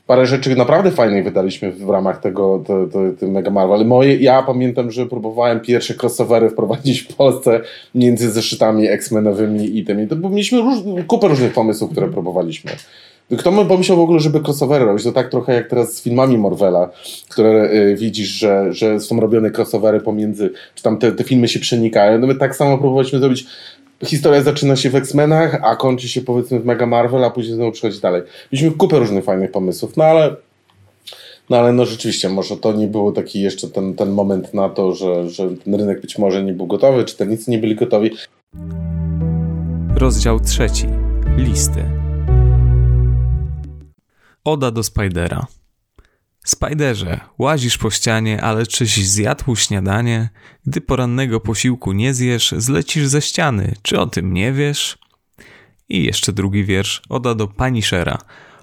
[0.07, 3.85] Parę rzeczy naprawdę fajnych wydaliśmy w ramach tego, to, to, to Mega Marvel.
[3.85, 7.61] Moje, ja pamiętam, że próbowałem pierwsze crossovery wprowadzić w Polsce
[7.95, 10.07] między zeszytami X-Menowymi i tymi.
[10.07, 10.77] To, mieliśmy róż,
[11.07, 12.71] kupę różnych pomysłów, które próbowaliśmy.
[13.37, 15.03] Kto by pomyślał w ogóle, żeby crossovery robić?
[15.03, 16.89] To tak trochę jak teraz z filmami Marvela,
[17.29, 21.59] które y, widzisz, że, że są robione crossovery pomiędzy, czy tam te, te filmy się
[21.59, 22.19] przenikają.
[22.19, 23.45] No my tak samo próbowaliśmy zrobić
[24.05, 27.71] historia zaczyna się w X-Menach, a kończy się powiedzmy w Mega Marvel, a później znowu
[27.71, 28.21] przychodzi dalej.
[28.51, 30.35] Mieliśmy kupę różnych fajnych pomysłów, no ale
[31.49, 34.95] no ale no rzeczywiście, może to nie był taki jeszcze ten, ten moment na to,
[34.95, 38.11] że, że ten rynek być może nie był gotowy, czytelnicy nie byli gotowi.
[39.95, 40.87] Rozdział trzeci.
[41.37, 41.83] Listy.
[44.43, 45.47] Oda do Spidera.
[46.47, 50.29] Spiderze, łazisz po ścianie, ale czyś zjadł śniadanie?
[50.65, 53.73] Gdy porannego posiłku nie zjesz, zlecisz ze ściany.
[53.81, 54.97] Czy o tym nie wiesz?
[55.89, 58.17] I jeszcze drugi wiersz, oda do Punishera.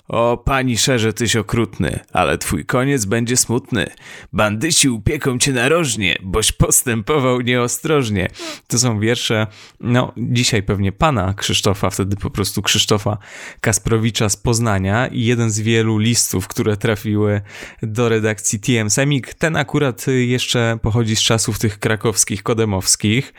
[0.09, 3.87] O, pani szerze, tyś okrutny, ale twój koniec będzie smutny.
[4.33, 8.29] Bandyci upieką cię narożnie, boś postępował nieostrożnie.
[8.67, 9.47] To są wiersze,
[9.81, 13.19] no, dzisiaj pewnie pana Krzysztofa, wtedy po prostu Krzysztofa
[13.61, 17.41] Kasprowicza z Poznania i jeden z wielu listów, które trafiły
[17.83, 19.35] do redakcji TM Semik.
[19.35, 23.35] Ten akurat jeszcze pochodzi z czasów tych krakowskich, kodemowskich.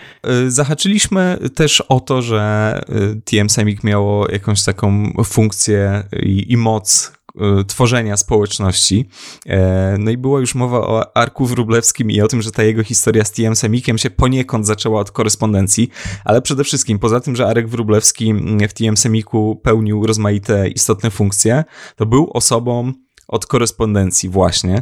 [0.48, 6.58] Y, zahaczyliśmy też o to, że y, TM Semik miało jakąś taką funkcję i, i
[6.58, 7.12] moc
[7.62, 9.10] y, tworzenia społeczności.
[9.46, 12.84] E, no i była już mowa o Arku Wróblewskim i o tym, że ta jego
[12.84, 15.90] historia z TM Semikiem się poniekąd zaczęła od korespondencji,
[16.26, 18.34] ale przede wszystkim poza tym, że Arek Wróblewski
[18.70, 21.64] w TM Semiku pełnił rozmaite istotne funkcje,
[21.96, 22.94] to był osobą
[23.28, 24.82] od korespondencji właśnie.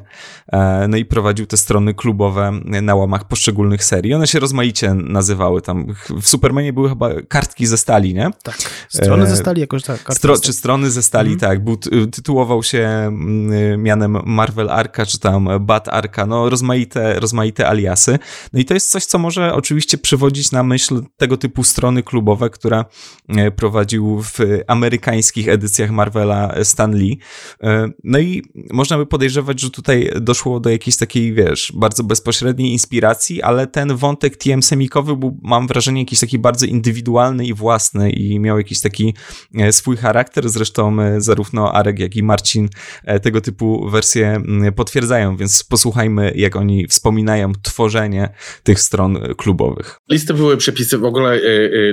[0.52, 2.52] E, no i prowadził te strony klubowe
[2.82, 4.14] na łamach poszczególnych serii.
[4.14, 5.88] One się rozmaicie nazywały tam.
[6.22, 8.32] W Supermanie były chyba kartki ze stali, nie?
[8.44, 8.56] Tak.
[8.90, 10.00] Strony ze stali jakoś tak.
[10.12, 11.40] Stro, czy strony ze stali, mm.
[11.40, 11.64] tak.
[11.64, 11.78] Był,
[12.12, 16.26] tytułował się mm, mianem Marvel Arka, czy tam Bat Arka.
[16.26, 18.20] No rozmaite, rozmaite aliasy.
[18.54, 22.50] No i to jest coś, co może oczywiście przywodzić na myśl tego typu strony klubowe,
[22.50, 22.86] które
[23.30, 27.20] e, prowadził w amerykańskich edycjach Marvela Stan Lee.
[27.64, 28.33] E, no i
[28.72, 33.96] można by podejrzewać, że tutaj doszło do jakiejś takiej, wiesz, bardzo bezpośredniej inspiracji, ale ten
[33.96, 38.82] wątek TM semikowy był, mam wrażenie, jakiś taki bardzo indywidualny i własny i miał jakiś
[38.82, 39.14] taki
[39.56, 40.50] e, swój charakter.
[40.50, 42.70] Zresztą e, zarówno Arek, jak i Marcin
[43.04, 44.42] e, tego typu wersje
[44.76, 48.30] potwierdzają, więc posłuchajmy, jak oni wspominają tworzenie
[48.64, 49.98] tych stron klubowych.
[50.10, 51.40] Listy były przepisy, w ogóle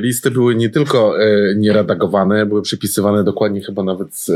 [0.01, 1.15] listy były nie tylko
[1.57, 4.27] nieredagowane, były przepisywane dokładnie chyba nawet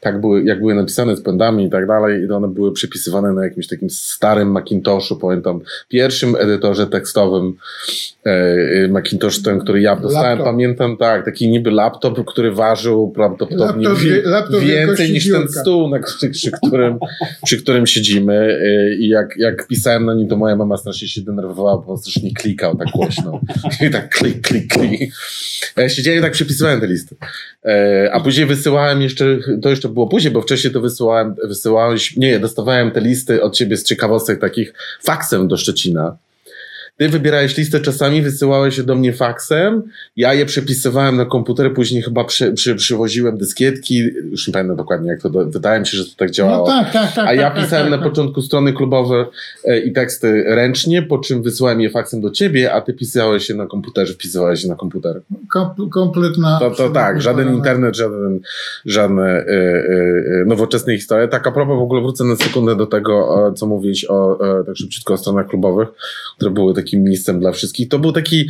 [0.00, 3.44] tak były, jak były napisane z błędami i tak dalej i one były przypisywane na
[3.44, 7.54] jakimś takim starym Macintoshu, pamiętam, pierwszym edytorze tekstowym
[8.26, 10.46] e, e, Macintosh ten, który ja dostałem, laptop.
[10.46, 15.88] pamiętam, tak, taki niby laptop, który ważył prawdopodobnie laptop, wi laptop więcej niż ten stół,
[15.88, 16.98] na, przy, przy, którym,
[17.44, 21.20] przy którym siedzimy e, i jak, jak pisałem na nim, to moja mama strasznie się
[21.20, 23.40] denerwowała, bo strasznie klikał tak głośno
[23.86, 25.14] i tak klik, klik, klik.
[25.76, 27.16] Ja siedziałem i tak przepisywałem te listy.
[28.12, 32.38] A później wysyłałem jeszcze, to jeszcze było później, bo wcześniej to wysyłałem wysyłałem, wysyłałeś, nie,
[32.38, 36.16] dostawałem te listy od ciebie z ciekawostek takich faksem do Szczecina.
[36.96, 39.82] Ty wybierałeś listę czasami, wysyłałeś je do mnie faksem,
[40.16, 43.98] ja je przepisywałem na komputer, później chyba przy, przy, przywoziłem dyskietki,
[44.30, 46.68] już nie pamiętam dokładnie jak to, wydaje mi się, że to tak działało.
[46.68, 47.28] No tak, tak, tak.
[47.28, 48.08] A ja tak, pisałem tak, na tak.
[48.08, 49.26] początku strony klubowe
[49.64, 53.54] e, i teksty ręcznie, po czym wysyłałem je faksem do ciebie, a ty pisałeś je
[53.54, 55.20] na komputerze, wpisywałeś je na komputer.
[55.50, 56.58] Kom, kompletna...
[56.58, 58.40] To, to tak, żaden internet, żaden,
[58.84, 61.28] żadne e, e, nowoczesne historie.
[61.28, 65.14] Tak a propos, w ogóle wrócę na sekundę do tego, co mówiłeś o, tak szybciutko
[65.14, 65.88] o stronach klubowych,
[66.36, 67.88] które były takim miejscem dla wszystkich.
[67.88, 68.48] To był taki,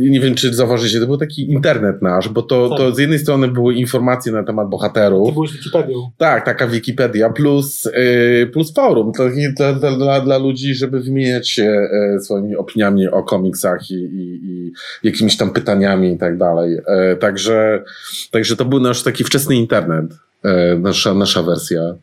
[0.00, 3.48] nie wiem czy zauważycie, to był taki internet nasz, bo to, to z jednej strony
[3.48, 5.28] były informacje na temat bohaterów.
[5.28, 6.10] Ty byłeś Wikipedią.
[6.16, 9.24] Tak, taka Wikipedia, plus, yy, plus forum to,
[9.56, 14.72] dla, dla, dla ludzi, żeby wymieniać się yy, swoimi opiniami o komiksach i, i, i
[15.02, 16.72] jakimiś tam pytaniami i tak dalej.
[16.72, 17.84] Yy, także,
[18.30, 20.06] także to był nasz taki wczesny internet,
[20.78, 21.94] nasza, nasza wersja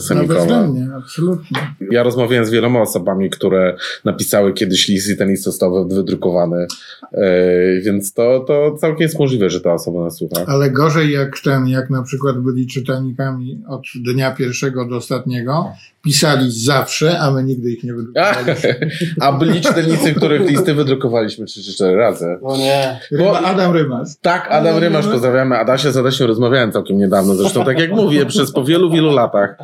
[0.00, 0.66] semikowa.
[0.66, 1.58] No absolutnie.
[1.90, 6.66] Ja rozmawiałem z wieloma osobami, które napisały kiedyś list i ten list został wydrukowany,
[7.82, 10.44] więc to, to całkiem jest możliwe, że ta osoba nas słucha.
[10.46, 15.72] Ale gorzej jak ten, jak na przykład byli czytelnikami od dnia pierwszego do ostatniego,
[16.04, 18.90] pisali zawsze, a my nigdy ich nie wydrukowaliśmy.
[19.20, 22.38] a byli czytelnicy, których listy wydrukowaliśmy 3 czy 4 razy.
[22.42, 23.00] O nie.
[23.12, 24.18] Ryba, Adam Rymas.
[24.20, 25.58] Tak, Adam Rymasz, pozdrawiamy.
[25.58, 29.56] Adasia z Adasią rozmawiałem całkiem niedawno, zresztą tak jak mówię, przez po wielu, wielu latach.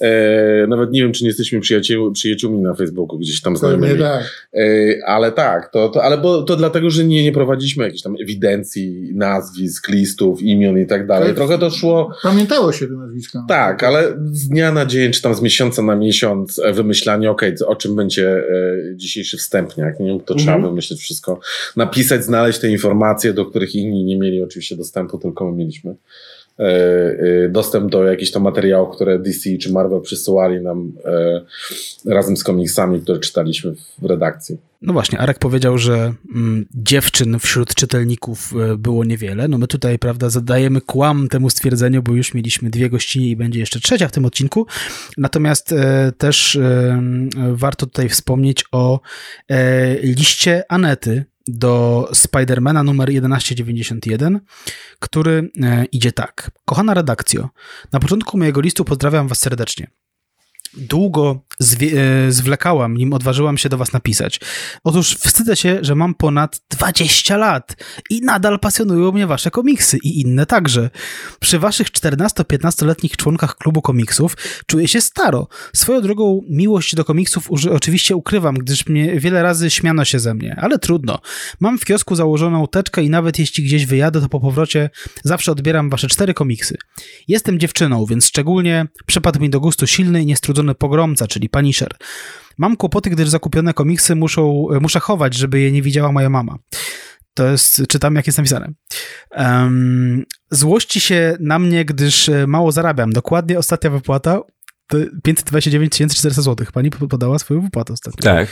[0.00, 3.98] E, nawet nie wiem, czy nie jesteśmy przyjaciół, przyjaciółmi na Facebooku, gdzieś tam znajomymi.
[3.98, 4.48] Tak.
[4.54, 4.60] E,
[5.06, 9.10] ale tak, to, to, ale bo, to dlatego, że nie, nie prowadziliśmy jakiejś tam ewidencji
[9.14, 11.34] nazwisk, listów, imion i tak dalej.
[11.34, 12.10] Trochę to szło...
[12.22, 13.44] Pamiętało się te nazwiska.
[13.48, 17.54] Tak, ale z dnia na dzień, czy tam z miesiąca na miesiąc e, wymyślanie, okej,
[17.54, 18.42] okay, o czym będzie e,
[18.96, 20.20] dzisiejszy wstępniak, nie?
[20.20, 20.72] to trzeba mhm.
[20.72, 21.40] wymyśleć wszystko.
[21.76, 25.94] Napisać, znaleźć te informacje, do których inni nie mieli oczywiście dostępu, tylko my mieliśmy.
[26.58, 31.40] E, e, dostęp do jakichś tam materiałów, które DC czy Marvel przysyłali nam e,
[32.12, 34.58] razem z komiksami, które czytaliśmy w redakcji.
[34.82, 39.48] No właśnie, Arek powiedział, że mm, dziewczyn wśród czytelników było niewiele.
[39.48, 43.60] No my tutaj, prawda, zadajemy kłam temu stwierdzeniu, bo już mieliśmy dwie gościnie i będzie
[43.60, 44.66] jeszcze trzecia w tym odcinku.
[45.18, 47.02] Natomiast e, też e,
[47.52, 49.00] warto tutaj wspomnieć o
[49.48, 54.40] e, liście Anety, do Spidermana numer 1191,
[54.98, 56.50] który e, idzie tak.
[56.64, 57.48] Kochana redakcjo,
[57.92, 59.90] na początku mojego listu pozdrawiam Was serdecznie.
[60.76, 64.40] Długo e, zwlekałam, nim odważyłam się do was napisać.
[64.84, 67.76] Otóż wstydzę się, że mam ponad 20 lat
[68.10, 70.90] i nadal pasjonują mnie wasze komiksy i inne także.
[71.40, 74.36] Przy waszych 14-15-letnich członkach klubu komiksów
[74.66, 75.48] czuję się staro.
[75.74, 80.56] Swoją drogą miłość do komiksów oczywiście ukrywam, gdyż mnie wiele razy śmiano się ze mnie,
[80.60, 81.18] ale trudno.
[81.60, 84.90] Mam w kiosku założoną teczkę i nawet jeśli gdzieś wyjadę, to po powrocie
[85.24, 86.76] zawsze odbieram wasze cztery komiksy.
[87.28, 91.96] Jestem dziewczyną, więc szczególnie przypadł mi do gustu silny i niestrudzony pogromca, czyli Punisher.
[92.58, 96.58] Mam kłopoty, gdyż zakupione komiksy muszą, muszę chować, żeby je nie widziała moja mama.
[97.34, 98.72] To jest, czytam jak jest napisane.
[99.30, 103.12] Um, złości się na mnie, gdyż e, mało zarabiam.
[103.12, 104.40] Dokładnie ostatnia wypłata
[105.22, 106.66] 529 400 zł.
[106.72, 108.22] Pani podała swoją wypłatę ostatnio.
[108.22, 108.48] Tak.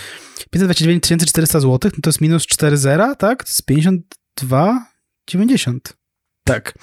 [0.51, 3.45] 529 400 zł, no to jest minus 4 zera, tak?
[3.45, 3.69] To jest
[5.31, 5.79] 52,90.
[6.45, 6.75] Tak.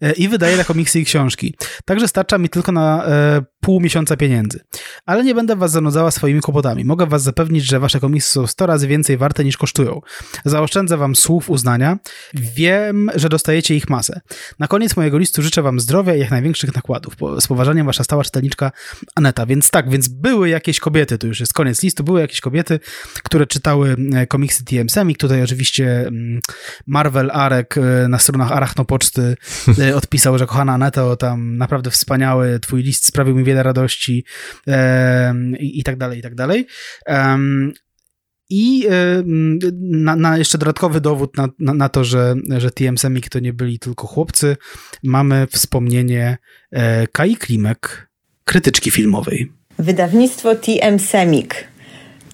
[0.00, 1.54] E, I wydaję na komiksy i książki.
[1.84, 4.60] Także starcza mi tylko na e, pół miesiąca pieniędzy.
[5.06, 6.84] Ale nie będę was zanudzała swoimi kłopotami.
[6.84, 10.00] Mogę was zapewnić, że wasze komiksy są 100 razy więcej warte niż kosztują.
[10.44, 11.98] Zaoszczędzę wam słów uznania.
[12.34, 14.20] Wiem, że dostajecie ich masę.
[14.58, 17.16] Na koniec mojego listu życzę wam zdrowia i jak największych nakładów.
[17.40, 18.72] Z poważaniem wasza stała czytelniczka
[19.14, 19.46] Aneta.
[19.46, 22.80] Więc tak, więc były jakieś kobiety, to już jest koniec listu, były jakieś kobiety,
[23.22, 25.18] które czytały e, komiksy TM Semik.
[25.18, 26.40] Tutaj oczywiście mm,
[26.86, 29.36] Marvel Arek e, na stronach Arachnopoczty
[29.78, 34.24] e, odpisał, że kochana Aneto, tam naprawdę wspaniały, twój list sprawił mi wiele radości
[35.58, 36.66] i, tak dalej, i tak dalej.
[38.50, 38.88] I
[39.80, 43.52] na, na, jeszcze dodatkowy dowód na, na, na, to, że, że TM Semik to nie
[43.52, 44.56] byli tylko chłopcy,
[45.02, 46.38] mamy wspomnienie
[46.70, 48.10] e, Kai Klimek,
[48.44, 49.52] krytyczki filmowej.
[49.78, 51.69] Wydawnictwo TM Semik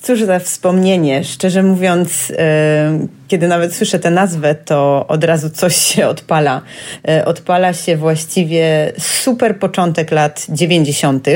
[0.07, 1.24] Cóż za wspomnienie.
[1.24, 6.62] Szczerze mówiąc, e, kiedy nawet słyszę tę nazwę, to od razu coś się odpala.
[7.09, 11.27] E, odpala się właściwie super początek lat 90.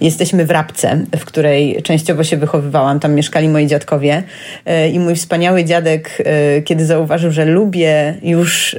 [0.00, 3.00] Jesteśmy w Rabce, w której częściowo się wychowywałam.
[3.00, 4.22] Tam mieszkali moi dziadkowie.
[4.66, 6.22] E, I mój wspaniały dziadek,
[6.64, 8.76] kiedy zauważył, że lubię już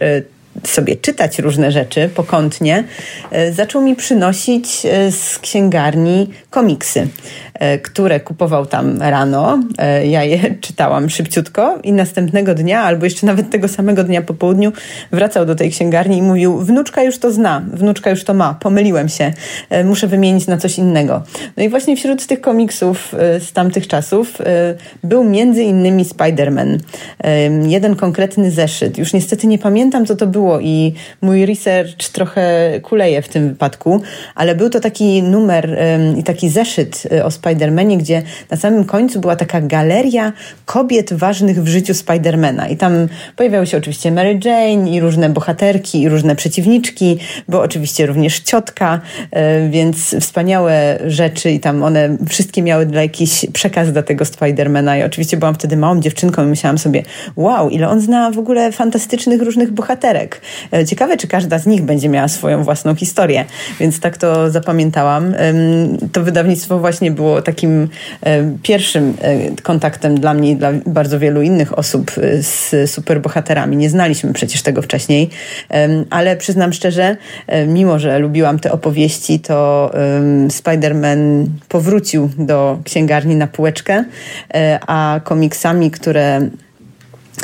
[0.64, 2.84] sobie czytać różne rzeczy pokątnie,
[3.51, 4.68] zaczął mi przynosić
[5.11, 7.07] z księgarni komiksy.
[7.60, 9.60] E, które kupował tam rano.
[9.77, 14.34] E, ja je czytałam szybciutko i następnego dnia, albo jeszcze nawet tego samego dnia po
[14.34, 14.72] południu,
[15.11, 19.10] wracał do tej księgarni i mówił: Wnuczka już to zna, wnuczka już to ma, pomyliłem
[19.10, 19.34] się,
[19.69, 21.23] e, muszę wymienić na coś innego.
[21.57, 24.38] No i właśnie wśród tych komiksów z tamtych czasów
[25.03, 26.77] był między innymi Spider-Man.
[27.68, 28.98] Jeden konkretny zeszyt.
[28.98, 34.02] Już niestety nie pamiętam, co to było i mój research trochę kuleje w tym wypadku,
[34.36, 35.80] ale był to taki numer
[36.18, 38.21] i taki zeszyt o Spider-Man Spider-Manie, gdzie
[38.51, 40.34] na samym końcu była taka galeria
[40.65, 42.67] kobiet ważnych w życiu Spidermana.
[42.67, 47.17] I tam pojawiały się oczywiście Mary Jane i różne bohaterki i różne przeciwniczki,
[47.47, 49.01] bo oczywiście również ciotka,
[49.31, 54.97] e, więc wspaniałe rzeczy i tam one wszystkie miały dla jakiś przekaz dla tego Spidermana.
[54.97, 57.03] I oczywiście byłam wtedy małą dziewczynką i myślałam sobie,
[57.35, 60.41] wow, ile on zna w ogóle fantastycznych różnych bohaterek.
[60.73, 63.45] E, ciekawe, czy każda z nich będzie miała swoją własną historię.
[63.80, 65.34] Więc tak to zapamiętałam.
[66.11, 67.89] To wydawnictwo właśnie było takim
[68.21, 73.77] e, pierwszym e, kontaktem dla mnie i dla bardzo wielu innych osób e, z superbohaterami.
[73.77, 75.29] Nie znaliśmy przecież tego wcześniej,
[76.09, 77.17] ale przyznam szczerze,
[77.67, 79.91] mimo że lubiłam te opowieści, to
[80.47, 84.03] Spider-Man powrócił do księgarni na półeczkę,
[84.87, 86.49] a komiksami, które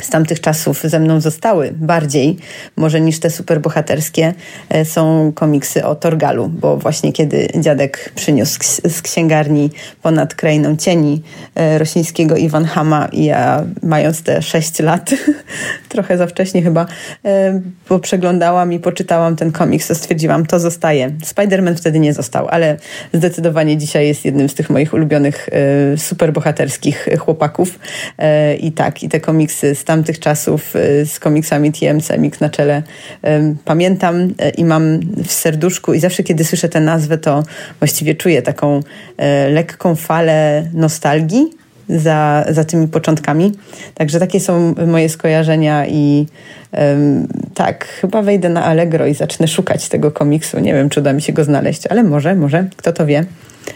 [0.01, 2.37] z tamtych czasów ze mną zostały bardziej,
[2.75, 4.33] może niż te superbohaterskie,
[4.69, 11.21] e, są komiksy o Torgalu, bo właśnie kiedy dziadek przyniósł z księgarni ponad krainą cieni
[11.55, 15.09] e, rosyjskiego Iwan Hama i ja mając te 6 lat,
[15.89, 16.85] trochę za wcześnie chyba,
[17.25, 21.09] e, bo przeglądałam i poczytałam ten komiks, to stwierdziłam, to zostaje.
[21.09, 22.77] Spider-Man wtedy nie został, ale
[23.13, 25.49] zdecydowanie dzisiaj jest jednym z tych moich ulubionych
[25.97, 27.79] superbohaterskich chłopaków
[28.59, 32.83] i tak, i te komiksy z tamtych czasów y, z komiksami TM Semik na czele
[33.65, 37.43] pamiętam y, i mam w serduszku i zawsze kiedy słyszę tę nazwę, to
[37.79, 38.83] właściwie czuję taką y,
[39.49, 41.49] lekką falę nostalgii
[41.89, 43.51] za, za tymi początkami.
[43.95, 46.25] Także takie są moje skojarzenia i
[47.53, 50.59] tak, chyba wejdę na Allegro i zacznę szukać tego komiksu.
[50.59, 53.25] Nie wiem, czy uda mi się go znaleźć, ale może, może, kto to wie.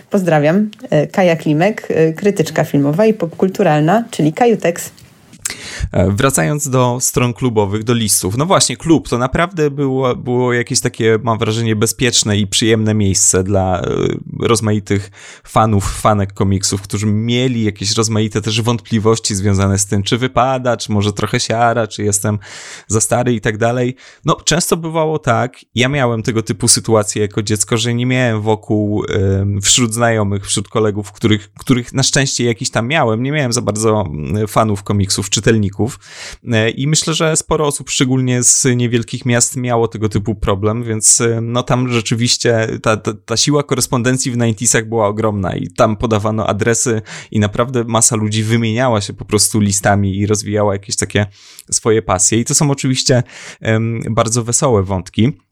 [0.10, 0.70] Pozdrawiam.
[1.12, 4.92] Kaja Klimek, krytyczka filmowa i popkulturalna, czyli Kajutex.
[5.92, 8.38] E, wracając do stron klubowych, do listów.
[8.38, 13.44] No właśnie, klub to naprawdę było, było jakieś takie, mam wrażenie, bezpieczne i przyjemne miejsce
[13.44, 13.86] dla e,
[14.40, 15.12] rozmaitych
[15.44, 20.92] fanów, fanek komiksów, którzy mieli jakieś rozmaite też wątpliwości związane z tym, czy wypada, czy
[20.92, 22.40] może trochę siara, czy jestem
[22.88, 23.96] za stary i tak dalej.
[24.26, 29.04] No, często bywało tak, ja miałem tego typu sytuacje jako dziecko, że nie miałem wokół,
[29.62, 34.02] wśród znajomych, wśród kolegów, których, których na szczęście jakiś tam miałem, nie miałem za bardzo
[34.02, 36.00] mm, fanów komiksów, czytelników
[36.52, 41.22] e, i myślę, że sporo osób, szczególnie z niewielkich miast miało tego typu problem, więc
[41.22, 45.98] e, no tam rzeczywiście ta, ta, ta siła korespondencji w 90 była ogromna i tam
[45.98, 47.02] podawano adresy
[47.32, 51.26] i naprawdę masa ludzi wymieniała się po prostu listami i rozwijała jakieś takie
[51.72, 53.24] swoje pasje i to są oczywiście
[53.62, 55.49] um, bardzo wesołe wątki.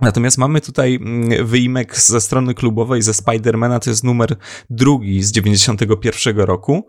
[0.00, 4.36] Natomiast mamy tutaj mm, wyimek ze strony klubowej ze Spidermana, to jest numer
[4.70, 6.86] drugi z 91 roku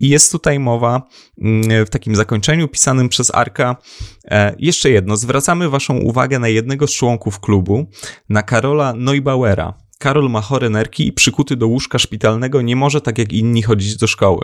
[0.00, 1.02] i jest tutaj mowa
[1.42, 3.76] mm, w takim zakończeniu pisanym przez Arka.
[4.24, 7.86] E, jeszcze jedno, zwracamy waszą uwagę na jednego z członków klubu,
[8.28, 13.18] na Karola Neubauera, Karol ma chore nerki i przykuty do łóżka szpitalnego nie może tak
[13.18, 14.40] jak inni chodzić do szkoły.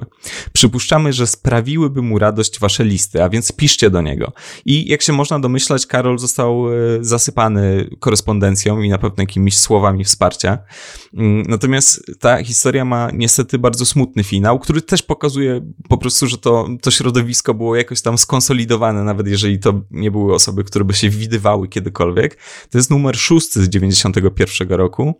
[0.52, 4.32] Przypuszczamy, że sprawiłyby mu radość wasze listy, a więc piszcie do niego.
[4.64, 10.04] I jak się można domyślać, Karol został e, zasypany korespondencją i na pewno jakimiś słowami
[10.04, 10.58] wsparcia.
[11.14, 16.38] Mm, natomiast ta historia ma niestety bardzo smutny finał, który też pokazuje po prostu, że
[16.38, 20.94] to, to środowisko było jakoś tam skonsolidowane, nawet jeżeli to nie były osoby, które by
[20.94, 22.38] się widywały kiedykolwiek.
[22.70, 25.14] To jest numer szósty z 91 roku.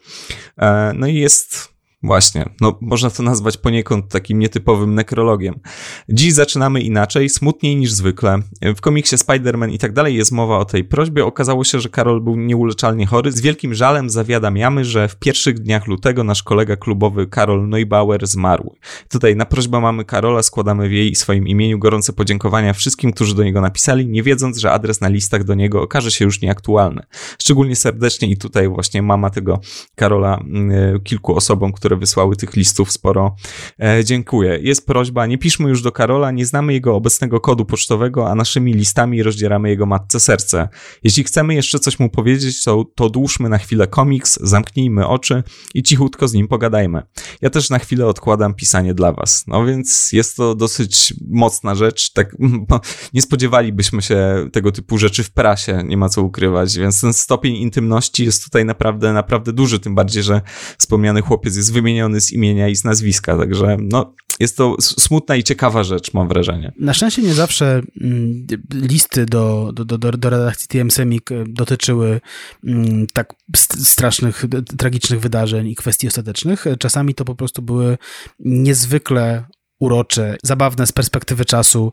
[0.59, 1.73] E, no i jest
[2.03, 5.61] Właśnie, no można to nazwać poniekąd takim nietypowym nekrologiem.
[6.09, 8.39] Dziś zaczynamy inaczej, smutniej niż zwykle.
[8.77, 11.25] W komiksie Spider-Man i tak dalej jest mowa o tej prośbie.
[11.25, 13.33] Okazało się, że Karol był nieuleczalnie chory.
[13.33, 18.77] Z wielkim żalem zawiadamiamy, że w pierwszych dniach lutego nasz kolega klubowy Karol Neubauer zmarł.
[19.09, 23.35] Tutaj na prośbę mamy Karola składamy w jej i swoim imieniu gorące podziękowania wszystkim, którzy
[23.35, 27.03] do niego napisali, nie wiedząc, że adres na listach do niego okaże się już nieaktualny.
[27.39, 29.61] Szczególnie serdecznie i tutaj właśnie mama tego
[29.95, 33.37] Karola mm, kilku osobom, które które wysłały tych listów sporo.
[33.83, 34.59] E, dziękuję.
[34.63, 38.75] Jest prośba, nie piszmy już do Karola, nie znamy jego obecnego kodu pocztowego, a naszymi
[38.75, 40.69] listami rozdzieramy jego matce serce.
[41.03, 45.43] Jeśli chcemy jeszcze coś mu powiedzieć, to, to dłużmy na chwilę komiks, zamknijmy oczy
[45.75, 47.03] i cichutko z nim pogadajmy.
[47.43, 49.45] Ja też na chwilę odkładam pisanie dla was.
[49.47, 52.13] No więc jest to dosyć mocna rzecz.
[52.13, 52.37] Tak,
[53.15, 57.57] nie spodziewalibyśmy się tego typu rzeczy w prasie, nie ma co ukrywać, więc ten stopień
[57.57, 60.41] intymności jest tutaj naprawdę, naprawdę duży, tym bardziej, że
[60.79, 61.82] wspomniany chłopiec jest wymieniony
[62.21, 66.73] z imienia i z nazwiska, także no, jest to smutna i ciekawa rzecz, mam wrażenie.
[66.79, 72.21] Na szczęście nie zawsze mm, listy do, do, do, do redakcji TM Semik e, dotyczyły
[72.65, 73.35] mm, tak
[73.77, 74.45] strasznych,
[74.79, 76.65] tragicznych wydarzeń i kwestii ostatecznych.
[76.79, 77.99] Czasami to po prostu były
[78.41, 79.45] niezwykle
[79.83, 81.93] urocze, zabawne z perspektywy czasu.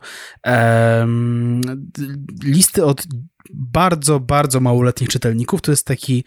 [2.43, 3.03] listy od
[3.53, 5.61] bardzo, bardzo małoletnich czytelników.
[5.61, 6.23] To jest taki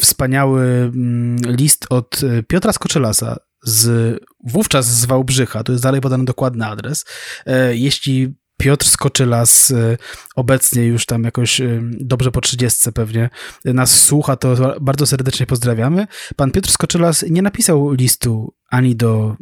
[0.00, 6.66] wspaniały mm, list od Piotra Skoczylasa z wówczas z Wałbrzycha, to jest dalej podany dokładny
[6.66, 7.04] adres.
[7.46, 9.96] E, jeśli Piotr Skoczylas e,
[10.36, 13.30] obecnie już tam jakoś e, dobrze po 30 pewnie
[13.64, 16.06] nas słucha, to bardzo serdecznie pozdrawiamy.
[16.36, 19.36] Pan Piotr Skoczylas nie napisał listu ani do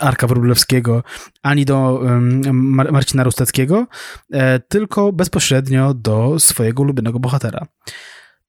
[0.00, 1.02] Arka Wróblewskiego,
[1.42, 2.00] ani do
[2.52, 3.86] Mar Marcina Rusteckiego,
[4.32, 7.66] e, tylko bezpośrednio do swojego ulubionego bohatera.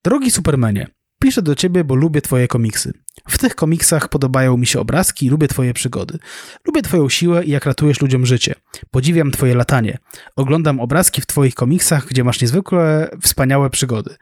[0.04, 0.86] Drogi Supermanie,
[1.20, 2.92] piszę do ciebie, bo lubię twoje komiksy.
[3.28, 6.18] W tych komiksach podobają mi się obrazki i lubię twoje przygody.
[6.66, 8.54] Lubię twoją siłę i jak ratujesz ludziom życie.
[8.90, 9.98] Podziwiam twoje latanie.
[10.36, 14.16] Oglądam obrazki w twoich komiksach, gdzie masz niezwykle wspaniałe przygody.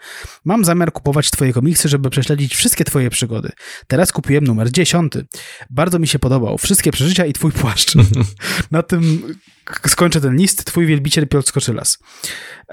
[0.45, 3.51] Mam zamiar kupować twoje komiksy, żeby prześledzić wszystkie twoje przygody.
[3.87, 5.27] Teraz kupiłem numer dziesiąty.
[5.71, 6.59] Bardzo mi się podobał.
[6.59, 7.95] Wszystkie przeżycia i twój płaszcz.
[8.71, 9.23] Na tym
[9.87, 10.65] skończę ten list.
[10.65, 11.99] Twój wielbiciel Piotr Skoczylas.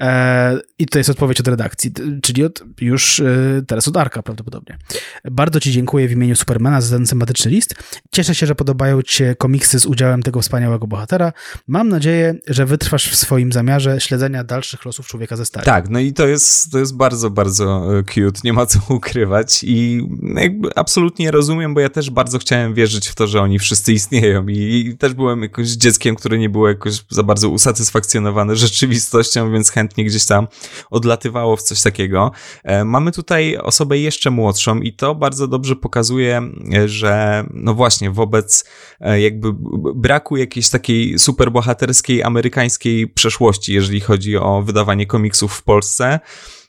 [0.00, 1.92] E, I to jest odpowiedź od redakcji,
[2.22, 4.78] czyli od, już e, teraz od Arka prawdopodobnie.
[5.24, 7.74] Bardzo Ci dziękuję imieniu Supermana za ten sympatyczny list.
[8.12, 11.32] Cieszę się, że podobają Ci się komiksy z udziałem tego wspaniałego bohatera.
[11.68, 15.66] Mam nadzieję, że wytrwasz w swoim zamiarze śledzenia dalszych losów człowieka ze stali.
[15.66, 19.64] Tak, no i to jest, to jest bardzo, bardzo e, cute, nie ma co ukrywać
[19.64, 23.92] i jakby absolutnie rozumiem, bo ja też bardzo chciałem wierzyć w to, że oni wszyscy
[23.92, 29.52] istnieją i, i też byłem jakoś dzieckiem, które nie było jakoś za bardzo usatysfakcjonowane rzeczywistością,
[29.52, 30.48] więc chętnie gdzieś tam
[30.90, 32.32] odlatywało w coś takiego.
[32.64, 38.10] E, mamy tutaj osobę jeszcze młodszą i to bardzo dobrze pokazuje, e, że no właśnie
[38.10, 38.64] wobec
[39.00, 39.48] e, jakby
[39.94, 46.20] braku jakiejś takiej superbohaterskiej amerykańskiej przeszłości, jeżeli chodzi o wydawanie komiksów w Polsce,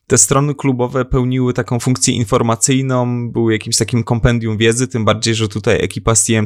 [0.08, 5.48] te strony klubowe pełniły taką funkcję informacyjną, były jakimś takim kompendium wiedzy, tym bardziej, że
[5.48, 6.46] tutaj ekipa z TM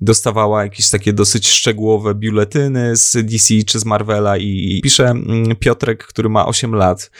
[0.00, 6.06] dostawała jakieś takie dosyć szczegółowe biuletyny z DC czy z Marvela i pisze mm, Piotrek,
[6.06, 7.10] który ma 8 lat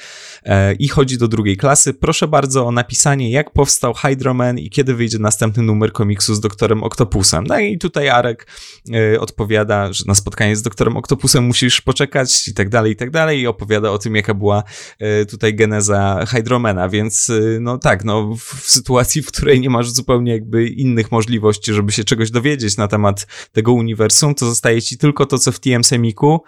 [0.44, 1.94] e, i chodzi do drugiej klasy.
[1.94, 6.82] Proszę bardzo o napisanie, jak powstał Hydroman i kiedy wyjdzie następny numer komiksu z doktorem
[6.82, 7.44] Octopusem.
[7.46, 8.46] No i tutaj Arek
[8.92, 13.10] e, odpowiada, że na spotkanie z doktorem Octopusem musisz poczekać i tak dalej, i tak
[13.10, 14.62] dalej i opowiada o tym, jaka była
[14.98, 20.32] e, tutaj geneza Hydromana, więc no tak, no w sytuacji, w której nie masz zupełnie
[20.32, 25.26] jakby innych możliwości, żeby się czegoś dowiedzieć na temat tego uniwersum, to zostaje ci tylko
[25.26, 26.42] to, co w TM Semiku,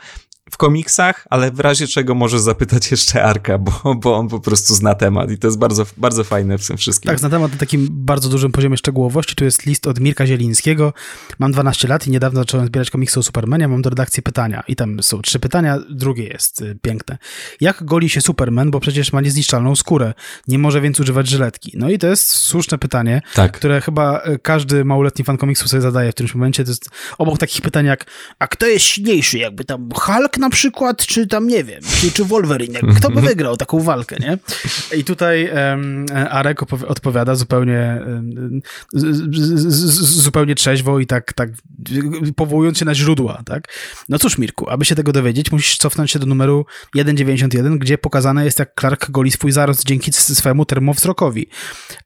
[0.51, 4.75] w komiksach, ale w razie czego może zapytać jeszcze Arka, bo, bo on po prostu
[4.75, 7.09] zna temat i to jest bardzo, bardzo fajne w tym wszystkim.
[7.09, 9.35] Tak, zna temat na takim bardzo dużym poziomie szczegółowości.
[9.35, 10.93] Tu jest list od Mirka Zielińskiego.
[11.39, 13.69] Mam 12 lat i niedawno zacząłem zbierać komiksy o Supermanie.
[13.69, 15.79] Mam do redakcji pytania i tam są trzy pytania.
[15.91, 17.19] Drugie jest y, piękne.
[17.61, 20.15] Jak goli się Superman, bo przecież ma niezniszczalną skórę.
[20.49, 21.73] Nie może więc używać żyletki.
[21.75, 23.53] No i to jest słuszne pytanie, tak.
[23.53, 26.65] które chyba y, każdy małoletni fan komiksu sobie zadaje w którymś momencie.
[26.65, 28.07] To jest obok takich pytań jak,
[28.39, 29.39] a kto jest silniejszy?
[29.39, 33.57] Jakby tam Hulk na przykład, czy tam, nie wiem, czy, czy Wolverine, kto by wygrał
[33.57, 34.39] taką walkę, nie?
[34.99, 38.61] I tutaj um, Arek odpowiada zupełnie um,
[38.93, 41.51] z, z, zupełnie trzeźwo i tak, tak
[42.37, 43.69] powołując się na źródła, tak?
[44.09, 48.45] No cóż, Mirku, aby się tego dowiedzieć, musisz cofnąć się do numeru 1.91, gdzie pokazane
[48.45, 51.49] jest, jak Clark goli swój zarost dzięki swojemu termowzrokowi.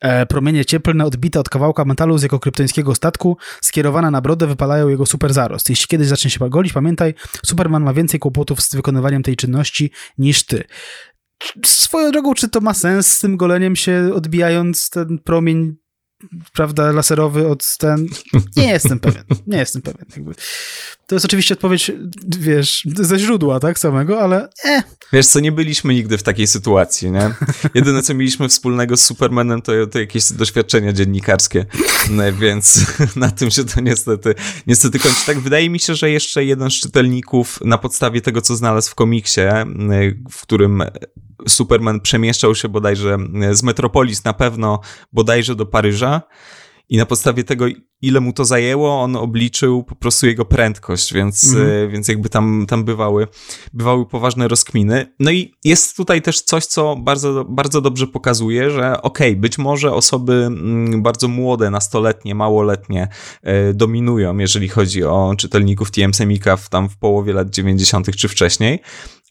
[0.00, 4.88] E, promienie cieplne odbite od kawałka metalu z jego kryptońskiego statku skierowane na brodę wypalają
[4.88, 5.70] jego super zarost.
[5.70, 7.14] Jeśli kiedyś zacznie się golić, pamiętaj,
[7.46, 10.64] Superman ma więcej kłopotów z wykonywaniem tej czynności niż ty.
[11.66, 15.76] Swoją drogą, czy to ma sens z tym goleniem się odbijając ten promień
[16.52, 18.06] prawda, laserowy od ten...
[18.56, 20.06] Nie jestem pewien, nie jestem pewien.
[20.16, 20.34] Jakby.
[21.06, 21.92] To jest oczywiście odpowiedź,
[22.38, 24.82] wiesz, ze źródła, tak, samego, ale nie.
[25.12, 27.34] Wiesz co, nie byliśmy nigdy w takiej sytuacji, nie?
[27.74, 31.66] Jedyne, co mieliśmy wspólnego z Supermanem, to, to jakieś doświadczenia dziennikarskie,
[32.10, 32.86] no, więc
[33.16, 34.34] na tym się to niestety,
[34.66, 35.26] niestety kończy.
[35.26, 38.94] Tak, wydaje mi się, że jeszcze jeden z czytelników na podstawie tego, co znalazł w
[38.94, 39.40] komiksie,
[40.30, 40.82] w którym
[41.48, 43.18] Superman przemieszczał się bodajże
[43.52, 44.80] z Metropolis na pewno
[45.12, 46.22] bodajże do Paryża
[46.88, 47.66] i na podstawie tego,
[48.02, 51.90] ile mu to zajęło, on obliczył po prostu jego prędkość, więc, mm.
[51.90, 53.28] więc jakby tam, tam bywały,
[53.72, 55.14] bywały poważne rozkminy.
[55.20, 59.58] No i jest tutaj też coś, co bardzo, bardzo dobrze pokazuje, że okej, okay, być
[59.58, 63.08] może osoby mm, bardzo młode, nastoletnie, małoletnie
[63.42, 68.16] e, dominują, jeżeli chodzi o czytelników TM Semika w, tam w połowie lat 90.
[68.16, 68.80] czy wcześniej,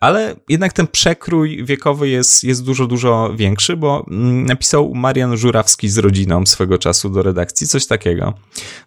[0.04, 5.90] ale jednak ten przekrój wiekowy jest, jest dużo, dużo większy, bo mm, napisał Marian Żurawski
[5.90, 8.34] z rodziną swego czasu do redakcji coś takiego.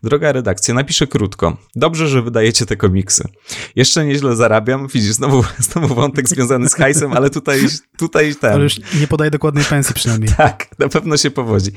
[0.03, 1.57] Droga redakcja, napiszę krótko.
[1.77, 3.29] Dobrze, że wydajecie te komiksy.
[3.77, 4.89] Jeszcze nieźle zarabiam.
[4.89, 7.61] Widzisz, znowu, znowu wątek związany z hajsem, ale tutaj,
[7.99, 8.53] tutaj ten.
[8.53, 10.31] Ale już nie podaję dokładnej pensji przynajmniej.
[10.37, 11.71] tak, na pewno się powodzi.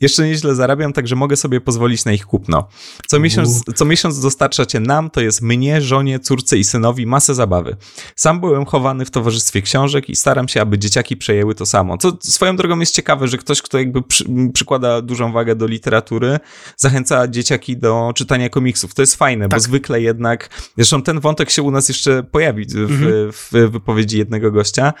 [0.00, 2.68] Jeszcze nieźle zarabiam, także mogę sobie pozwolić na ich kupno.
[3.06, 7.76] Co miesiąc, co miesiąc dostarczacie nam, to jest mnie, żonie, córce i synowi masę zabawy.
[8.16, 11.98] Sam byłem chowany w towarzystwie książek i staram się, aby dzieciaki przejęły to samo.
[11.98, 14.24] Co swoją drogą jest ciekawe, że ktoś, kto jakby przy,
[14.54, 16.38] przykłada dużą wagę do literatury,
[16.76, 18.94] zachęca dzieciaki do czytania komiksów.
[18.94, 19.60] To jest fajne, tak.
[19.60, 23.32] bo zwykle jednak, zresztą ten wątek się u nas jeszcze pojawi w, mhm.
[23.32, 24.92] w wypowiedzi jednego gościa,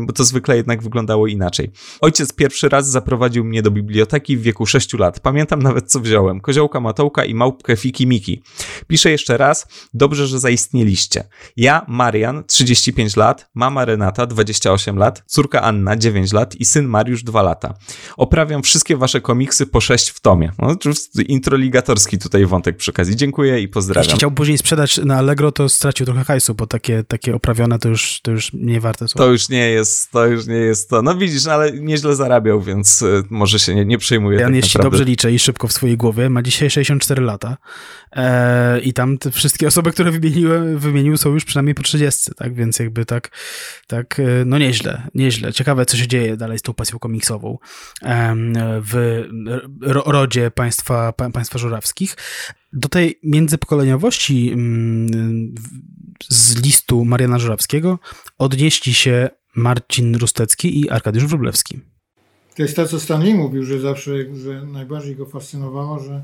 [0.00, 1.70] bo to zwykle jednak wyglądało inaczej.
[2.00, 5.20] Ojciec pierwszy raz zaprowadził mnie do biblioteki w wieku 6 lat.
[5.20, 6.40] Pamiętam nawet, co wziąłem.
[6.40, 8.42] Koziołka Matołka i małpkę Fiki Miki.
[8.86, 11.24] Piszę jeszcze raz, dobrze, że zaistnieliście.
[11.56, 17.22] Ja, Marian, 35 lat, mama Renata, 28 lat, córka Anna, 9 lat i syn Mariusz,
[17.22, 17.74] 2 lata.
[18.16, 20.52] Oprawiam wszystkie wasze komiksy po 6 w tomie.
[20.58, 20.76] No,
[21.28, 23.16] introligatorski tutaj wątek przy okazji.
[23.16, 24.04] Dziękuję i pozdrawiam.
[24.04, 27.88] Jeśli chciał później sprzedać na Allegro, to stracił trochę hajsu, bo takie, takie oprawione to
[27.88, 29.18] już, to już nie warte są.
[29.18, 31.02] To już nie jest, to już nie jest to.
[31.02, 34.38] No widzisz, ale nieźle zarabiał, więc y, może się nie, nie przejmuje.
[34.38, 34.98] Jan, tak jeśli naprawdę.
[34.98, 37.56] dobrze liczę i szybko w swojej głowie, ma dzisiaj 64 lata
[38.82, 42.54] i tam te wszystkie osoby, które wymieniłem, wymienił są już przynajmniej po 30, tak?
[42.54, 43.30] Więc jakby tak,
[43.86, 45.52] tak, e, no nieźle, nieźle.
[45.52, 47.58] Ciekawe, co się dzieje dalej z tą pasją komiksową
[48.02, 48.34] e,
[48.84, 49.24] w
[49.82, 52.16] rodzie państwa, państwa żurawskich.
[52.72, 55.54] Do tej międzypokoleniowości mm,
[56.28, 57.98] z listu Mariana Żurawskiego
[58.38, 61.80] odnieśli się Marcin Rustecki i Arkadiusz Wróblewski.
[62.56, 66.22] To jest to, co Stanley mówił, że zawsze że najbardziej go fascynowało, że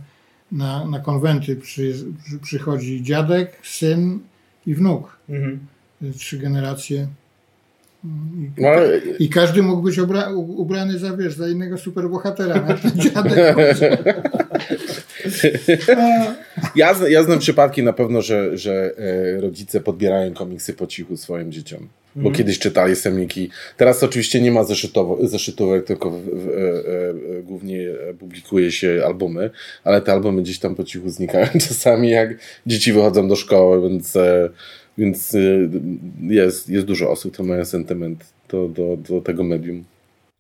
[0.53, 1.95] na, na konwenty przy,
[2.43, 4.19] przychodzi dziadek, syn
[4.67, 5.17] i wnuk.
[5.29, 5.59] Mhm.
[6.19, 7.07] Trzy generacje.
[8.05, 8.69] I, no,
[9.19, 12.79] I, każdy mógł być ubra, ubrany za, wiesz, za innego superbohatera.
[12.95, 13.57] dziadek.
[16.77, 21.53] ja, ja znam przypadki na pewno, że, że e, rodzice podbierają komiksy po cichu swoim
[21.53, 21.89] dzieciom.
[22.17, 22.35] Bo Mhm.
[22.35, 23.51] kiedyś czytali semiki.
[23.77, 24.65] Teraz oczywiście nie ma
[25.21, 27.87] zeszytówek, tylko w, w, e, e, głównie
[28.19, 29.51] publikuje się albumy,
[29.85, 34.17] ale te albumy gdzieś tam po cichu znikają czasami, jak dzieci wychodzą do szkoły, więc,
[34.17, 34.51] e,
[34.99, 35.39] więc e,
[36.35, 39.85] jest, jest dużo osób, które mają sentyment do, do, do tego medium.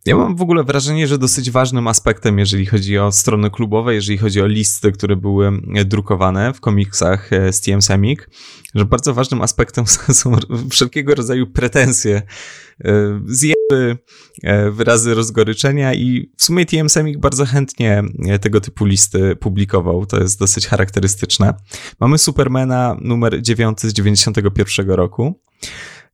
[0.06, 4.18] Ja mam w ogóle wrażenie, że dosyć ważnym aspektem, jeżeli chodzi o strony klubowe, jeżeli
[4.18, 8.30] chodzi o listy, które były e, drukowane w komiksach e, z TM Semik,
[8.74, 9.86] że bardzo ważnym aspektem
[10.20, 10.36] są
[10.70, 12.22] wszelkiego rodzaju pretensje,
[12.84, 13.98] e, zjeby,
[14.72, 18.02] wyrazy rozgoryczenia i w sumie TM Semik bardzo chętnie
[18.40, 20.06] tego typu listy publikował.
[20.06, 21.54] To jest dosyć charakterystyczne.
[22.00, 25.40] Mamy Supermana numer 9 z 91 roku.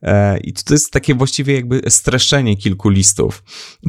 [0.02, 3.42] E, I to jest takie właściwie jakby streszczenie kilku listów.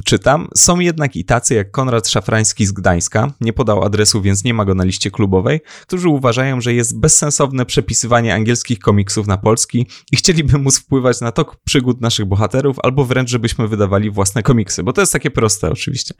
[0.06, 0.48] Czytam.
[0.56, 4.66] Są jednak i tacy jak Konrad Szafrański z Gdańska, nie podał adresu, więc nie ma
[4.66, 10.18] go na liście klubowej, którzy uważają, że jest bezsensowne przepisywanie angielskich komiksów na polski i
[10.18, 14.94] chcieliby móc wpływać na tok przygód naszych bohaterów, albo wręcz, żebyśmy wydawali własne komiksy, bo
[14.94, 16.14] to jest takie proste oczywiście.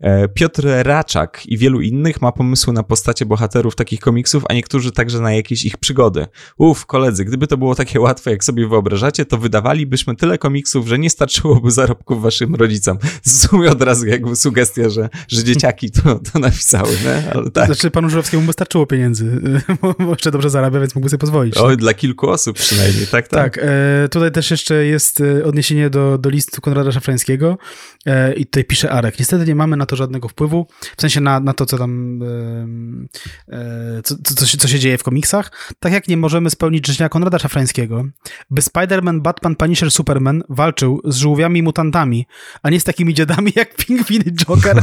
[0.00, 4.92] E, Piotr Raczak i wielu innych ma pomysły na postacie bohaterów takich komiksów, a niektórzy
[4.92, 6.26] także na jakieś ich przygody.
[6.58, 10.98] Uf, koledzy, gdyby to było takie łatwe, jak sobie wyobrażacie, to wydawalibyśmy tyle komiksów, że
[10.98, 12.98] nie starczyłoby zarobków waszym rodzicom.
[13.24, 17.32] W sumie od razu jakby sugestia, że, że dzieciaki to, to napisały, nie?
[17.34, 17.66] Ale tak.
[17.66, 19.40] Znaczy panu Żurowskiemu wystarczyło pieniędzy,
[19.98, 21.56] bo jeszcze dobrze zarabia, więc mógłby sobie pozwolić.
[21.56, 23.28] Oj, dla kilku osób przynajmniej, tak?
[23.28, 23.54] Tak.
[23.54, 27.58] Tak, e, tutaj też jeszcze jest e, odniesienie do, do listu Konrada Szafrańskiego
[28.06, 29.18] e, i tutaj pisze Arek.
[29.18, 30.66] Niestety nie mamy na to żadnego wpływu,
[30.96, 34.78] w sensie na, na to, co tam, e, e, co, co, co, się, co się
[34.78, 38.04] dzieje w komiksach, tak jak nie możemy spełnić życzenia Konrada Szafrańskiego,
[38.50, 42.26] by Spider-Man, Batman, Punisher, Superman walczył z żółwiami i mutantami,
[42.62, 44.82] a nie z takimi dziadami jak Pingwin i Joker.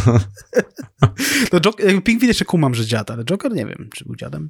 [1.54, 4.50] no, Joker Pingwin jeszcze kumam, że dziad, ale Joker nie wiem, czy był dziadem.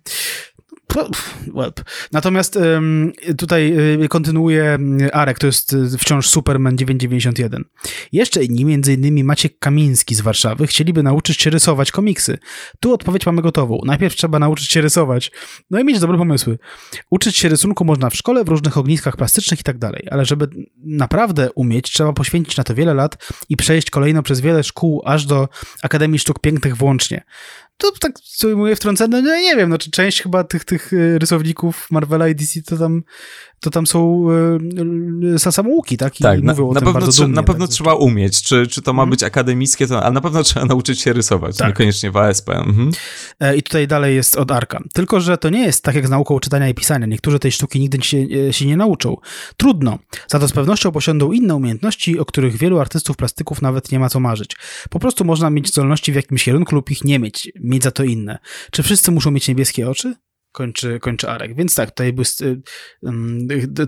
[2.12, 2.60] Natomiast
[3.38, 3.74] tutaj
[4.04, 4.80] y, kontynuuje
[5.14, 7.64] Arek, to jest y, wciąż Superman 991.
[8.12, 12.38] Jeszcze inni, między innymi Maciek Kamiński z Warszawy, chcieliby nauczyć się rysować komiksy.
[12.80, 13.82] Tu odpowiedź mamy gotową.
[13.86, 15.32] Najpierw trzeba nauczyć się rysować,
[15.70, 16.60] no i mieć dobre pomysły.
[17.10, 20.48] Uczyć się rysunku można w szkole, w różnych ogniskach plastycznych i tak dalej, ale żeby
[20.84, 25.26] naprawdę umieć, trzeba poświęcić na to wiele lat i przejść kolejno przez wiele szkół, aż
[25.26, 25.50] do
[25.84, 27.24] Akademii Sztuk Pięknych włącznie
[27.78, 31.20] to tak sobie mówię wtrącone, no nie wiem, no czy część chyba tych, tych y,
[31.20, 33.04] rysowników Marvela i DC to tam,
[33.60, 34.28] to tam są
[35.36, 36.20] y, samouki, tak?
[36.20, 37.74] I tak, na, na tym pewno, dumnie, na pewno tak?
[37.74, 41.14] trzeba umieć, czy, czy to ma być akademickie, to, ale na pewno trzeba nauczyć się
[41.14, 41.68] rysować, Tak.
[41.68, 42.50] niekoniecznie w ASP.
[42.50, 42.92] Mhm.
[43.40, 44.84] E, I tutaj dalej jest od Arka.
[44.94, 47.06] Tylko, że to nie jest tak jak z nauką czytania i pisania.
[47.06, 49.18] Niektórzy tej sztuki nigdy się, się nie nauczą.
[49.58, 50.00] Trudno.
[50.28, 54.10] Za to z pewnością posiądą inne umiejętności, o których wielu artystów plastyków nawet nie ma
[54.10, 54.56] co marzyć.
[54.90, 57.52] Po prostu można mieć zdolności w jakimś kierunku lub ich nie mieć.
[57.60, 58.38] Mieć za to inne.
[58.72, 60.16] Czy wszyscy muszą mieć niebieskie oczy?
[60.58, 61.56] Kończy, kończy Arek.
[61.56, 62.26] Więc tak, tutaj był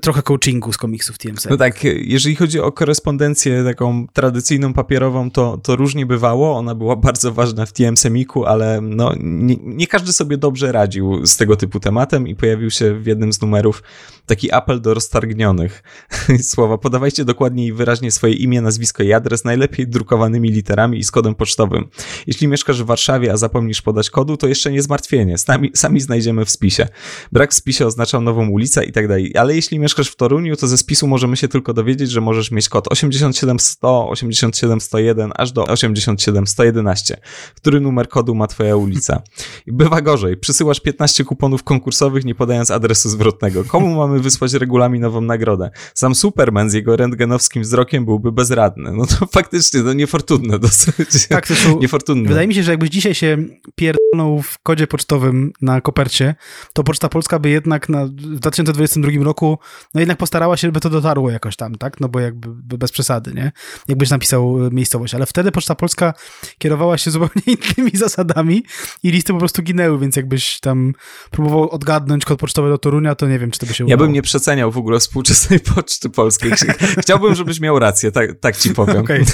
[0.01, 1.49] trochę coachingu z komiksów TMC.
[1.49, 6.57] No tak, jeżeli chodzi o korespondencję taką tradycyjną, papierową, to, to różnie bywało.
[6.57, 11.25] Ona była bardzo ważna w TM Semiku, ale no, nie, nie każdy sobie dobrze radził
[11.25, 13.83] z tego typu tematem i pojawił się w jednym z numerów
[14.29, 15.83] taki apel do roztargnionych.
[16.51, 21.11] Słowa, podawajcie dokładnie i wyraźnie swoje imię, nazwisko i adres, najlepiej drukowanymi literami i z
[21.11, 21.87] kodem pocztowym.
[22.27, 25.37] Jeśli mieszkasz w Warszawie, a zapomnisz podać kodu, to jeszcze nie zmartwienie.
[25.37, 26.87] Sami, sami znajdziemy w spisie.
[27.31, 29.37] Brak w spisie oznaczał nową ulicę i tak dalej.
[29.37, 32.69] Ale jeśli mieszkasz w Toruniu, to ze spisu możemy się tylko dowiedzieć, że możesz mieć
[32.69, 37.17] kod 87100, 87101 aż do 87111.
[37.55, 39.21] Który numer kodu ma twoja ulica?
[39.65, 40.37] I bywa gorzej.
[40.37, 43.63] Przysyłasz 15 kuponów konkursowych, nie podając adresu zwrotnego.
[43.63, 45.71] Komu mamy wysłać regulaminową nagrodę?
[45.93, 48.91] Sam Superman z jego rentgenowskim wzrokiem byłby bezradny.
[48.93, 51.27] No to faktycznie, to niefortunne dosyć.
[51.29, 52.29] Tak, to są, niefortunne.
[52.29, 53.37] Wydaje mi się, że jakbyś dzisiaj się
[53.75, 53.98] pierdolnął
[54.43, 56.35] w kodzie pocztowym na kopercie,
[56.73, 59.59] to Poczta Polska by jednak na, w 2022 roku
[59.93, 61.99] no jednak postarała się, żeby to dotarło jakoś tam, tak?
[61.99, 63.51] No bo jakby bez przesady, nie?
[63.87, 65.13] Jakbyś napisał e, miejscowość.
[65.13, 66.13] Ale wtedy Poczta Polska
[66.57, 68.63] kierowała się zupełnie innymi zasadami
[69.03, 70.93] i listy po prostu ginęły, więc jakbyś tam
[71.31, 74.07] próbował odgadnąć kod pocztowy do Torunia, to nie wiem, czy to by się Ja udało.
[74.07, 76.51] bym nie przeceniał w ogóle współczesnej Poczty Polskiej.
[77.01, 78.97] Chciałbym, żebyś miał rację, tak, tak ci powiem.
[78.97, 79.23] Okej.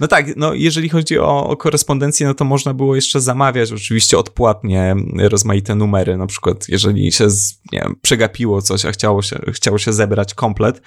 [0.00, 4.18] No tak, no jeżeli chodzi o, o korespondencję, no to można było jeszcze zamawiać oczywiście
[4.18, 7.28] odpłatnie rozmaite numery, na przykład jeżeli się
[7.72, 10.82] nie wiem, przegapiło coś, a chciało się, chciało się zebrać komplet.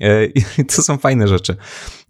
[0.00, 1.56] E, to są fajne rzeczy.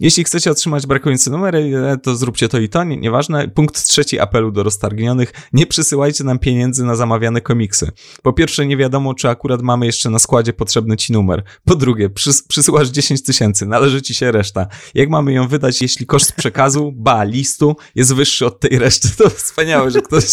[0.01, 3.48] Jeśli chcecie otrzymać brakujące numery, e, to zróbcie to i to, nie, nieważne.
[3.48, 5.32] Punkt trzeci apelu do roztargnionych.
[5.52, 7.90] Nie przysyłajcie nam pieniędzy na zamawiane komiksy.
[8.23, 11.43] Po pierwsze, nie wiadomo, czy akurat mamy jeszcze na składzie potrzebny ci numer.
[11.64, 14.66] Po drugie, przys przysyłasz 10 tysięcy, należy ci się reszta.
[14.94, 19.09] Jak mamy ją wydać, jeśli koszt przekazu, ba, listu jest wyższy od tej reszty?
[19.23, 20.24] To wspaniałe, że ktoś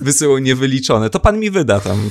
[0.00, 1.10] wysyłał niewyliczone.
[1.10, 2.10] To pan mi wyda tam.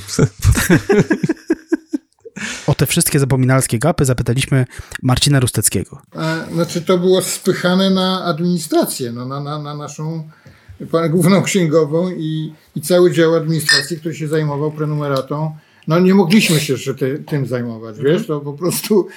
[2.66, 4.66] O te wszystkie zapominalskie gapy zapytaliśmy
[5.02, 6.02] Marcina Rusteckiego.
[6.14, 10.28] A, znaczy to było spychane na administrację, no, na, na, na naszą
[11.10, 15.56] główną księgową i, i cały dział administracji, który się zajmował prenumeratą.
[15.88, 18.16] No nie mogliśmy się jeszcze ty, tym zajmować, Mhm.
[18.16, 19.08] wiesz, to po prostu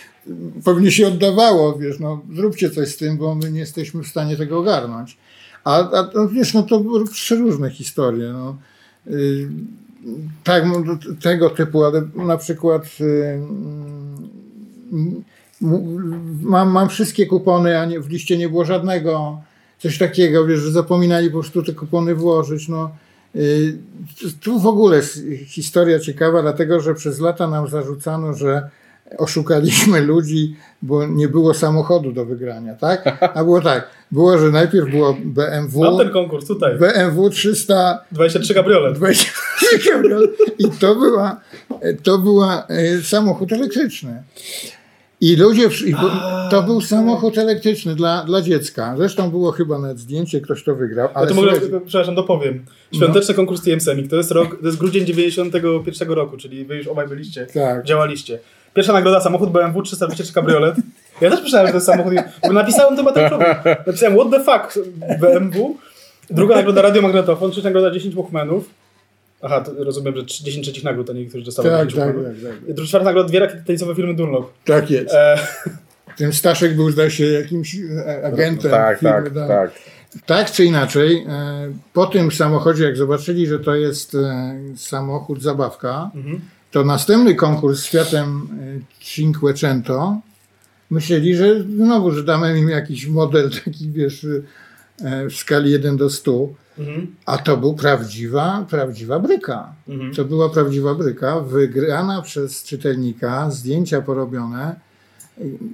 [0.65, 4.37] pewnie się oddawało, wiesz, no zróbcie coś z tym, bo my nie jesteśmy w stanie
[4.37, 5.17] tego ogarnąć.
[5.65, 8.57] A, a wiesz, no to przeróżne historie, no.
[9.07, 9.49] Y,
[10.43, 13.39] tak, no, tego typu, ale na przykład y,
[16.41, 19.41] mam, mam wszystkie kupony, a nie, w liście nie było żadnego.
[19.79, 22.67] Coś takiego, wiesz, że zapominali po prostu te kupony włożyć.
[22.67, 22.91] No,
[23.35, 23.77] y,
[24.41, 28.69] tu w ogóle jest historia ciekawa, dlatego że przez lata nam zarzucano, że
[29.17, 33.17] oszukaliśmy ludzi, bo nie było samochodu do wygrania, tak?
[33.35, 36.77] A było tak, było, że najpierw było BMW, Mam ten konkurs tutaj.
[36.77, 38.95] BMW 300 23 kabriolet.
[38.95, 41.41] 23 kabriolet i to była,
[42.03, 44.23] to była e, samochód elektryczny.
[45.21, 45.95] I ludzie, i
[46.51, 48.95] to był samochód elektryczny dla, dla dziecka.
[48.97, 51.07] Zresztą było chyba nawet zdjęcie, ktoś to wygrał.
[51.07, 52.65] Ja Ale to mogę, słuchajcie, przepraszam, dopowiem.
[52.95, 54.09] Świąteczny konkurs TM Semik.
[54.09, 57.85] To jest rok, to jest grudzień 91 roku, czyli wy już obaj byliście, Tak.
[57.85, 58.39] działaliście.
[58.75, 60.75] Pierwsza nagroda samochód BMW 323 kabriolet.
[61.21, 63.55] Ja też myślałem, że to jest samochód, bo napisałem to chyba ten problem.
[63.87, 64.85] Napisałem what the fuck
[65.19, 65.77] BMW.
[66.29, 68.69] Druga nagroda radiomagnetofon, trzecia nagroda 10 Walkmanów.
[69.41, 72.33] Aha, to rozumiem, że 10 trzecich nagród, a nie niektórzy dostali Tak, 10 tak, tak,
[72.51, 72.73] tak.
[72.73, 74.53] Druga czwarta nagroda, dwie rakiety tenisowe firmy Dunlop.
[74.65, 75.13] tak jest.
[75.13, 75.37] E,
[76.17, 78.71] Ten Staszek był, zdaje się, jakimś e, agentem.
[78.71, 79.71] Tak, firmy tak, tak.
[80.25, 86.11] Tak czy inaczej, e, po tym samochodzie, jak zobaczyli, że to jest e, samochód zabawka,
[86.75, 90.21] to następny konkurs z Fiatem e, Cinquecento
[90.89, 94.27] myśleli, że znowu, że damy im jakiś model taki, wiesz,
[95.01, 96.47] e, w skali 1 do 100,
[96.79, 97.07] mhm.
[97.25, 99.73] a to był prawdziwa, prawdziwa bryka.
[99.87, 100.13] Mhm.
[100.13, 104.75] To była prawdziwa bryka, wygrana przez czytelnika, zdjęcia porobione.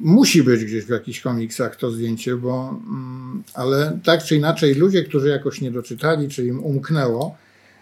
[0.01, 5.03] Musi być gdzieś w jakichś komiksach to zdjęcie, bo mm, ale tak czy inaczej ludzie,
[5.03, 7.37] którzy jakoś nie doczytali, czy im umknęło,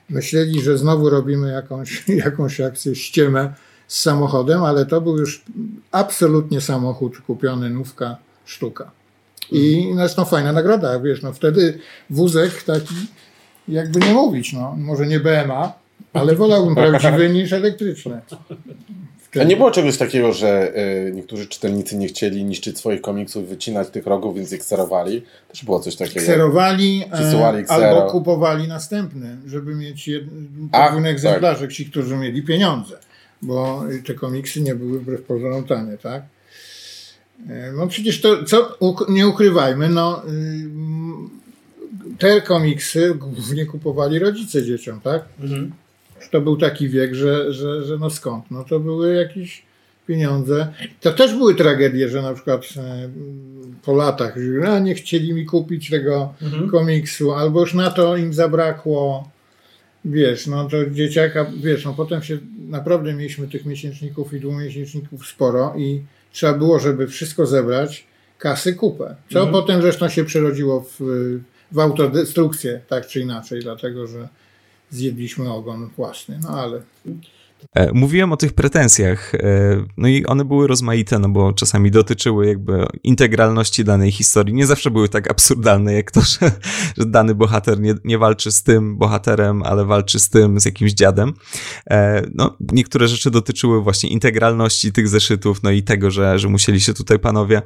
[0.10, 3.54] myśleli, że znowu robimy jakąś, jakąś akcję ściemę
[3.88, 5.44] z samochodem, ale to był już
[5.92, 8.92] absolutnie samochód kupiony, nówka, sztuka.
[9.52, 11.80] I zresztą fajna nagroda, wiesz, no wtedy
[12.10, 12.96] wózek taki,
[13.68, 15.74] jakby nie mówić, no, może nie BMA,
[16.14, 18.22] ale wolałbym prawdziwy niż elektryczny.
[19.42, 20.74] A nie było czegoś takiego, że
[21.08, 25.22] y, niektórzy czytelnicy nie chcieli niszczyć swoich komiksów, wycinać tych rogów, więc je kserowali?
[25.52, 26.20] Też było coś takiego.
[26.22, 27.86] Kserowali e, Przysyłali ksero.
[27.88, 30.24] albo kupowali następny, żeby mieć jed...
[30.72, 31.16] Ach, podwójne tak.
[31.16, 32.98] egzemplarze, ci, którzy mieli pieniądze,
[33.42, 36.24] bo te komiksy nie były wbrew pozorom tanie, tak?
[37.50, 38.78] E, No przecież to, co
[39.10, 41.30] nie ukrywajmy, no ym,
[42.20, 45.24] te komiksy głównie kupowali rodzice dzieciom, tak?
[45.40, 45.72] Mhm.
[46.32, 48.52] To był taki wiek, że, że, że no skąd?
[48.52, 49.64] No to były jakieś
[50.08, 50.74] pieniądze.
[51.02, 53.10] To też były tragedie, że na przykład e,
[53.84, 54.36] po latach,
[54.68, 56.70] a, nie chcieli mi kupić tego Mhm.
[56.70, 59.30] komiksu, albo już na to im zabrakło.
[60.06, 62.38] Wiesz, no to dzieciaka, wiesz, no potem się
[62.70, 69.16] naprawdę mieliśmy tych miesięczników i dwumiesięczników sporo i trzeba było, żeby wszystko zebrać, kasy kupę.
[69.34, 69.52] Co Mhm.
[69.54, 71.00] potem zresztą się przerodziło w,
[71.72, 74.28] w autodestrukcję, tak czy inaczej, dlatego że
[74.90, 76.82] zjedliśmy ogon własny, no ale
[77.94, 79.40] Mówiłem o tych pretensjach, e,
[79.98, 84.54] no i one były rozmaite, no bo czasami dotyczyły jakby integralności danej historii.
[84.54, 86.52] Nie zawsze były tak absurdalne, jak to, że,
[86.98, 90.94] że dany bohater nie, nie walczy z tym bohaterem, ale walczy z tym, z jakimś
[90.94, 91.34] dziadem.
[91.90, 96.82] E, No, niektóre rzeczy dotyczyły właśnie integralności tych zeszytów, no i tego, że, że musieli
[96.82, 97.62] się tutaj panowie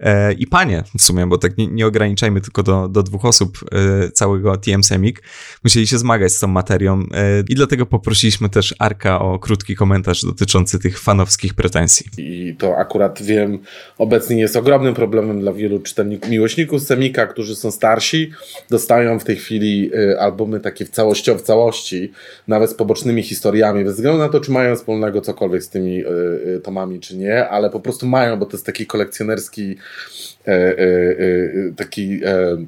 [0.00, 3.58] e, i panie w sumie, bo tak nie, nie ograniczajmy tylko do, do dwóch osób
[3.72, 5.22] e, całego TM Semik,
[5.64, 10.24] musieli się zmagać z tą materią e, i dlatego poprosiliśmy też Arka o krótki komentarz
[10.24, 12.06] dotyczący tych fanowskich pretensji.
[12.18, 13.58] I to akurat wiem,
[13.98, 18.30] obecnie jest ogromnym problemem dla wielu czytelników, miłośników Semika, którzy są starsi,
[18.70, 22.12] dostają w tej chwili y, albumy takie w całości, w całości,
[22.48, 26.06] nawet z pobocznymi historiami, bez względu na to, czy mają wspólnego cokolwiek z tymi y,
[26.56, 29.76] y, tomami, czy nie, ale po prostu mają, bo to jest taki kolekcjonerski
[31.76, 32.66] taki y,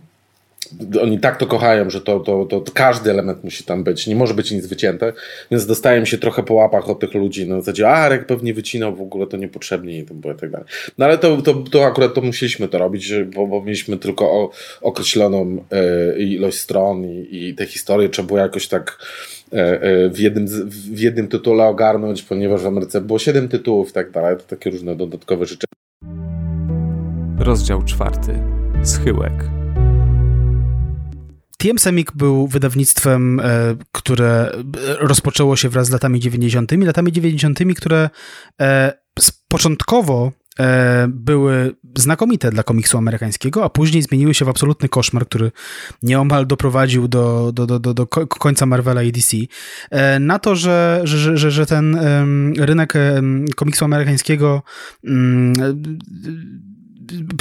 [1.03, 4.17] oni tak to kochają, że to, to, to, to każdy element musi tam być, nie
[4.17, 5.13] może być nic wycięte,
[5.51, 8.97] więc dostaję się trochę po łapach od tych ludzi, na zasadzie, a Arek pewnie wycinał
[8.97, 10.67] w ogóle to niepotrzebnie i i tak dalej.
[10.99, 14.51] No ale to, to, to akurat to musieliśmy to robić, bo, bo mieliśmy tylko o,
[14.83, 18.99] określoną e, ilość stron i, i te historie trzeba było jakoś tak
[19.53, 23.93] e, e, w jednym, w jednym tytule ogarnąć, ponieważ w Ameryce było 7 tytułów i
[23.93, 25.67] tak dalej, to takie różne dodatkowe rzeczy.
[27.39, 28.33] Rozdział czwarty.
[28.85, 29.64] Schyłek.
[31.65, 33.45] TM Semik był wydawnictwem, e,
[33.93, 34.53] które
[34.99, 38.11] rozpoczęło się wraz z latami 90., latami 90., które
[38.61, 38.93] e,
[39.49, 45.53] początkowo e, były znakomite dla komiksu amerykańskiego, a później zmieniły się w absolutny koszmar, który
[46.03, 49.37] nieomal doprowadził do, do, do, do, do końca Marvela i DC.
[50.21, 51.97] Na to, że, że, że, że ten
[52.59, 52.93] rynek
[53.57, 54.63] komiksu amerykańskiego
[55.05, 55.53] mm,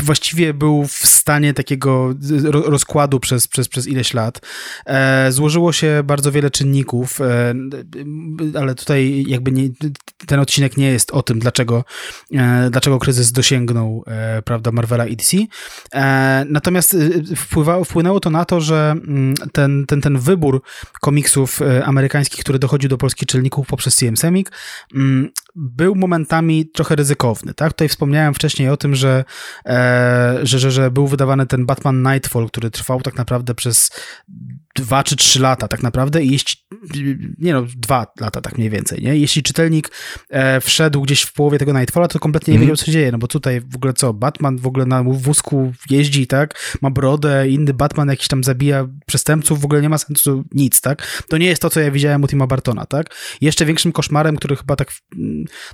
[0.03, 2.13] właściwie był w stanie takiego
[2.51, 4.41] rozkładu przez, przez, przez ileś lat.
[4.85, 7.53] E, złożyło się bardzo wiele czynników, e,
[8.59, 9.69] ale tutaj jakby nie,
[10.25, 11.85] ten odcinek nie jest o tym, dlaczego,
[12.33, 14.03] e, dlaczego kryzys dosięgnął
[14.45, 15.37] prawda, Marvela i DC.
[16.45, 16.97] Natomiast
[17.85, 20.61] wpłynęło to na to, że mm, ten, ten, ten wybór
[21.01, 24.51] komiksów amerykańskich, który dochodził do polskich czytelników poprzez CM Semik,
[24.95, 27.53] mm, był momentami trochę ryzykowny.
[27.53, 27.73] Tak?
[27.73, 29.23] Tutaj wspomniałem wcześniej o tym, że
[29.65, 33.91] e, że, że, że był wydawany ten Batman Nightfall, który trwał tak naprawdę przez
[34.75, 36.55] dwa czy trzy lata tak naprawdę i jeśli,
[37.37, 39.17] nie no, dwa lata tak mniej więcej, nie?
[39.17, 39.91] Jeśli czytelnik
[40.29, 42.67] e, wszedł gdzieś w połowie tego Nightfalla, to kompletnie nie mm.
[42.67, 45.73] wiedział, co się dzieje, no bo tutaj w ogóle co, Batman w ogóle na wózku
[45.89, 46.77] jeździ, tak?
[46.81, 51.23] Ma brodę, inny Batman jakiś tam zabija przestępców, w ogóle nie ma sensu nic, tak?
[51.29, 53.15] To nie jest to, co ja widziałem u Tima Bartona, tak?
[53.41, 54.91] Jeszcze większym koszmarem, który chyba tak,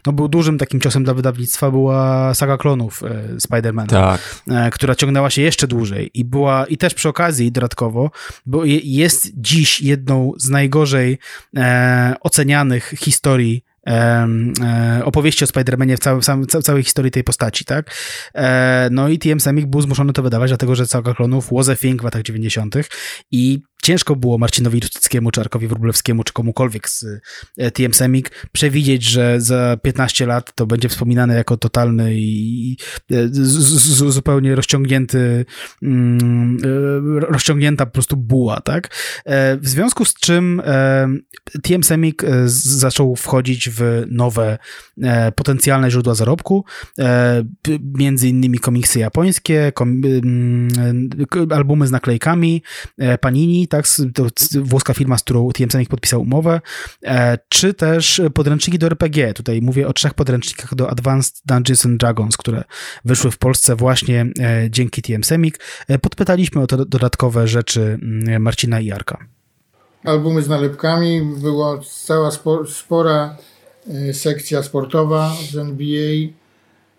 [0.05, 4.41] no był dużym takim ciosem dla wydawnictwa, była saga klonów e, Spidermana, tak.
[4.47, 8.11] e, która ciągnęła się jeszcze dłużej i była, i też przy okazji dodatkowo,
[8.45, 11.17] bo je, jest dziś jedną z najgorzej
[11.57, 13.63] e, ocenianych historii
[15.03, 17.95] opowieści o Spider-Manie w całej, całej historii tej postaci, tak?
[18.35, 21.75] E, no i TM Semik był zmuszony to wydawać, dlatego że Saga Klonów was a
[21.75, 22.75] w latach 90.
[23.31, 27.05] i ciężko było Marcinowi Rustyckiemu, czy Arkowi Wróblewskiemu, czy komukolwiek z
[27.57, 32.77] e, TM Semik przewidzieć, że za 15 lat to będzie wspominane jako totalny i
[33.11, 33.29] e,
[34.11, 35.45] zupełnie rozciągnięty,
[35.83, 38.95] mm, e, rozciągnięta po prostu buła, tak?
[39.61, 40.61] W związku z czym
[41.63, 44.57] TM Semik zaczął wchodzić w nowe
[45.35, 46.65] potencjalne źródła zarobku,
[47.81, 49.71] między innymi komiksy japońskie,
[51.49, 52.63] albumy z naklejkami,
[53.21, 54.27] Panini, tak, to
[54.61, 56.61] włoska firma, z którą TM Semik podpisał umowę,
[57.03, 59.33] e, czy też podręczniki do RPG.
[59.33, 62.63] Tutaj mówię o trzech podręcznikach do Advanced Dungeons and Dragons, które
[63.05, 65.59] wyszły w Polsce właśnie e, dzięki TM Semik.
[65.87, 69.25] E, podpytaliśmy o te dodatkowe rzeczy mm, Marcina i Jarka.
[70.03, 72.31] Albumy z nalepkami, była cała
[72.67, 73.37] spora
[74.13, 76.29] sekcja sportowa z NBA,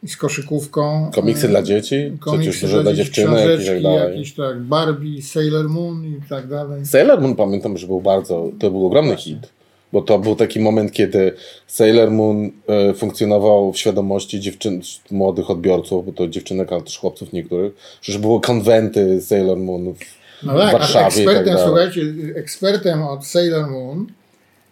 [0.07, 1.11] z koszykówką.
[1.15, 2.13] Komiksy dla dzieci?
[2.21, 4.13] Komiksy coś dla, dziewczynek i tak dalej?
[4.13, 6.87] Jakieś tak, Barbie, Sailor Moon i tak dalej.
[6.87, 9.35] Sailor Moon pamiętam, że był bardzo, to był ogromny Właśnie.
[9.35, 9.49] hit.
[9.93, 11.33] Bo to był taki moment, kiedy
[11.67, 14.81] Sailor Moon e, funkcjonował w świadomości dziewczyn,
[15.11, 19.99] młodych odbiorców, bo to dziewczynek, ale też chłopców niektórych, że były konwenty Sailor Moon w,
[20.43, 21.07] no tak, Warszawie.
[21.07, 22.03] Ekspertem, tak słuchajcie,
[22.37, 24.07] ekspertem od Sailor Moon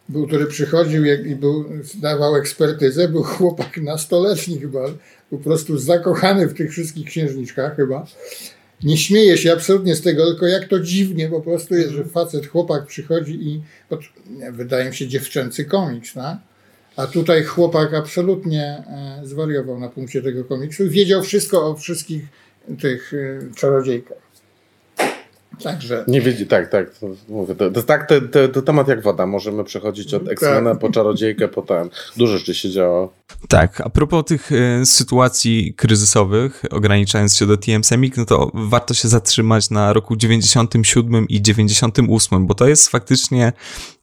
[0.09, 1.65] był, który przychodził i był,
[1.95, 4.85] dawał ekspertyzę, był chłopak nastoletni chyba,
[5.31, 8.07] po prostu zakochany w tych wszystkich księżniczkach chyba.
[8.83, 12.47] Nie śmieje się absolutnie z tego, tylko jak to dziwnie po prostu jest, że facet,
[12.47, 13.63] chłopak przychodzi i
[14.53, 16.39] wydaje mi się dziewczęcy komiks, no?
[16.97, 22.25] a tutaj chłopak absolutnie e, zwariował na punkcie tego komiksu i wiedział wszystko o wszystkich
[22.81, 24.28] tych e, czarodziejkach.
[25.63, 26.05] Także.
[26.09, 26.91] Nie wiedzie, tak, tak.
[26.99, 29.27] To, mówię, to, to, tak, to, to, to, temat jak woda.
[29.27, 30.79] Możemy przechodzić od X-Mena tak.
[30.79, 33.13] po czarodziejkę, potem dużo rzeczy się działo.
[33.49, 38.95] Tak, a propos tych y, sytuacji kryzysowych, ograniczając się do TM Semik, no to warto
[38.95, 43.53] się zatrzymać na roku 97 i 98, bo to jest faktycznie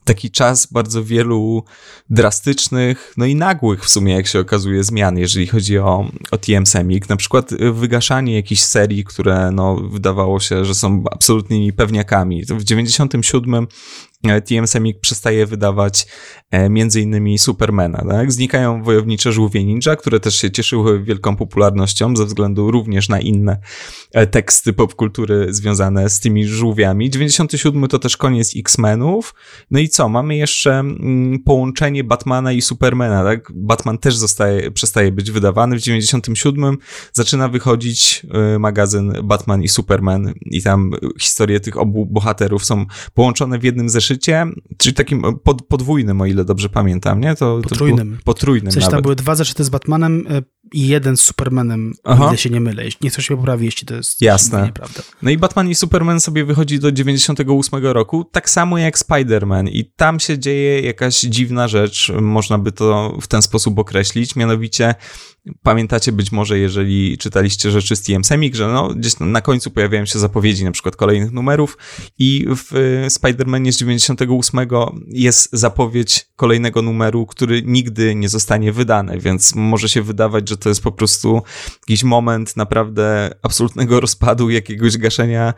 [0.04, 1.64] taki czas bardzo wielu
[2.10, 6.66] drastycznych, no i nagłych w sumie, jak się okazuje, zmian, jeżeli chodzi o, o TM
[6.66, 7.10] Semik.
[7.10, 12.46] Na przykład wygaszanie jakichś serii, które no, wydawało się, że są absolutnymi pewniakami.
[12.46, 13.68] W 97 E,
[14.46, 16.08] TM Semik przestaje wydawać
[16.52, 18.06] e, między innymi Supermana.
[18.10, 18.32] Tak?
[18.32, 23.58] Znikają wojownicze żółwie ninja, które też się cieszyły wielką popularnością ze względu również na inne
[24.14, 27.10] e, teksty popkultury związane z tymi żółwiami.
[27.10, 29.34] 97 to też koniec X-Menów.
[29.72, 30.10] No i co?
[30.10, 33.24] Mamy jeszcze mm, połączenie Batmana i Supermana.
[33.24, 33.52] Tak?
[33.56, 35.76] Batman też zostaje, przestaje być wydawany.
[35.78, 36.78] W 97
[37.14, 38.26] zaczyna wychodzić
[38.60, 40.92] magazyn Batman i Superman i tam
[41.22, 44.46] historie tych obu bohaterów są połączone w jednym zeszycie zeszycie,
[44.78, 47.36] czyli takim pod, podwójnym, o ile dobrze pamiętam, nie?
[47.36, 48.18] To, potrójnym.
[48.18, 50.42] To potrójnym Coś tam były dwa zeszyty z Batmanem e,
[50.74, 52.28] i jeden z Supermanem, Aha.
[52.28, 52.84] ile się nie mylę.
[53.02, 54.66] Nie chcę się poprawić, jeśli to jest Jasne.
[54.66, 55.02] nieprawda.
[55.22, 59.92] No i Batman i Superman sobie wychodzi do 98 roku, tak samo jak Spider-Man i
[59.96, 64.96] tam się dzieje jakaś dziwna rzecz, można by to w ten sposób określić, mianowicie
[65.64, 70.06] Pamiętacie być może, jeżeli czytaliście rzeczy z TM Semik, że no, gdzieś na końcu pojawiają
[70.06, 71.78] się zapowiedzi na przykład kolejnych numerów
[72.20, 72.72] i w
[73.10, 74.60] Spider-Manie z 98
[75.08, 80.70] jest zapowiedź kolejnego numeru, który nigdy nie zostanie wydany, więc może się wydawać, że to
[80.70, 81.42] jest po prostu
[81.80, 85.54] jakiś moment naprawdę absolutnego rozpadu, jakiegoś gaszenia,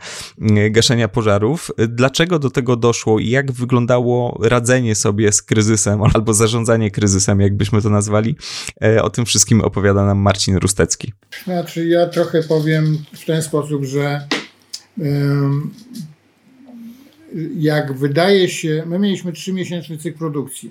[0.70, 1.70] gaszenia pożarów.
[1.88, 7.82] Dlaczego do tego doszło i jak wyglądało radzenie sobie z kryzysem albo zarządzanie kryzysem, jakbyśmy
[7.82, 8.36] to nazwali?
[8.82, 11.12] E, o tym wszystkim opowiada nam Marcin Rustecki.
[11.44, 14.26] Znaczy, ja trochę powiem w ten sposób, że
[17.56, 20.70] jak wydaje się, my mieliśmy trzymiesięczny cykl produkcji.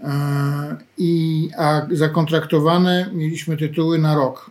[0.00, 4.50] E, I, a zakontraktowane mieliśmy tytuły na rok.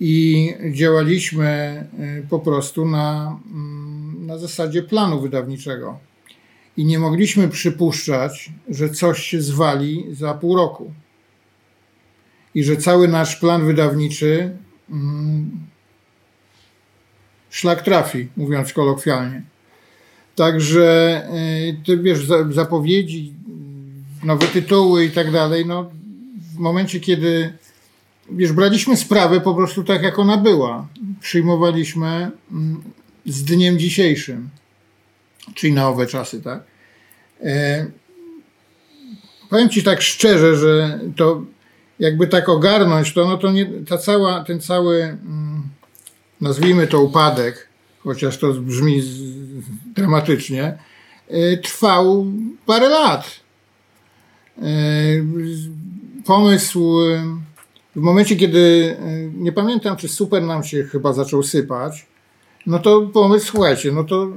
[0.00, 1.86] I działaliśmy e,
[2.30, 5.98] po prostu na, mm, na zasadzie planu wydawniczego.
[6.76, 10.92] I nie mogliśmy przypuszczać, że coś się zwali za pół roku.
[12.54, 14.56] I że cały nasz plan wydawniczy
[14.90, 15.50] mm,
[17.50, 19.42] szlak trafi, mówiąc kolokwialnie.
[20.36, 20.86] Także
[21.30, 23.32] e, ty wiesz, zapowiedzi,
[24.24, 25.90] nowe tytuły i tak dalej, no
[26.54, 27.52] w momencie, kiedy
[28.30, 30.88] wiesz, braliśmy sprawę po prostu tak, jak ona była.
[31.20, 32.82] Przyjmowaliśmy mm,
[33.26, 34.48] z dniem dzisiejszym,
[35.54, 36.62] czyli na owe czasy, tak?
[37.42, 37.86] E,
[39.50, 41.42] powiem ci tak szczerze, że to
[41.98, 45.62] jakby tak ogarnąć, to no to nie, ta cała, ten cały, mm,
[46.40, 47.68] nazwijmy to upadek,
[47.98, 49.02] chociaż to brzmi
[49.94, 50.78] dramatycznie,
[51.28, 52.26] e, trwał
[52.66, 53.30] parę lat.
[54.58, 54.62] E,
[56.24, 56.98] pomysł
[57.96, 58.96] w momencie, kiedy
[59.34, 62.06] nie pamiętam, czy super nam się chyba zaczął sypać,
[62.66, 64.28] no to pomysł, słuchajcie, no to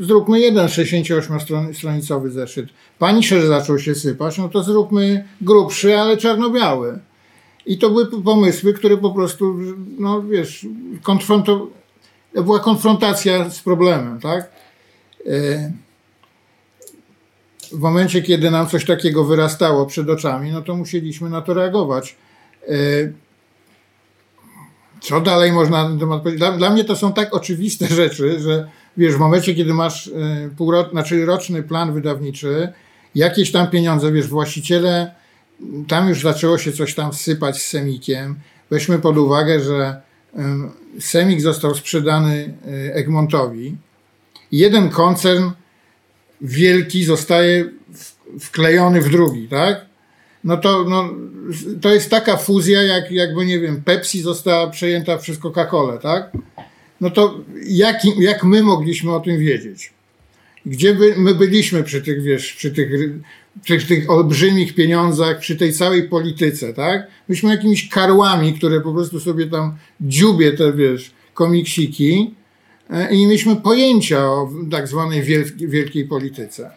[0.00, 2.68] zróbmy jeden 68-stronicowy zeszyt.
[2.98, 6.98] Paniszerz zaczął się sypać, no to zróbmy grubszy, ale czarno-biały.
[7.66, 9.56] I to były pomysły, które po prostu,
[9.98, 10.66] no wiesz,
[11.02, 11.68] konfronto...
[12.34, 14.50] była konfrontacja z problemem, tak?
[15.26, 15.72] E,
[17.72, 22.16] w momencie, kiedy nam coś takiego wyrastało przed oczami, no to musieliśmy na to reagować.
[22.68, 22.74] E,
[25.00, 26.38] co dalej można na ten temat powiedzieć?
[26.38, 30.10] Dla, dla mnie to są tak oczywiste rzeczy, że wiesz, w momencie, kiedy masz e,
[30.56, 32.72] półroczny, znaczy roczny plan wydawniczy,
[33.14, 35.14] jakieś tam pieniądze, wiesz, właściciele,
[35.88, 38.36] tam już zaczęło się coś tam sypać z Semikiem.
[38.70, 40.02] Weźmy pod uwagę, że
[41.00, 43.76] Semik został sprzedany e, Egmontowi.
[44.52, 45.50] Jeden koncern
[46.40, 47.70] wielki zostaje
[48.40, 49.86] wklejony w drugi, tak?
[50.44, 51.10] No to, no,
[51.80, 56.32] to jest taka fuzja, jak, jakby, nie wiem, Pepsi została przejęta przez Coca-Colę, tak?
[57.04, 59.92] No to jak, jak my mogliśmy o tym wiedzieć?
[60.66, 62.90] Gdzie by, my byliśmy przy tych, wiesz, przy tych,
[63.62, 67.06] przy tych olbrzymich pieniądzach, przy tej całej polityce, tak?
[67.28, 72.34] Myśmy jakimiś karłami, które po prostu sobie tam dziubie te, wiesz, komiksiki
[72.90, 76.70] e, i nie mieliśmy pojęcia o tak zwanej wielkiej, wielkiej polityce.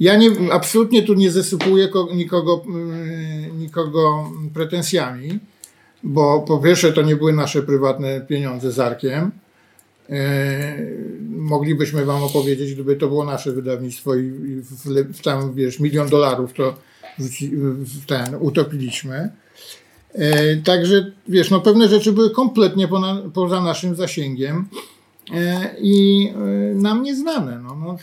[0.00, 5.38] Ja nie, absolutnie tu nie zasypuję nikogo, mm, nikogo pretensjami,
[6.02, 9.30] bo po pierwsze to nie były nasze prywatne pieniądze z Arkiem.
[10.10, 10.78] E,
[11.28, 14.30] moglibyśmy wam opowiedzieć, gdyby to było nasze wydawnictwo i,
[14.60, 16.74] w, w, tam, wiesz, milion dolarów to
[17.18, 19.30] w ten, utopiliśmy.
[20.12, 24.68] E, także, wiesz, no pewne rzeczy były kompletnie pona, poza naszym zasięgiem
[25.34, 26.28] e, i
[26.74, 27.60] nam nieznane.
[27.62, 27.96] No, no,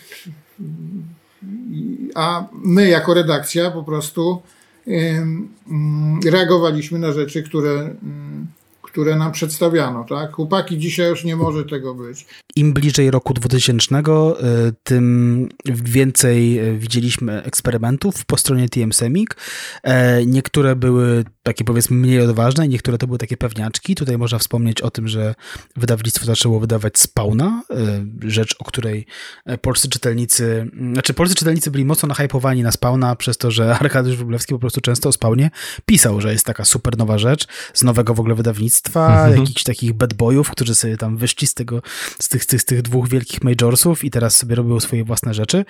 [2.15, 4.41] a my jako redakcja po prostu
[4.87, 8.34] Mm, reagowaliśmy na rzeczy, które, mm,
[8.95, 10.03] które nam przedstawiano.
[10.03, 10.33] Tak?
[10.33, 12.25] Chłopaki, dzisiaj już nie może tego być.
[12.57, 19.37] Im bliżej roku 2000, y, tym więcej y, widzieliśmy eksperymentów po stronie TM Semik.
[19.83, 23.95] E, niektóre były takie powiedzmy mniej odważne, niektóre to były takie pewniaczki.
[23.95, 25.35] Tutaj można wspomnieć o tym, że
[25.75, 27.63] wydawnictwo zaczęło wydawać Spawna,
[28.23, 29.05] rzecz, o której
[29.45, 34.17] e, polscy czytelnicy, znaczy polscy czytelnicy byli mocno nahypowani na Spawna przez to, że Arkadiusz
[34.17, 35.51] Wróblewski po prostu często o Spawnie
[35.85, 39.41] pisał, że jest taka super nowa rzecz z nowego w ogóle wydawnictwa, mhm.
[39.41, 41.81] jakichś takich bad boyów, którzy sobie tam wyszli z tego,
[42.19, 45.33] z tych, z tych, z tych dwóch wielkich majorsów i teraz sobie robią swoje własne
[45.33, 45.65] rzeczy.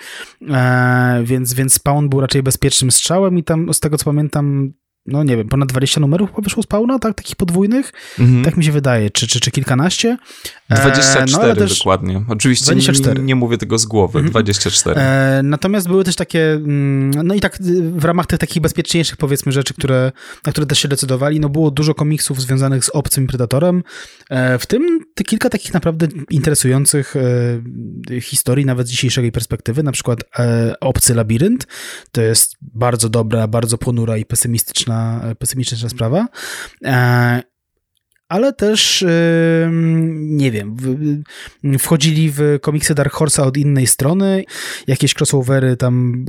[0.48, 4.72] E, więc, więc Spawn był raczej bezpiecznym strzałem i tam z tego co pamiętam
[5.06, 8.44] no nie wiem, ponad 20 numerów wyszło z Spawna, tak, takich podwójnych, mhm.
[8.44, 10.18] tak mi się wydaje, czy, czy, czy kilkanaście,
[10.70, 11.78] 24 no, też...
[11.78, 12.24] dokładnie.
[12.28, 13.20] Oczywiście 24.
[13.20, 14.30] Nie, nie, mówię tego z głowy, mhm.
[14.30, 15.00] 24.
[15.00, 17.58] E, natomiast były też takie, mm, no i tak
[17.92, 20.12] w ramach tych takich bezpieczniejszych powiedzmy rzeczy, które,
[20.46, 23.82] na które też się decydowali, no było dużo komiksów związanych z obcym Predatorem,
[24.30, 27.14] e, w tym kilka takich naprawdę interesujących
[28.10, 31.66] e, historii, nawet z dzisiejszej perspektywy, na przykład e, Obcy Labirynt,
[32.12, 36.26] to jest bardzo dobra, bardzo ponura i pesymistyczna, pesymistyczna sprawa.
[38.28, 39.04] Ale też,
[40.12, 40.76] nie wiem,
[41.78, 44.44] wchodzili w komiksy Dark Horse'a od innej strony,
[44.86, 46.24] jakieś crossovery tam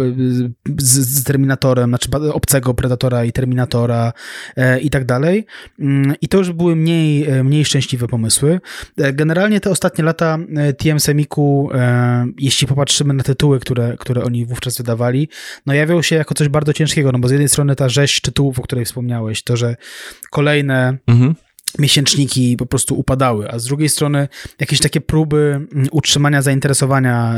[0.78, 4.14] z, z Terminatorem, znaczy obcego Predatora i Terminatora
[4.56, 5.46] e, i tak dalej.
[5.80, 8.60] Mm, I to już były mniej, e, mniej szczęśliwe pomysły.
[8.98, 10.38] E, generalnie te ostatnie lata
[10.78, 11.70] TM Semiku,
[12.40, 15.30] jeśli popatrzymy na tytuły, które, które oni wówczas wydawali,
[15.66, 18.60] no jawią się jako coś bardzo ciężkiego, no bo z jednej strony ta rzeź tytułów,
[18.60, 19.76] o której wspomniałeś, to, że
[20.32, 21.36] kolejne mhm
[21.80, 24.28] miesięczniki po prostu upadały, a z drugiej strony
[24.60, 27.36] jakieś takie próby mm, utrzymania zainteresowania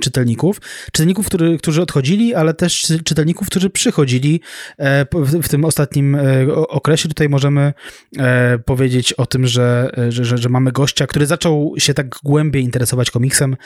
[0.00, 0.60] czytelników.
[0.92, 4.40] Czytelników, który, którzy odchodzili, ale też czytelników, którzy przychodzili
[4.78, 5.06] e,
[5.42, 7.08] w, tym ostatnim e, okresie.
[7.08, 7.72] Tutaj możemy
[8.18, 13.10] e, powiedzieć o tym, że, że, że, mamy gościa, który zaczął się tak głębiej interesować
[13.10, 13.56] komiksem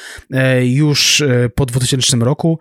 [0.62, 1.23] już
[1.55, 2.59] po 2000 roku,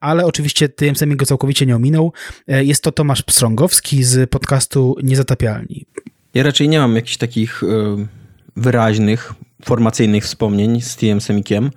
[0.00, 2.12] ale oczywiście tym samym go całkowicie nie ominął.
[2.48, 5.86] Jest to Tomasz Pstrągowski z podcastu Niezatapialni.
[6.34, 7.66] Ja raczej nie mam jakichś takich y,
[8.56, 9.34] wyraźnych,
[9.64, 11.70] formacyjnych wspomnień z TM Semikiem,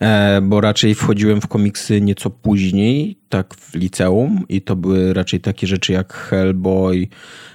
[0.00, 5.40] e, bo raczej wchodziłem w komiksy nieco później, tak w liceum i to były raczej
[5.40, 7.08] takie rzeczy jak Hellboy,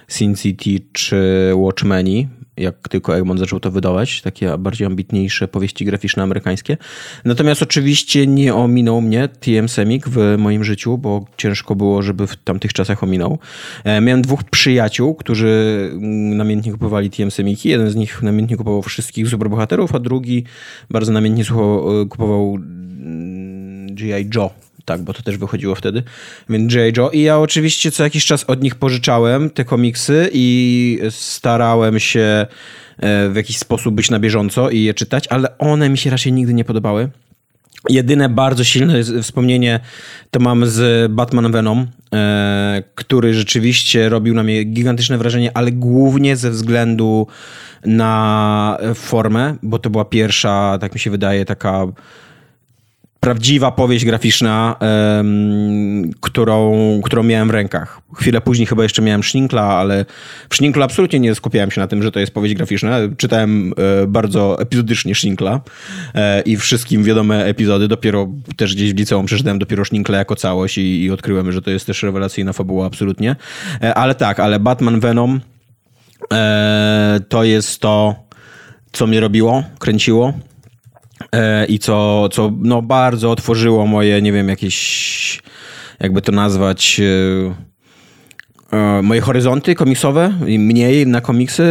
[0.08, 6.22] Sin City czy Watchmeni jak tylko Egmont zaczął to wydawać, takie bardziej ambitniejsze powieści graficzne
[6.22, 6.76] amerykańskie.
[7.24, 12.36] Natomiast oczywiście nie ominął mnie TM Semik w moim życiu, bo ciężko było, żeby w
[12.36, 13.38] tamtych czasach ominął.
[13.84, 17.68] E, miałem dwóch przyjaciół, którzy mm, namiętnie kupowali TM Semiki.
[17.68, 20.44] Jeden z nich namiętnie kupował wszystkich superbohaterów, a drugi
[20.90, 24.30] bardzo namiętnie e, kupował mm, G.I.
[24.34, 26.02] Joe tak, bo to też wychodziło wtedy.
[26.48, 26.96] Więc J.
[26.96, 27.10] Joe.
[27.10, 32.46] I ja oczywiście co jakiś czas od nich pożyczałem te komiksy i starałem się
[32.98, 36.32] e, w jakiś sposób być na bieżąco i je czytać, ale one mi się raczej
[36.32, 37.08] nigdy nie podobały.
[37.88, 39.80] Jedyne bardzo silne wspomnienie
[40.30, 46.36] to mam z Batman Venom, e, który rzeczywiście robił na mnie gigantyczne wrażenie, ale głównie
[46.36, 47.26] ze względu
[47.84, 51.86] na formę, bo to była pierwsza, tak mi się wydaje, taka
[53.24, 54.76] prawdziwa powieść graficzna,
[55.16, 56.74] um, którą,
[57.04, 58.00] którą miałem w rękach.
[58.14, 60.04] Chwilę później chyba jeszcze miałem Szninkla, ale
[60.50, 62.98] w Szninklu absolutnie nie skupiałem się na tym, że to jest powieść graficzna.
[63.16, 63.72] Czytałem
[64.02, 65.60] e, bardzo epizodycznie Szninkla
[66.14, 67.88] e, i wszystkim wiadome epizody.
[67.88, 71.70] Dopiero też gdzieś w liceum przeczytałem dopiero Szninkla jako całość i, i odkryłem, że to
[71.70, 73.36] jest też rewelacyjna fabuła absolutnie.
[73.82, 75.40] E, ale tak, ale Batman Venom
[76.32, 78.14] e, to jest to,
[78.92, 80.32] co mnie robiło, kręciło.
[81.32, 85.42] E, i co, co no bardzo otworzyło moje, nie wiem, jakieś,
[86.00, 87.00] jakby to nazwać,
[88.72, 91.64] e, e, moje horyzonty komiksowe mniej na komiksy.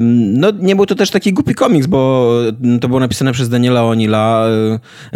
[0.00, 2.32] No, nie był to też taki głupi komiks, bo
[2.80, 4.46] to było napisane przez Daniela Onila,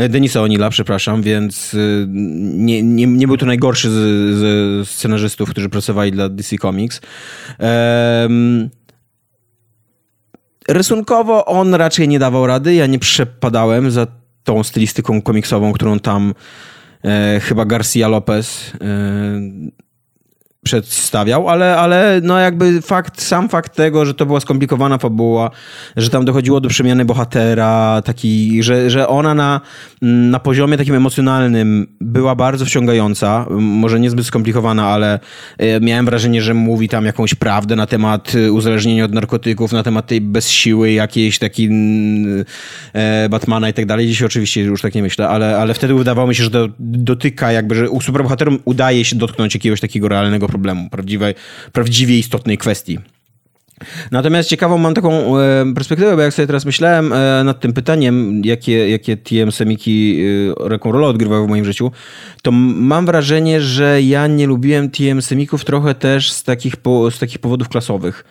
[0.08, 1.76] Denisa Onila, przepraszam, więc
[2.08, 7.00] nie, nie, nie był to najgorszy z scenarzystów, którzy pracowali dla DC Comics.
[10.68, 12.74] Rysunkowo on raczej nie dawał rady.
[12.74, 14.06] Ja nie przepadałem za
[14.44, 16.34] tą stylistyką komiksową, którą tam
[17.04, 18.86] e, chyba Garcia Lopez e,
[20.66, 25.50] przedstawiał, ale, ale no jakby fakt, sam fakt tego, że to była skomplikowana fabuła,
[25.96, 29.60] że tam dochodziło do przemiany bohatera, taki, że, że ona na,
[30.02, 35.18] na poziomie takim emocjonalnym była bardzo wciągająca, może niezbyt skomplikowana, ale
[35.58, 39.82] e, miałem wrażenie, że mówi tam jakąś prawdę na temat e, uzależnienia od narkotyków, na
[39.82, 41.70] temat tej bezsiły jakiejś takiej
[42.92, 44.06] e, Batmana i tak dalej.
[44.06, 47.52] Dzisiaj oczywiście już tak nie myślę, ale, ale wtedy wydawało mi się, że to dotyka
[47.52, 50.55] jakby, że u superbohaterom udaje się dotknąć jakiegoś takiego realnego problemu,
[50.90, 51.34] prawdziwej,
[51.72, 52.98] prawdziwie istotnej kwestii.
[54.10, 58.44] Natomiast ciekawą mam taką e, perspektywę, bo jak sobie teraz myślałem e, nad tym pytaniem,
[58.44, 60.24] jakie, jakie TM Semiki
[60.66, 61.92] e, jaką rolę odgrywały w moim życiu,
[62.42, 66.74] to mam wrażenie, że ja nie lubiłem TM Semików trochę też z takich,
[67.10, 68.24] z takich powodów klasowych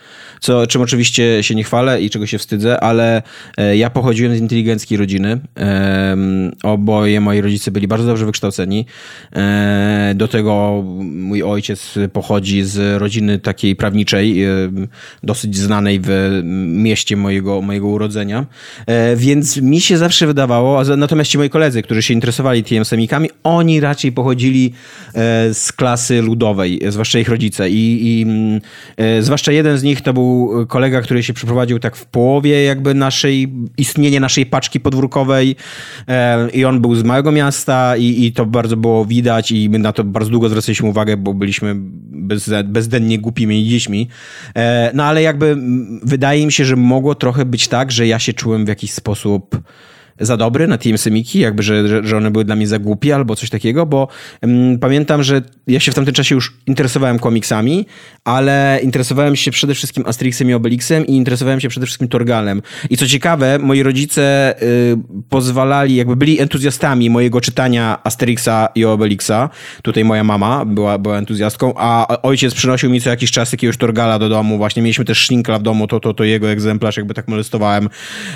[0.46, 3.22] co, czym oczywiście się nie chwalę i czego się wstydzę, ale
[3.58, 5.40] e, ja pochodziłem z inteligenckiej rodziny.
[6.64, 8.86] Oboje moi rodzice byli bardzo dobrze wykształceni.
[9.36, 14.46] E, do tego mój ojciec pochodzi z rodziny takiej prawniczej,
[15.24, 18.46] dosyć dosyć znanej w mieście mojego, mojego urodzenia.
[18.88, 23.80] E, więc mi się zawsze wydawało, natomiast ci moi koledzy, którzy się interesowali TM-semikami, oni
[23.80, 24.74] raczej pochodzili
[25.14, 27.70] e, z klasy ludowej, zwłaszcza ich rodzice.
[27.70, 28.62] I, i mm,
[29.24, 33.54] zwłaszcza jeden z nich to był kolega, który się przeprowadził tak w połowie jakby naszej,
[33.78, 35.56] istnienia naszej paczki podwórkowej
[36.54, 39.94] i on był z małego miasta i, i to bardzo było widać i my na
[39.94, 41.76] to bardzo długo zwracaliśmy uwagę, bo byliśmy
[42.26, 44.08] bez, bezdennie głupimi dziećmi.
[44.56, 45.58] E, no ale jakby
[46.04, 49.58] wydaje mi się, że mogło trochę być tak, że ja się czułem w jakiś sposób
[50.20, 53.36] za dobry na Team Semiki, jakby, że, że, one były dla mnie za głupie albo
[53.36, 54.08] coś takiego, bo
[54.42, 57.86] um, pamiętam, że ja się w tamtym czasie już interesowałem komiksami,
[58.24, 62.62] ale interesowałem się przede wszystkim Asterixem i Obelixem i interesowałem się przede wszystkim Torgalem.
[62.90, 64.98] I co ciekawe, moi rodzice y,
[65.30, 69.50] pozwalali, jakby byli entuzjastami mojego czytania Asterixa i Obelixa.
[69.82, 74.20] Tutaj moja mama była, była entuzjastką, a ojciec przynosił mi co jakiś czas jakiegoś Torgala
[74.20, 74.58] do domu.
[74.58, 77.90] Właśnie mieliśmy też Schninkla w domu, to, to, to jego egzemplarz, jakby tak molestowałem.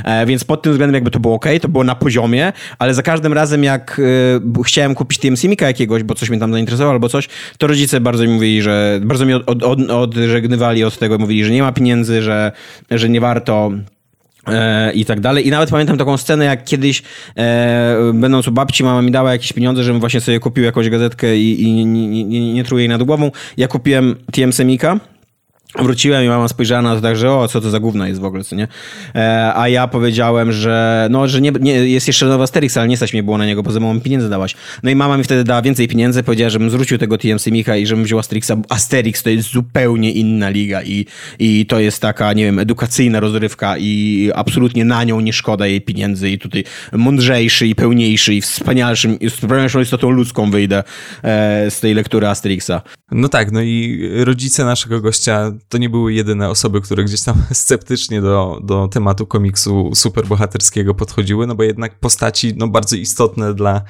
[0.03, 3.03] E, więc pod tym względem jakby to było ok, to było na poziomie, ale za
[3.03, 7.09] każdym razem jak y, chciałem kupić TMC Mika jakiegoś, bo coś mnie tam zainteresowało albo
[7.09, 7.27] coś,
[7.57, 11.51] to rodzice bardzo mi mówili, że bardzo mi od, od, odżegnywali od tego, mówili, że
[11.51, 12.51] nie ma pieniędzy, że,
[12.91, 13.71] że nie warto
[14.47, 15.47] e, i tak dalej.
[15.47, 17.03] I nawet pamiętam taką scenę, jak kiedyś
[17.37, 21.37] e, będąc u babci, mama mi dała jakieś pieniądze, żebym właśnie sobie kupił jakąś gazetkę
[21.37, 23.31] i, i nie, nie, nie, nie jej nad głową.
[23.57, 24.99] Ja kupiłem TM Semika
[25.75, 28.23] Wróciłem i mama spojrzała na to tak, że o, co to za gówno jest w
[28.23, 28.67] ogóle, co nie?
[29.15, 32.97] E, a ja powiedziałem, że no, że nie, nie, jest jeszcze nowy Asterix, ale nie
[32.97, 34.55] stać mnie było na niego, bo za mało pieniędzy dałaś.
[34.83, 37.85] No i mama mi wtedy dała więcej pieniędzy, powiedziała, żebym zwrócił tego TMC Micha i
[37.85, 38.51] żebym wziął Asterixa.
[38.69, 41.05] Asterix to jest zupełnie inna liga i,
[41.39, 45.81] i to jest taka, nie wiem, edukacyjna rozrywka i absolutnie na nią nie szkoda jej
[45.81, 50.83] pieniędzy i tutaj mądrzejszy i pełniejszy i wspanialszym, i wspanialszą istotą ludzką wyjdę
[51.23, 52.81] e, z tej lektury Asterixa.
[53.11, 57.35] No tak, no i rodzice naszego gościa to nie były jedyne osoby, które gdzieś tam
[57.51, 63.81] sceptycznie do, do tematu komiksu superbohaterskiego podchodziły, no bo jednak postaci no, bardzo istotne dla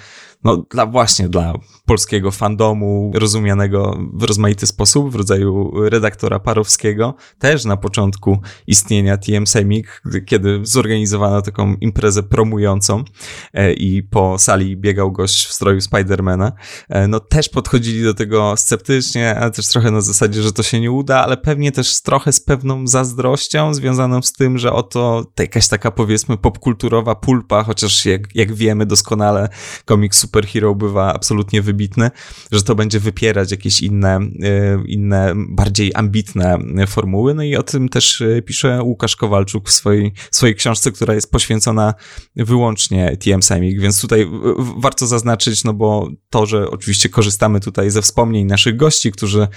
[0.43, 1.53] no, dla właśnie dla
[1.85, 9.47] polskiego fandomu, rozumianego w rozmaity sposób, w rodzaju redaktora Parowskiego, też na początku istnienia TM
[9.47, 13.03] Semik, kiedy zorganizowano taką imprezę promującą
[13.53, 16.51] e, i po sali biegał gość w stroju Spidermana,
[16.89, 20.79] e, no też podchodzili do tego sceptycznie, ale też trochę na zasadzie, że to się
[20.79, 25.67] nie uda, ale pewnie też trochę z pewną zazdrością związaną z tym, że oto jakaś
[25.67, 29.49] taka powiedzmy popkulturowa pulpa, chociaż jak, jak wiemy doskonale
[29.85, 32.11] komiks superhero bywa absolutnie wybitny,
[32.51, 36.57] że to będzie wypierać jakieś inne, e, inne bardziej ambitne
[36.87, 37.33] formuły.
[37.33, 41.31] No i o tym też e, pisze Łukasz Kowalczuk w swojej, swojej książce, która jest
[41.31, 41.93] poświęcona
[42.35, 44.27] wyłącznie TM Semik, więc tutaj
[44.77, 49.47] warto zaznaczyć, no bo to, że oczywiście korzystamy tutaj ze wspomnień naszych gości, którzy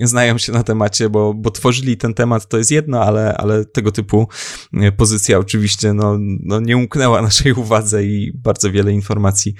[0.00, 3.92] znają się na temacie, bo, bo tworzyli ten temat, to jest jedno, ale, ale tego
[3.92, 4.28] typu
[4.74, 9.54] e, pozycja oczywiście no, no nie umknęła naszej uwadze i bardzo wiele informacji,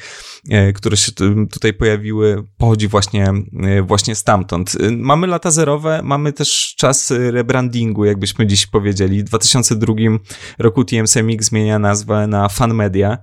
[0.75, 1.13] które które się
[1.51, 4.77] tutaj pojawiły, pochodzi właśnie, e, właśnie stamtąd.
[4.81, 9.21] E, mamy lata zerowe, mamy też czas rebrandingu, jakbyśmy dziś powiedzieli.
[9.21, 9.95] W 2002
[10.59, 13.19] roku TMSMX zmienia nazwę na Fan Media.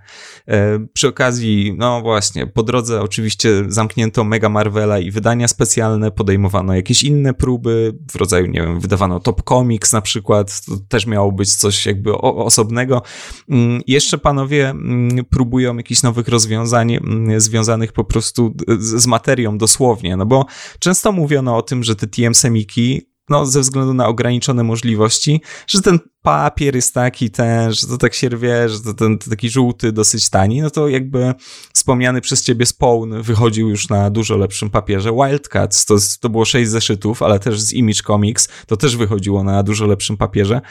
[0.47, 6.76] E, przy okazji, no właśnie, po drodze oczywiście zamknięto Mega Marvela i wydania specjalne, podejmowano
[6.76, 11.31] jakieś inne próby w rodzaju, nie wiem, wydawano Top Comics na przykład, to też miało
[11.31, 13.01] być coś jakby osobnego.
[13.49, 19.58] Mm, jeszcze panowie mm, próbują jakichś nowych rozwiązań mm, związanych związanych po prostu z, materią
[19.58, 20.45] dosłownie, no bo
[20.80, 25.82] często mówiono o tym, że te TM semiki no, ze względu na ograniczone możliwości, że
[25.82, 29.50] ten papier jest taki ten, że to tak się rwie, że to ten to taki
[29.50, 31.34] żółty, dosyć tani, no to jakby
[31.74, 35.12] wspomniany przez ciebie Spawn wychodził już na dużo lepszym papierze.
[35.12, 39.64] Wildcats to, to było sześć zeszytów, ale też z Image Comics to też wychodziło na
[39.64, 40.62] dużo lepszym papierze.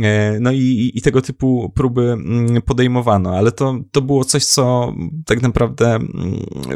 [0.00, 4.94] E, no i, i tego typu próby mm, podejmowano, ale to, to było coś, co
[5.26, 6.10] tak naprawdę mm,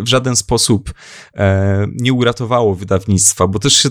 [0.04, 0.94] w żaden sposób
[1.34, 3.88] e, nie uratowało wydawnictwa, bo też się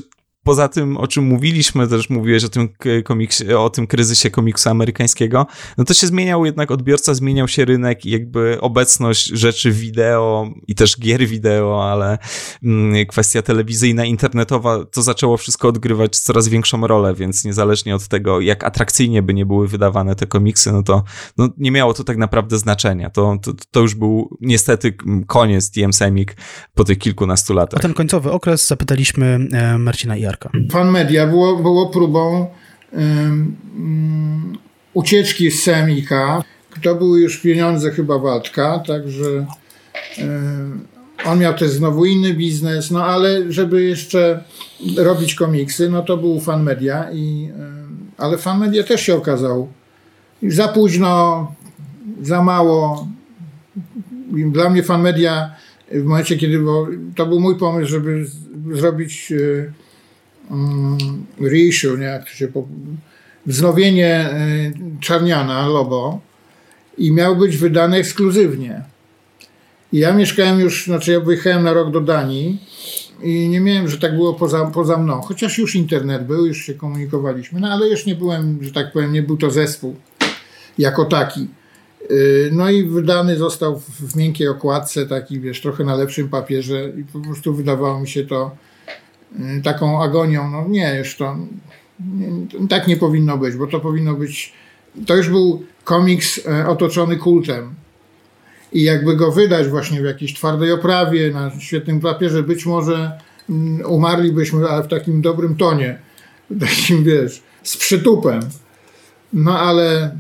[0.48, 2.70] poza tym, o czym mówiliśmy, też mówiłeś o tym
[3.04, 5.48] komiksie, o tym kryzysie komiksu amerykańskiego,
[5.78, 10.76] no to się zmieniał jednak odbiorca, zmieniał się rynek i jakby obecność rzeczy wideo i
[10.76, 12.18] też gier wideo, ale
[12.64, 18.42] mm, kwestia telewizyjna, internetowa, to zaczęło wszystko odgrywać coraz większą rolę, więc niezależnie od tego,
[18.42, 21.04] jak atrakcyjnie by nie były wydawane te komiksy, no to
[21.38, 23.10] no, nie miało to tak naprawdę znaczenia.
[23.10, 24.98] To, to, to już był niestety
[25.28, 26.38] koniec TM Semik
[26.74, 27.80] po tych kilkunastu latach.
[27.80, 30.37] O ten końcowy okres zapytaliśmy e, Marcina Jarka.
[30.72, 32.48] Fan Media było, było próbą
[32.94, 33.56] um,
[34.94, 36.44] ucieczki z Semika.
[36.84, 39.46] To były już pieniądze chyba Waldka, także
[40.18, 40.88] um,
[41.26, 44.44] on miał też znowu inny biznes, no ale żeby jeszcze
[44.98, 47.88] robić komiksy, no to był Fan Media i um,
[48.18, 49.68] ale fan media też się okazał
[50.44, 51.52] za późno,
[52.22, 53.08] za mało.
[54.32, 55.56] Dla mnie fan media
[55.92, 58.38] w momencie, kiedy bo to był mój pomysł, żeby z-
[58.78, 59.72] zrobić e,
[60.52, 60.98] mm,
[61.42, 62.68] reissue, nie, jak to się po,
[63.46, 64.72] wznowienie e,
[65.02, 66.20] Czarniana, Lobo
[66.98, 68.82] i miał być wydany ekskluzywnie.
[69.94, 72.62] I ja mieszkałem już, znaczy ja wyjechałem na rok do Danii
[73.24, 75.22] i nie miałem, że tak było poza, poza mną.
[75.22, 79.14] Chociaż już internet był, już się komunikowaliśmy, no ale już nie byłem, że tak powiem,
[79.14, 79.96] nie był to zespół
[80.78, 81.48] jako taki.
[82.10, 87.04] Yy, No i wydany został w, miękkiej okładce, taki wiesz, trochę na lepszym papierze i
[87.04, 88.56] po prostu wydawało mi się to
[89.64, 90.52] taką agonią.
[90.52, 91.38] No nie, już to
[92.00, 94.54] nie, tak nie powinno być, bo to powinno być,
[95.06, 97.76] to już był komiks e, otoczony kultem.
[98.74, 103.12] I jakby go wydać właśnie w jakiejś twardej oprawie, na świetnym papierze, być może
[103.50, 106.00] mm, umarlibyśmy, ale w takim dobrym tonie.
[106.60, 108.40] Takim, wiesz, z przytupem.
[109.34, 110.18] No ale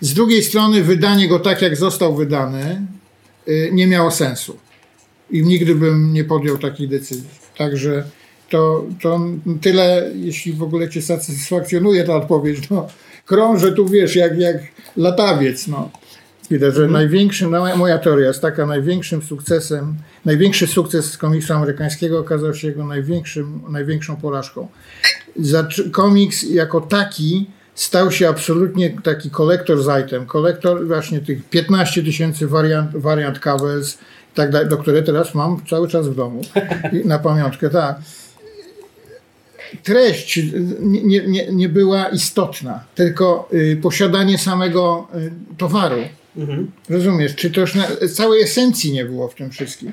[0.00, 2.86] z drugiej strony wydanie go tak, jak został wydany,
[3.48, 4.58] y, nie miało sensu.
[5.32, 7.28] I nigdy bym nie podjął takiej decyzji.
[7.58, 8.04] Także
[8.50, 9.20] to, to
[9.60, 12.70] tyle, jeśli w ogóle cię satysfakcjonuje ta odpowiedź.
[12.70, 12.88] No,
[13.26, 14.56] krążę tu, wiesz, jak, jak
[14.96, 15.68] latawiec.
[15.68, 15.90] No.
[16.50, 19.94] Widać, że największym, no, moja teoria jest taka, największym sukcesem,
[20.24, 24.68] największy sukces komiksu amerykańskiego okazał się jego największym, największą porażką.
[25.36, 32.02] Zaczy- Komiks jako taki stał się absolutnie taki kolektor z item, kolektor właśnie tych 15
[32.02, 33.98] tysięcy wariant, wariant covers,
[34.34, 36.40] tak dalej, do które teraz mam cały czas w domu
[36.92, 37.96] I na pamiątkę, tak.
[39.82, 40.40] Treść
[40.80, 45.96] nie, nie- nie, była istotna, tylko y, posiadanie samego y, towaru.
[46.88, 47.34] Rozumiesz?
[47.34, 49.92] Czy to już na, całej esencji nie było w tym wszystkim.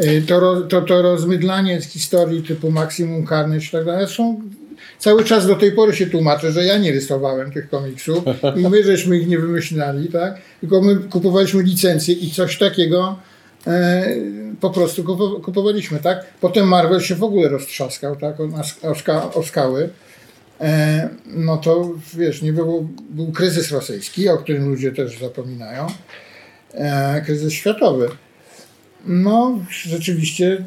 [0.00, 4.40] Y, To, ro, to, to rozmydlanie z historii typu Maksimum Carnage i tak dalej są
[4.98, 8.24] cały czas do tej pory się tłumaczę, że ja nie rysowałem tych komiksów
[8.56, 10.38] i my żeśmy ich nie wymyślali, tak?
[10.60, 13.18] Tylko my kupowaliśmy licencje i coś takiego
[14.60, 16.24] po prostu kupo- kupowaliśmy, tak?
[16.40, 18.36] Potem Marvel się w ogóle roztrzaskał, tak?
[18.82, 19.88] O, ska, o skały.
[20.60, 25.86] E, no to wiesz, nie było, był kryzys rosyjski, o którym ludzie też zapominają.
[26.74, 28.08] E, kryzys światowy.
[29.06, 30.64] No, rzeczywiście,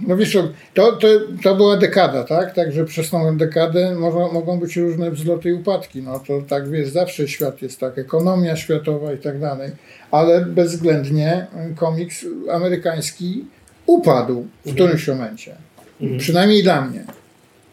[0.00, 0.38] no wiesz,
[0.74, 1.08] to, to,
[1.42, 2.54] to była dekada, tak?
[2.54, 6.02] Także przez tą dekadę mogą, mogą być różne wzloty i upadki.
[6.02, 9.70] No to tak wiesz, zawsze świat jest tak, ekonomia światowa i tak dalej,
[10.10, 11.46] ale bezwzględnie
[11.76, 13.44] komiks amerykański
[13.86, 15.54] upadł w którymś momencie.
[16.18, 17.04] Przynajmniej dla mnie.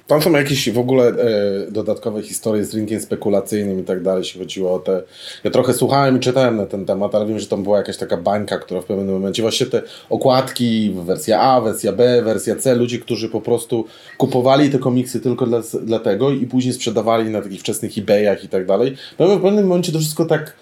[0.07, 4.39] Tam są jakieś w ogóle e, dodatkowe historie z rynkiem spekulacyjnym i tak dalej, jeśli
[4.39, 5.03] chodziło o te...
[5.43, 8.17] Ja trochę słuchałem i czytałem na ten temat, ale wiem, że tam była jakaś taka
[8.17, 12.99] bańka, która w pewnym momencie właśnie te okładki, wersja A, wersja B, wersja C, ludzie,
[12.99, 13.85] którzy po prostu
[14.17, 18.65] kupowali te komiksy tylko dla, dlatego i później sprzedawali na takich wczesnych eBayach i tak
[18.65, 18.95] dalej.
[19.19, 20.53] No w pewnym momencie to wszystko tak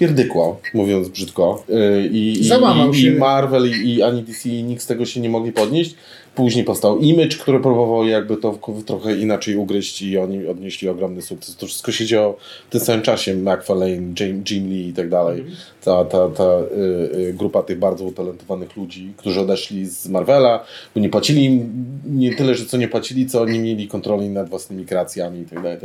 [0.00, 1.64] pierdykło, mówiąc brzydko.
[1.68, 5.30] Yy, I, i, i Marvel i, i ani DC i nikt z tego się nie
[5.30, 5.94] mogli podnieść.
[6.40, 11.56] Później powstał Image, który próbował jakby to trochę inaczej ugryźć i oni odnieśli ogromny sukces.
[11.56, 12.36] To wszystko się działo
[12.68, 13.34] w tym samym czasie.
[13.34, 15.44] McFarlane, Jim, Jim Lee i tak dalej.
[15.84, 20.64] Ta, ta, ta y, y, grupa tych bardzo utalentowanych ludzi, którzy odeszli z Marvela,
[20.94, 24.48] bo nie płacili im nie tyle, że co nie płacili, co oni mieli kontroli nad
[24.48, 25.78] własnymi kreacjami i tak dalej.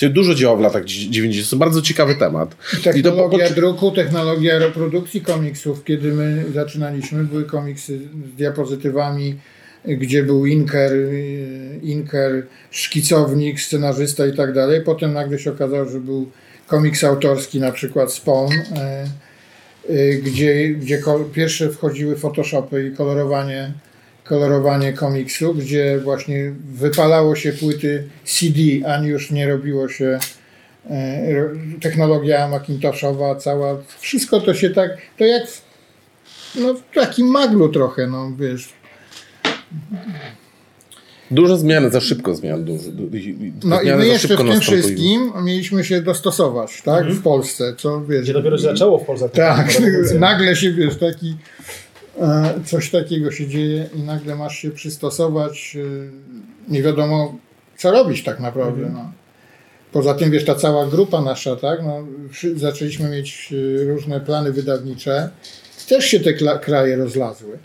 [0.00, 0.12] Tak.
[0.12, 1.50] Dużo działo w latach 90.
[1.50, 2.56] To bardzo ciekawy temat.
[2.96, 5.84] I to Technologia druku, technologia reprodukcji komiksów.
[5.84, 7.98] Kiedy my zaczynaliśmy, były komiksy
[8.32, 9.36] z diapozytywami,
[9.84, 10.92] gdzie był inker,
[11.82, 14.80] inker, szkicownik, scenarzysta i tak dalej.
[14.84, 16.30] Potem nagle się okazało, że był
[16.66, 21.02] komiks autorski, na przykład Spawn, y, y, gdzie, gdzie
[21.34, 23.72] pierwsze wchodziły Photoshopy i kolorowanie,
[24.24, 30.18] kolorowanie komiksu, gdzie właśnie wypalało się płyty CD, a już nie robiło się
[30.90, 31.48] e,
[31.80, 35.62] technologia Macintoshowa, cała, wszystko to się tak, to jak w,
[36.54, 38.81] no, w takim maglu trochę, no wiesz.
[41.30, 42.64] Dużo zmian, za szybko zmian.
[42.64, 42.84] Dużo,
[43.64, 48.22] No i my jeszcze w tym wszystkim mieliśmy się dostosować, tak, w Polsce, co wiesz.
[48.22, 49.28] Gdzie dopiero się zaczęło w Polsce.
[49.28, 50.18] Tak, rewolucja.
[50.30, 51.36] nagle się, wiesz, taki
[52.20, 55.76] e, coś takiego się dzieje i nagle masz się przystosować,
[56.68, 57.38] e, nie wiadomo
[57.76, 59.12] co robić tak naprawdę, no.
[59.92, 62.06] Poza tym, wiesz, ta cała grupa nasza, tak, no,
[62.56, 65.30] zaczęliśmy mieć e, różne plany wydawnicze,
[65.88, 67.58] też się te kraje rozlazły.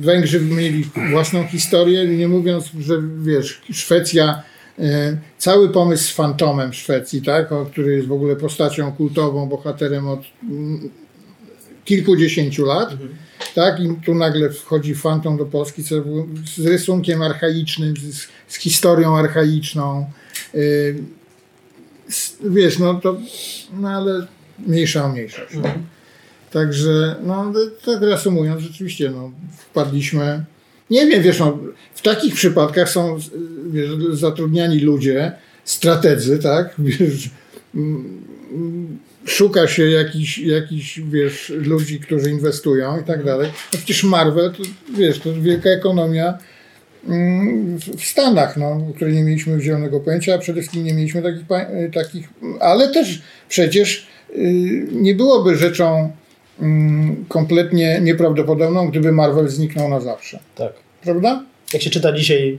[0.00, 4.42] Węgrzy mieli własną historię, nie mówiąc, że wiesz, Szwecja,
[4.78, 10.20] e, cały pomysł z Fantomem Szwecji, tak, który jest w ogóle postacią kultową, bohaterem od
[10.42, 10.90] mm,
[11.84, 12.90] kilkudziesięciu lat,
[13.54, 15.82] tak, i tu nagle wchodzi Fantom do Polski
[16.56, 20.10] z rysunkiem archaicznym, z, z historią archaiczną.
[22.08, 23.16] S- wiesz, no to,
[23.72, 24.26] no ale
[24.66, 25.54] mniejsza o mniejszość.
[25.54, 25.62] No.
[26.54, 27.52] Także, no
[27.84, 30.44] tak reasumując, rzeczywiście, no, wpadliśmy.
[30.90, 31.58] Nie wiem, wiesz, no,
[31.94, 33.18] w takich przypadkach są
[33.70, 35.32] wiesz, zatrudniani ludzie,
[35.64, 36.74] strategzy, tak?
[36.78, 37.30] Wiesz,
[37.74, 43.50] mm, szuka się jakichś, jakichś, wiesz, ludzi, którzy inwestują i tak dalej.
[43.72, 44.62] No przecież Marvel, to,
[44.98, 46.38] wiesz, to wielka ekonomia
[47.08, 51.22] mm, w Stanach, no, o której nie mieliśmy zielonego pojęcia, a przede wszystkim nie mieliśmy
[51.22, 51.44] takich,
[51.94, 52.28] takich
[52.60, 56.12] ale też przecież y, nie byłoby rzeczą
[57.28, 60.38] kompletnie nieprawdopodobną, gdyby Marvel zniknął na zawsze.
[60.54, 60.72] Tak.
[61.02, 61.42] Prawda?
[61.72, 62.58] Jak się czyta dzisiaj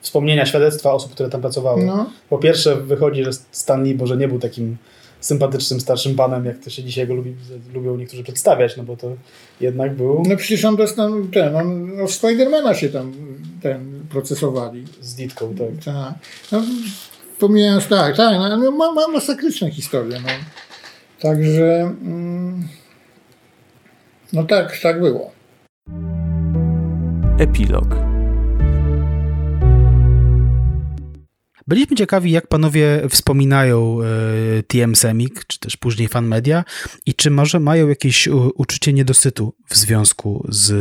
[0.00, 2.10] wspomnienia, świadectwa osób, które tam pracowały, No.
[2.30, 4.76] po pierwsze wychodzi, że Stan Lee może nie był takim
[5.20, 7.34] sympatycznym starszym panem, jak to się dzisiaj go lubi,
[7.74, 9.12] lubią niektórzy przedstawiać, no bo to
[9.60, 13.12] jednak był No przecież on dostał ten, on, o Spidermana się tam
[13.62, 14.84] ten procesowali.
[15.00, 15.84] z Ditką, tak.
[15.94, 16.14] Tak.
[16.52, 16.62] No,
[17.38, 20.20] pomijając, tak, tak, no, no, ma, ma masakryczne historie.
[20.20, 20.28] No.
[21.20, 22.68] Także mm,
[24.32, 25.32] no tak, tak było.
[27.38, 28.10] Epilog.
[31.66, 36.64] Byliśmy ciekawi, jak panowie wspominają e, TM Semik, czy też później Fan Media
[37.06, 40.72] i czy może mają jakieś u, uczucie niedosytu w związku z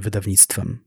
[0.00, 0.78] wydawnictwem.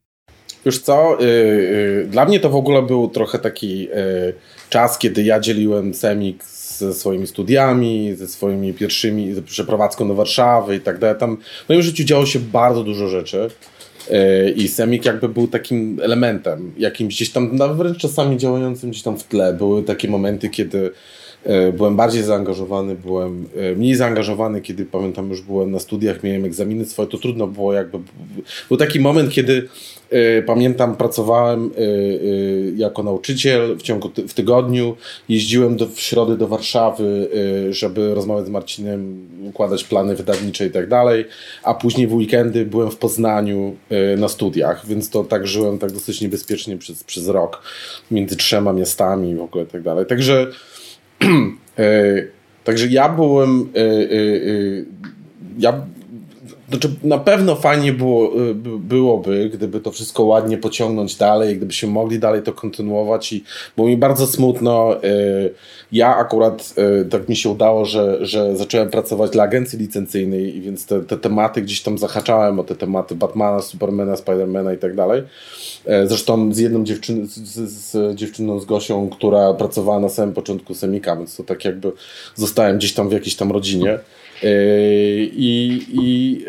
[0.66, 4.34] Już co, y, y, dla mnie to w ogóle był trochę taki y,
[4.70, 6.44] czas, kiedy ja dzieliłem Semik
[6.78, 11.20] ze swoimi studiami, ze swoimi pierwszymi, ze przeprowadzką do Warszawy i tak dalej.
[11.20, 13.50] Tam w moim życiu działo się bardzo dużo rzeczy.
[14.12, 19.20] y, I Semik jakby był takim elementem, jakimś gdzieś tam, wręcz czasami działającym gdzieś tam
[19.20, 19.54] w tle.
[19.54, 20.92] Były takie momenty, kiedy
[21.74, 26.86] byłem bardziej zaangażowany, byłem y, mniej zaangażowany, kiedy pamiętam już byłem na studiach, miałem egzaminy
[26.86, 28.00] swoje, to trudno było jakby.
[28.70, 29.68] Był taki moment, kiedy
[30.14, 31.72] y, pamiętam, pracowałem
[32.76, 34.96] jako nauczyciel w ciągu w tygodniu,
[35.30, 37.30] jeździłem do, w środę do Warszawy,
[37.70, 41.26] żeby rozmawiać z Marcinem, układać plany wydawnicze i tak dalej,
[41.64, 43.76] a później w weekendy byłem w Poznaniu
[44.18, 47.62] na studiach, więc to tak żyłem tak dosyć niebezpiecznie przez, przez rok
[48.12, 50.06] między trzema miastami i w ogóle tak dalej.
[50.06, 50.73] Także E,
[52.64, 53.70] Także ja byłem.
[53.76, 54.86] e, e, e,
[55.58, 55.86] Ja.
[56.74, 62.20] Znaczy, na pewno fajnie było, by- byłoby, gdyby to wszystko ładnie pociągnąć dalej, gdybyśmy mogli
[62.20, 63.44] dalej to kontynuować i
[63.76, 64.96] było mi bardzo smutno.
[64.96, 65.00] e,
[65.92, 70.86] Ja akurat e, tak mi się udało, że, że zacząłem pracować dla agencji licencyjnej więc
[70.86, 75.24] te, te tematy gdzieś tam zahaczałem o te tematy Batmana, Supermana, Spidermana i tak dalej.
[75.86, 80.34] E, Zresztą z jedną dziewczyną, z, z, z dziewczyną, z Gosią, która pracowała na samym
[80.34, 81.92] początku Semika, więc to tak jakby
[82.36, 84.00] zostałem gdzieś tam w jakiejś tam rodzinie.
[84.44, 84.48] E,
[85.24, 86.40] I, i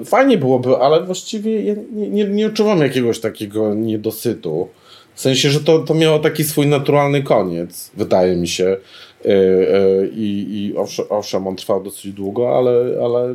[0.00, 4.68] e, fajnie byłoby, ale właściwie ja nie, nie, nie odczuwam jakiegoś takiego niedosytu.
[5.14, 8.76] W sensie, że to, to miało taki swój naturalny koniec, wydaje mi się.
[9.24, 9.34] E,
[10.06, 13.34] I, i owszem, owszem, on trwał dosyć długo, ale, ale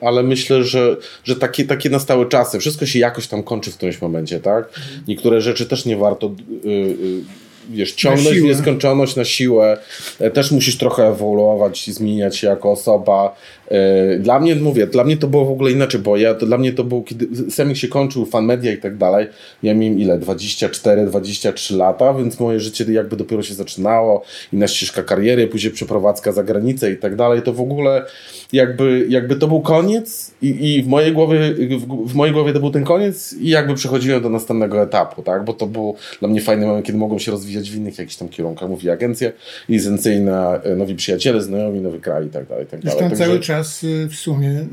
[0.00, 2.58] ale myślę, że, że takie, takie nastały czasy.
[2.58, 4.80] Wszystko się jakoś tam kończy w którymś momencie, tak?
[5.08, 7.22] Niektóre rzeczy też nie warto y, y,
[7.70, 9.78] wiesz, ciągnąć w nieskończoność na siłę.
[10.20, 13.36] E, Też musisz trochę ewoluować i zmieniać się jako osoba.
[13.70, 16.58] E, Dla mnie, mówię, dla mnie to było w ogóle inaczej, bo ja, to dla
[16.58, 19.26] mnie to było, kiedy Semik się kończył, fan media i tak dalej,
[19.62, 20.18] ja miałem ile?
[20.18, 26.32] 24, 23 lata, więc moje życie jakby dopiero się zaczynało, inna ścieżka kariery, później przeprowadzka
[26.32, 28.04] za granicę i tak dalej, to w ogóle
[28.52, 31.38] jakby, jakby to był koniec i, i w, mojej głowie,
[31.78, 35.44] w, w mojej głowie to był ten koniec i jakby przechodziłem do następnego etapu, tak?
[35.44, 38.28] Bo to był dla mnie fajny moment, kiedy mogłem się rozwijać w innych jakichś tam
[38.28, 38.68] kierunkach.
[38.68, 39.32] Mówię, agencje
[39.68, 42.64] licencyjne, e, nowi przyjaciele, znajomi, nowy kraj i tak dalej.
[42.64, 42.98] i Tak dalej.
[42.98, 44.64] Zresztą Także- cały czas y, w sumie y,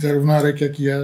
[0.00, 0.98] zarówno Arek, jak i ja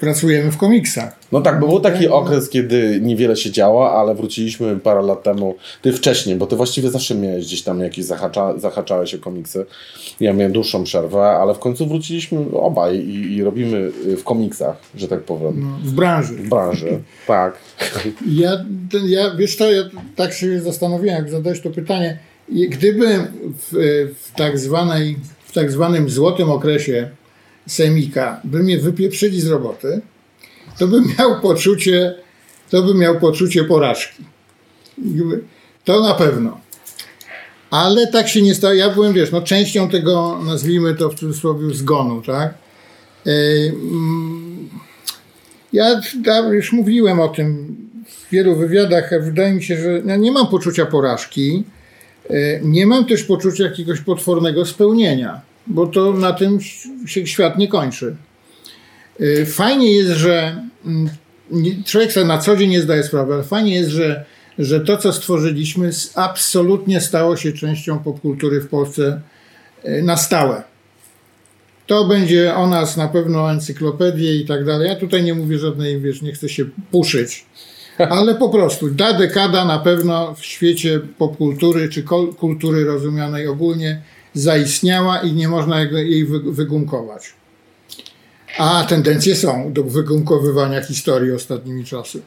[0.00, 1.16] pracujemy w komiksach.
[1.32, 5.54] No tak, bo był taki okres, kiedy niewiele się działo, ale wróciliśmy parę lat temu,
[5.82, 9.66] ty wcześniej, bo ty właściwie zawsze miałeś gdzieś tam jakieś zahacza, zahaczałeś o komiksy.
[10.20, 14.76] Ja miałem dłuższą przerwę, ale w końcu wróciliśmy obaj i, i robimy y, w komiksach,
[14.96, 15.60] że tak powiem.
[15.60, 16.34] No, w branży.
[16.34, 17.58] W branży, tak.
[18.28, 18.50] Ja,
[18.92, 19.82] ten- ja, wiesz co, ja
[20.16, 22.18] tak się zastanowiłem, jak zadałeś to pytanie.
[22.48, 23.18] I Gdyby
[23.58, 23.74] w,
[24.14, 27.10] w, tak zwanej, w tak zwanym złotym okresie
[27.66, 30.00] Semika by mnie wypieprzyli z roboty,
[30.78, 32.14] to bym miał poczucie,
[32.70, 34.24] to bym miał poczucie porażki.
[35.84, 36.60] To na pewno.
[37.70, 38.74] Ale tak się nie stało.
[38.74, 42.54] Ja byłem, wiesz, no częścią tego, nazwijmy to w cudzysłowie, zgonu, tak?
[45.72, 46.00] Ja
[46.52, 47.76] już mówiłem o tym
[48.08, 51.64] w wielu wywiadach, a wydaje mi się, że ja nie mam poczucia porażki.
[52.30, 55.40] e, Nie mam też poczucia jakiegoś potwornego spełnienia.
[55.66, 56.58] Bo to na tym
[57.06, 58.16] się świat nie kończy.
[59.20, 61.08] Y, fajnie jest, że mm,
[61.86, 64.24] człowiek sobie na co dzień nie zdaje sprawy, ale fajnie jest, że,
[64.58, 69.20] że to, co stworzyliśmy, absolutnie stało się częścią popkultury w Polsce
[69.84, 70.62] y, na stałe.
[71.86, 74.88] To będzie o nas na pewno encyklopedie i tak dalej.
[74.88, 77.46] Ja tutaj nie mówię żadnej, wiesz, nie chcę się puszyć,
[78.10, 82.02] ale po prostu ta dekada na pewno w świecie popkultury czy
[82.38, 84.02] kultury rozumianej ogólnie
[84.34, 87.32] zaistniała i nie można jej wy- wygumkować.
[88.58, 92.22] A tendencje są do wygumkowywania historii ostatnimi czasy.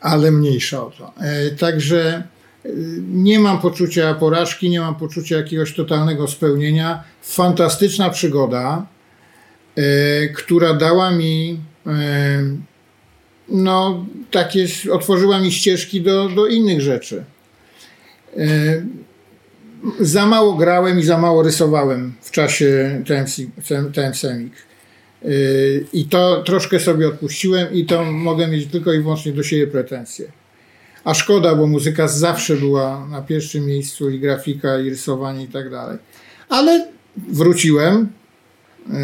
[0.00, 1.12] Ale mniejsza o to.
[1.20, 2.22] E, Także
[2.64, 2.68] e,
[3.12, 7.04] nie mam poczucia porażki, nie mam poczucia jakiegoś totalnego spełnienia.
[7.22, 8.86] Fantastyczna przygoda,
[9.76, 11.60] e, która dała mi
[13.48, 17.24] no, takie, otworzyła mi ścieżki do, do innych rzeczy.
[20.00, 23.02] Za mało grałem i za mało rysowałem w czasie
[23.92, 24.52] TM Semik.
[25.22, 29.66] Yy, I to troszkę sobie odpuściłem i to mogę mieć tylko i wyłącznie do siebie
[29.66, 30.32] pretensje.
[31.04, 35.70] A szkoda, bo muzyka zawsze była na pierwszym miejscu i grafika, i rysowanie i tak
[35.70, 35.98] dalej.
[36.48, 36.88] Ale
[37.28, 38.08] wróciłem.
[38.88, 38.96] Yy,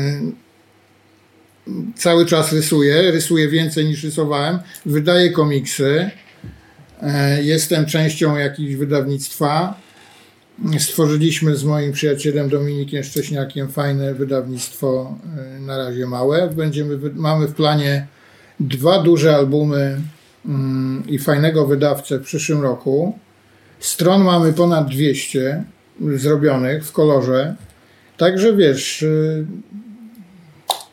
[1.97, 4.59] Cały czas rysuję, rysuję więcej niż rysowałem.
[4.87, 6.11] Wydaję komiksy.
[7.03, 7.09] Yy,
[7.45, 9.82] Jestem częścią jakiegoś wydawnictwa.
[10.79, 15.19] Stworzyliśmy z moim przyjacielem Dominikiem Szcześniakiem fajne wydawnictwo,
[15.57, 16.51] y, na razie małe.
[16.57, 18.07] Będziemy, mamy w planie
[18.61, 20.01] dwa duże albumy
[20.47, 23.19] mm, i fajnego wydawcę w przyszłym roku.
[23.81, 25.65] Stron mamy ponad 200
[26.01, 27.55] zrobionych w kolorze.
[28.17, 29.47] Także wiesz, y,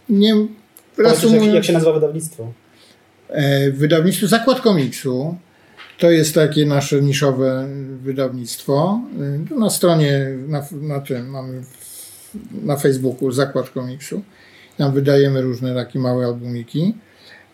[0.09, 0.49] nie Powiedz,
[0.97, 2.53] jak, reasumując, jak się nazywa wydawnictwo?
[3.29, 5.37] E, Wydawnictwo Zakład Komiksu.
[5.99, 7.67] To jest takie nasze niszowe
[8.03, 9.01] wydawnictwo.
[9.51, 11.61] E, Na stronie, na, na tym mamy
[12.63, 14.21] na Facebooku Zakład Komiksu.
[14.77, 16.95] Tam wydajemy różne takie małe albumiki.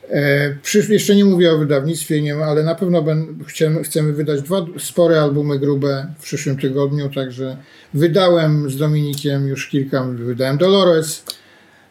[0.10, 4.42] E, Przysz, jeszcze nie mówię o wydawnictwie, nie, ale na pewno ben, chcemy, chcemy wydać
[4.42, 7.58] dwa spore albumy grube w przyszłym tygodniu, także
[7.94, 11.24] wydałem z Dominikiem już kilka, wydałem Dolores,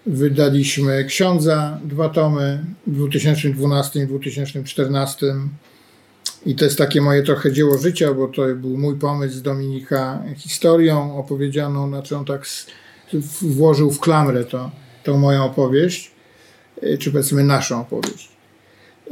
[0.06, 5.26] Wydaliśmy Ksiądza, dwa tomy w 2012 i 2014.
[6.46, 10.22] I to jest takie moje trochę dzieło życia, bo to był mój pomysł z Dominika
[10.36, 12.46] historią opowiedzianą, znaczy on tak
[13.42, 14.70] włożył w klamrę to,
[15.04, 16.10] tą moją opowieść,
[16.82, 18.28] y, czy powiedzmy naszą opowieść,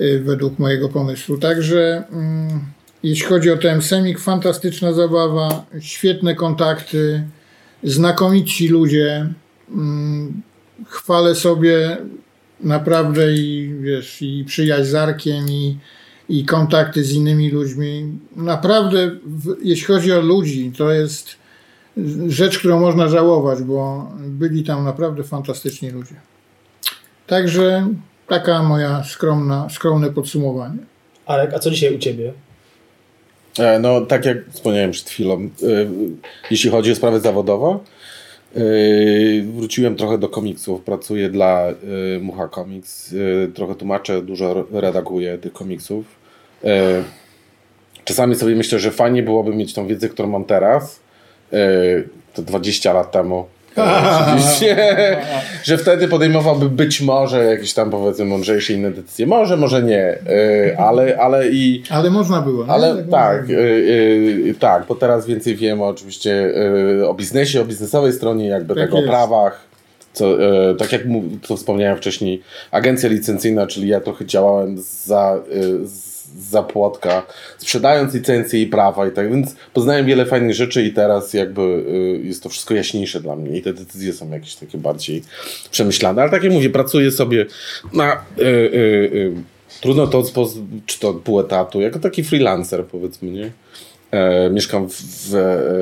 [0.01, 1.39] y, według mojego pomysłu.
[1.39, 2.61] Także mm,
[3.03, 7.25] jeśli chodzi o ten semik, fantastyczna zabawa, świetne kontakty,
[7.83, 9.27] znakomici ludzie.
[9.71, 10.43] Mm,
[10.87, 11.97] chwalę sobie
[12.61, 15.79] naprawdę i wiesz, i przyjaźń z Arkiem, i,
[16.29, 18.19] i kontakty z innymi ludźmi.
[18.37, 21.37] Naprawdę, w, jeśli chodzi o ludzi, to jest
[22.29, 26.15] rzecz, którą można żałować, bo byli tam naprawdę fantastyczni ludzie.
[27.27, 27.89] Także
[28.29, 30.79] taka moja skromna, skromne podsumowanie.
[31.27, 32.33] Arek, a co dzisiaj u ciebie?
[33.59, 35.49] E, No, tak jak wspomniałem przed chwilą, e,
[36.51, 37.79] jeśli chodzi o sprawy zawodowe,
[38.57, 38.61] e,
[39.43, 40.81] wróciłem trochę do komiksów.
[40.81, 41.75] Pracuję dla e,
[42.21, 43.15] Mucha Comics.
[43.45, 46.05] e, Trochę tłumaczę, dużo redaguję tych komiksów.
[48.05, 51.01] Czasami sobie myślę, że fajnie byłoby mieć tą wiedzę, którą mam teraz.
[52.35, 53.45] To 20 lat temu.
[53.79, 54.77] E, Oczywiście,
[55.65, 59.27] że wtedy podejmowałby być może jakieś tam powiedzmy mądrzejsze inne decyzje.
[59.27, 61.83] Może, może nie, e, ale, ale i.
[61.91, 62.65] Ale można było.
[62.69, 63.61] Ale tak, było.
[63.61, 63.65] y,
[64.49, 66.55] y, tak, bo teraz więcej wiem oczywiście
[67.09, 69.11] o biznesie, o biznesowej stronie, jakby Tak tego o jest.
[69.11, 69.61] prawach.
[70.13, 70.27] Co,
[70.79, 71.03] tak jak
[71.43, 75.41] co wspomniałem wcześniej, agencja licencyjna, czyli ja trochę działałem za,
[75.85, 77.27] z- za płotka,
[77.59, 82.21] sprzedając licencje i prawa i tak, więc poznałem wiele fajnych rzeczy i teraz jakby y,
[82.25, 85.23] jest to wszystko jaśniejsze dla mnie i te decyzje są jakieś takie bardziej
[85.71, 87.47] przemyślane, ale tak jak mówię, pracuję sobie
[87.93, 89.33] na y, y, y,
[89.81, 90.23] trudno to
[90.87, 93.51] czy to pół etatu, jako taki freelancer powiedzmy, nie?
[94.13, 95.31] E, mieszkam w, w,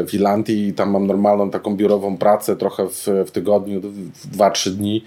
[0.08, 4.70] w Irlandii i tam mam normalną taką biurową pracę trochę w, w tygodniu, w 2-3
[4.70, 5.04] dni,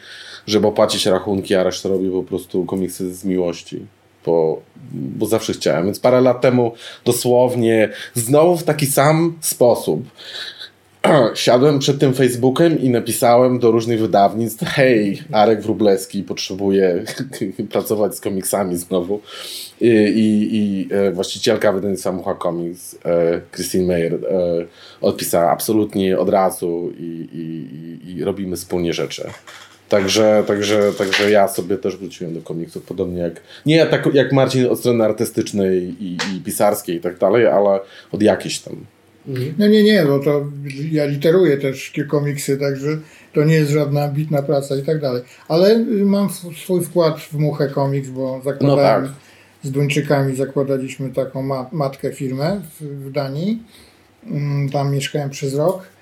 [0.47, 3.85] żeby opłacić rachunki, a resztę robię po prostu komiksy z miłości.
[4.25, 4.61] Bo,
[4.91, 5.85] bo zawsze chciałem.
[5.85, 6.71] Więc parę lat temu
[7.05, 10.03] dosłownie znowu w taki sam sposób
[11.35, 17.03] siadłem przed tym Facebookiem i napisałem do różnych wydawnictw hej, Arek Wróblewski potrzebuje
[17.71, 19.21] pracować z komiksami znowu.
[19.81, 24.19] I, i, i e, właścicielka wydawnictwa Mucha Comics, e, Christine Meyer, e,
[25.01, 27.27] odpisała absolutnie od razu i,
[28.07, 29.29] i robimy wspólnie rzeczy.
[29.93, 34.67] Także, także, także ja sobie też wróciłem do komiksów, podobnie jak, nie tak jak Marcin
[34.67, 37.79] od strony artystycznej i, i pisarskiej i tak dalej, ale
[38.11, 38.75] od jakiejś tam
[39.57, 40.45] No nie, nie, bo to
[40.91, 42.97] ja literuję też komiksy, także
[43.33, 45.21] to nie jest żadna ambitna praca i tak dalej.
[45.47, 49.17] Ale mam sw- swój wkład w Muchę Komiks, bo zakładałem No tak.
[49.63, 53.63] z Duńczykami, zakładaliśmy taką ma matkę firmę w, w Danii.
[54.25, 55.92] Mm, Tam mieszkałem przez rok.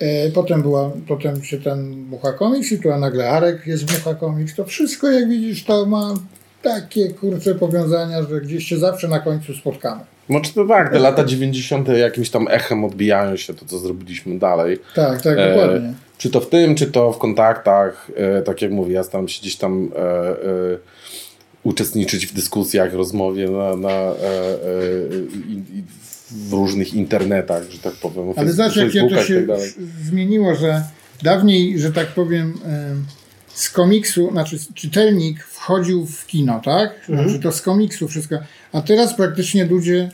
[0.00, 4.14] E, Potem była, potem się ten Mucha Comics i tu a nagle Arek jest Mucha
[4.20, 4.54] Comics.
[4.54, 6.14] To wszystko, jak widzisz, to ma
[6.62, 10.00] takie kurcze powiązania, że gdzieś się zawsze na końcu spotkamy.
[10.28, 11.88] Może to tak, te lata 90.
[11.88, 14.78] jakimś tam echem odbijają się to, co zrobiliśmy dalej.
[14.94, 15.94] Tak, tak, E, dokładnie.
[16.18, 19.40] Czy to w tym, czy to w kontaktach, e, tak jak mówię, ja staram się
[19.40, 20.34] gdzieś tam e, e,
[21.62, 24.14] uczestniczyć w dyskusjach, rozmowie na, na, e, e,
[25.48, 25.82] i, i
[26.30, 29.60] w różnych internetach, że tak powiem, Ale zobacz, jakie to się tak
[30.04, 30.82] zmieniło, że
[31.22, 33.04] dawniej, że tak powiem, em,
[33.54, 36.90] z komiksu, znaczy czytelnik wchodził w kino, tak?
[37.08, 37.28] Mhm.
[37.28, 38.36] Znaczy to z komiksu wszystko.
[38.72, 40.10] A teraz praktycznie ludzie,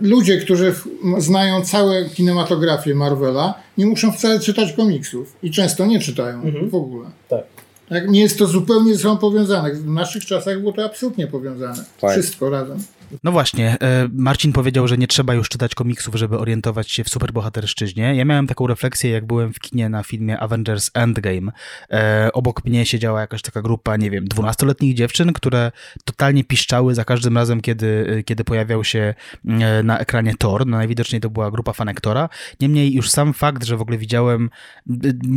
[0.00, 0.74] ludzie, którzy
[1.18, 5.36] znają całe kinematografię Marvela, nie muszą wcale czytać komiksów.
[5.42, 6.70] I często nie czytają Mhm.
[6.70, 7.10] w ogóle.
[7.28, 7.44] Tak.
[7.88, 9.74] Tak, nie jest to zupełnie ze sobą powiązane.
[9.74, 11.84] W naszych czasach było to absolutnie powiązane.
[12.00, 12.12] Tak.
[12.12, 12.78] Wszystko razem.
[13.24, 17.08] No właśnie, e, Marcin powiedział, że nie trzeba już czytać komiksów, żeby orientować się w
[17.08, 18.14] superbohaterszczyźnie.
[18.14, 21.52] Ja miałem taką refleksję, jak byłem w kinie na filmie Avengers Endgame.
[21.90, 25.72] E, obok mnie siedziała jakaś taka grupa, nie wiem, dwunastoletnich dziewczyn, które
[26.04, 30.66] totalnie piszczały za każdym razem, kiedy, kiedy pojawiał się e, na ekranie Thor.
[30.66, 32.28] No najwidoczniej to była grupa fanek Tora.
[32.60, 34.50] Niemniej już sam fakt, że w ogóle widziałem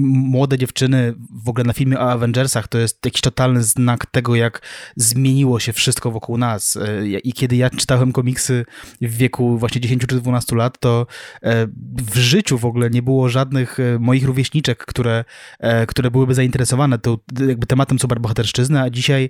[0.05, 1.13] młode dziewczyny
[1.43, 4.61] w ogóle na filmie o Avengersach, to jest jakiś totalny znak tego, jak
[4.95, 6.75] zmieniło się wszystko wokół nas.
[6.75, 8.65] E, I kiedy ja czytałem komiksy
[9.01, 11.07] w wieku właśnie 10 czy 12 lat, to
[11.43, 11.67] e,
[12.11, 15.25] w życiu w ogóle nie było żadnych e, moich rówieśniczek, które,
[15.59, 19.29] e, które byłyby zainteresowane tą jakby tematem superbohaterszczyzny, a dzisiaj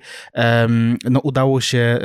[1.10, 2.00] no, udało się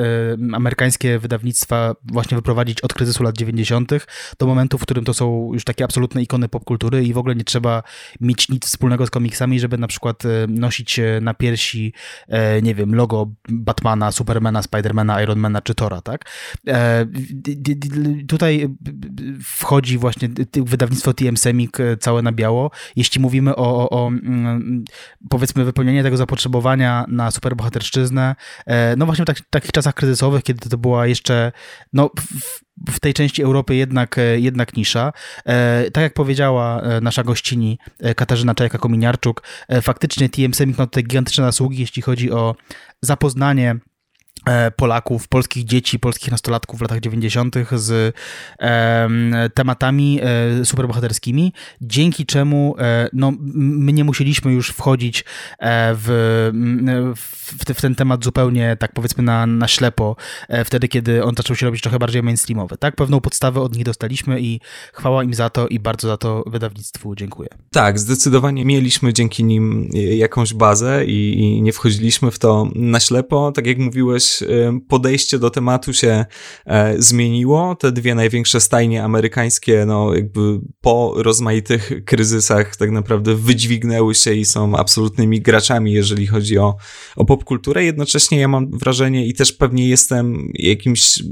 [0.53, 3.93] amerykańskie wydawnictwa właśnie wyprowadzić od kryzysu lat 90.
[4.39, 7.45] do momentu, w którym to są już takie absolutne ikony popkultury i w ogóle nie
[7.45, 7.83] trzeba
[8.21, 11.93] mieć nic wspólnego z komiksami, żeby na przykład nosić na piersi,
[12.63, 16.20] nie wiem, logo Batmana, Supermana, Spidermana, Ironmana czy Tora, tak?
[16.67, 18.93] E, d- d- Tutaj b-
[19.45, 22.71] wchodzi właśnie wydawnictwo TM Semik e, całe na biało.
[22.97, 24.85] Jeśli mówimy o, o, o mm,
[25.29, 30.69] powiedzmy wypełnienie tego zapotrzebowania na superbohaterszczyznę, e, no właśnie w tak, takich czasach kryzysowych, kiedy
[30.69, 31.53] to była jeszcze
[31.93, 32.11] no,
[32.91, 35.13] w, tej części Europy jednak, e, jednak nisza.
[35.47, 40.87] E, tak jak powiedziała e, nasza gościni e, Katarzyna Czajka-Kominiarczuk, e, faktycznie TM Semik ma
[40.87, 42.55] tutaj gigantyczne zasługi, jeśli chodzi o
[43.03, 43.79] zapoznanie e,
[44.77, 47.57] Polaków, polskich dzieci, polskich nastolatków w latach 90.
[47.73, 48.17] z
[48.59, 55.25] em, tematami e, superbohaterskimi, dzięki czemu e, no, my nie musieliśmy już wchodzić
[55.59, 56.07] e, w,
[57.17, 60.17] w, w ten temat zupełnie tak powiedzmy na, na ślepo,
[60.49, 62.77] e, wtedy kiedy on zaczął się robić trochę bardziej mainstreamowy.
[62.77, 64.61] Tak, pewną podstawę od nich dostaliśmy i
[64.93, 67.49] chwała im za to i bardzo za to wydawnictwu dziękuję.
[67.73, 73.53] Tak, zdecydowanie mieliśmy dzięki nim jakąś bazę i, i nie wchodziliśmy w to na ślepo.
[73.53, 74.40] Tak jak mówiłeś,
[74.89, 76.25] podejście do tematu się
[76.67, 77.75] e, zmieniło.
[77.75, 84.45] Te dwie największe stajnie amerykańskie, no jakby po rozmaitych kryzysach tak naprawdę wydźwignęły się i
[84.45, 86.77] są absolutnymi graczami, jeżeli chodzi o,
[87.17, 87.85] o popkulturę.
[87.85, 91.25] Jednocześnie ja mam wrażenie i też pewnie jestem jakimś e,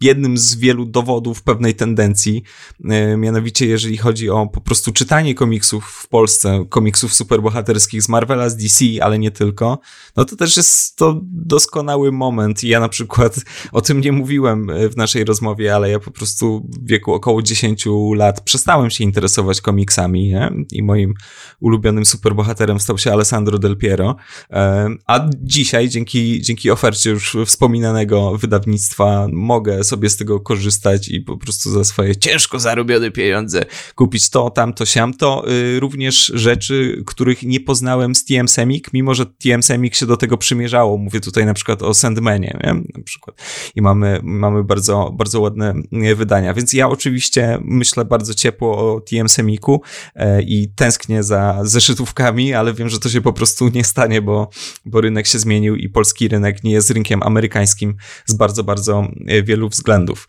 [0.00, 2.42] jednym z wielu dowodów pewnej tendencji,
[2.84, 8.48] e, mianowicie jeżeli chodzi o po prostu czytanie komiksów w Polsce, komiksów superbohaterskich z Marvela,
[8.48, 9.78] z DC, ale nie tylko,
[10.16, 13.36] no to też jest to doskonały moment ja na przykład
[13.72, 17.42] o tym nie mówiłem e, w naszej rozmowie, ale ja po prostu w wieku około
[17.42, 20.52] 10 lat przestałem się interesować komiksami nie?
[20.72, 21.14] i moim
[21.60, 24.16] ulubionym superbohaterem stał się Alessandro Del Piero,
[24.50, 31.20] E, a dzisiaj dzięki, dzięki ofercie już wspominanego wydawnictwa mogę sobie z tego korzystać i
[31.20, 33.64] po prostu za swoje ciężko zarobione pieniądze
[33.94, 35.44] kupić to, tamto, siamto.
[35.50, 40.16] Y, Również rzeczy, których nie poznałem z TM Semik, mimo że TM Semik się do
[40.16, 40.98] tego przymierzało.
[40.98, 42.74] Mówię tutaj na przykład o Sandmanie, nie?
[42.74, 43.42] na przykład.
[43.74, 46.54] I mamy, mamy bardzo, bardzo ładne e, wydania.
[46.54, 49.82] Więc ja oczywiście myślę bardzo ciepło o TM Semiku
[50.14, 54.50] e, i tęsknię za zeszytówkami, ale wiem, że to się po prostu nie stanie, bo,
[54.84, 59.42] bo rynek się zmienił i polski rynek nie jest rynkiem amerykańskim z bardzo, bardzo e,
[59.42, 60.28] wielu względów.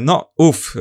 [0.00, 0.74] No, uff,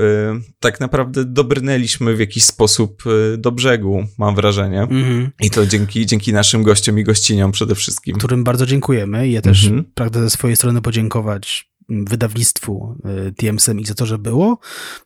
[0.59, 3.03] tak naprawdę dobrnęliśmy w jakiś sposób
[3.37, 4.81] do brzegu, mam wrażenie.
[4.81, 5.31] Mhm.
[5.41, 8.17] I to dzięki, dzięki naszym gościom i gościniom przede wszystkim.
[8.17, 9.29] Którym bardzo dziękujemy.
[9.29, 9.85] Ja też Mhm.
[10.15, 12.95] Pragnę ze swojej strony podziękować wydawnictwu
[13.27, 14.59] y, TMSM i za to, że było.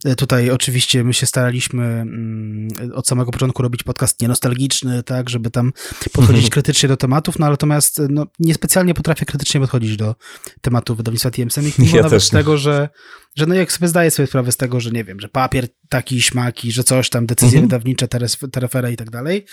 [0.06, 5.52] Y, Tutaj oczywiście my się staraliśmy mm, od samego początku robić podcast nienostalgiczny, tak, żeby
[5.52, 5.74] tam
[6.14, 10.16] podchodzić krytycznie do tematów, no natomiast no, niespecjalnie potrafię krytycznie podchodzić do
[10.62, 12.90] tematu wydawnictwa TMSM, mimo Ja nawet tego, że
[13.36, 16.22] że no jak sobie zdaję sobie sprawę z tego, że nie wiem, że papier taki,
[16.22, 17.66] śmaki, że coś tam, decyzje mhm.
[17.66, 18.08] wydawnicze,
[18.52, 19.46] terefere i tak dalej,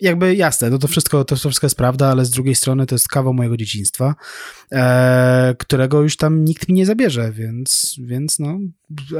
[0.00, 3.08] jakby jasne, no to wszystko, to wszystko jest prawda, ale z drugiej strony to jest
[3.08, 4.14] kawał mojego dzieciństwa,
[4.72, 8.58] e, którego już tam nikt mi nie zabierze, więc, więc no,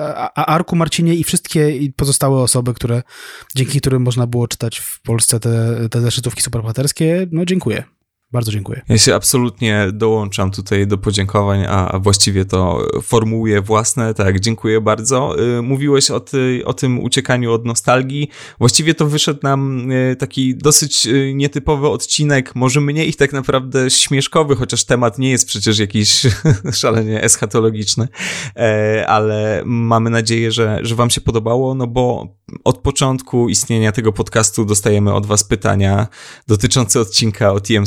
[0.00, 3.02] a, a Arku, Marcinie i wszystkie pozostałe osoby, które,
[3.56, 7.99] dzięki którym można było czytać w Polsce te, te zeszytówki superbohaterskie, no dziękuję.
[8.32, 8.82] Bardzo dziękuję.
[8.88, 14.14] Ja się absolutnie dołączam tutaj do podziękowań, a właściwie to formułuję własne.
[14.14, 15.36] Tak, dziękuję bardzo.
[15.58, 18.28] Y, mówiłeś o, ty, o tym uciekaniu od nostalgii.
[18.58, 24.56] Właściwie to wyszedł nam y, taki dosyć y, nietypowy odcinek, może mniej tak naprawdę śmieszkowy,
[24.56, 26.26] chociaż temat nie jest przecież jakiś
[26.72, 28.08] szalenie eschatologiczny,
[28.56, 34.12] e, ale mamy nadzieję, że, że wam się podobało, no bo od początku istnienia tego
[34.12, 36.06] podcastu dostajemy od was pytania
[36.48, 37.86] dotyczące odcinka o TM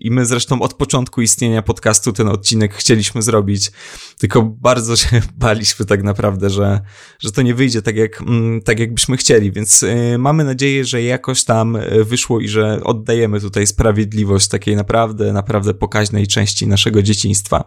[0.00, 3.70] i my zresztą od początku istnienia podcastu ten odcinek chcieliśmy zrobić,
[4.18, 6.80] tylko bardzo się baliśmy tak naprawdę, że,
[7.18, 11.02] że to nie wyjdzie tak jak, mm, tak jakbyśmy chcieli, więc y, mamy nadzieję, że
[11.02, 17.02] jakoś tam y, wyszło i że oddajemy tutaj sprawiedliwość takiej naprawdę, naprawdę pokaźnej części naszego
[17.02, 17.64] dzieciństwa.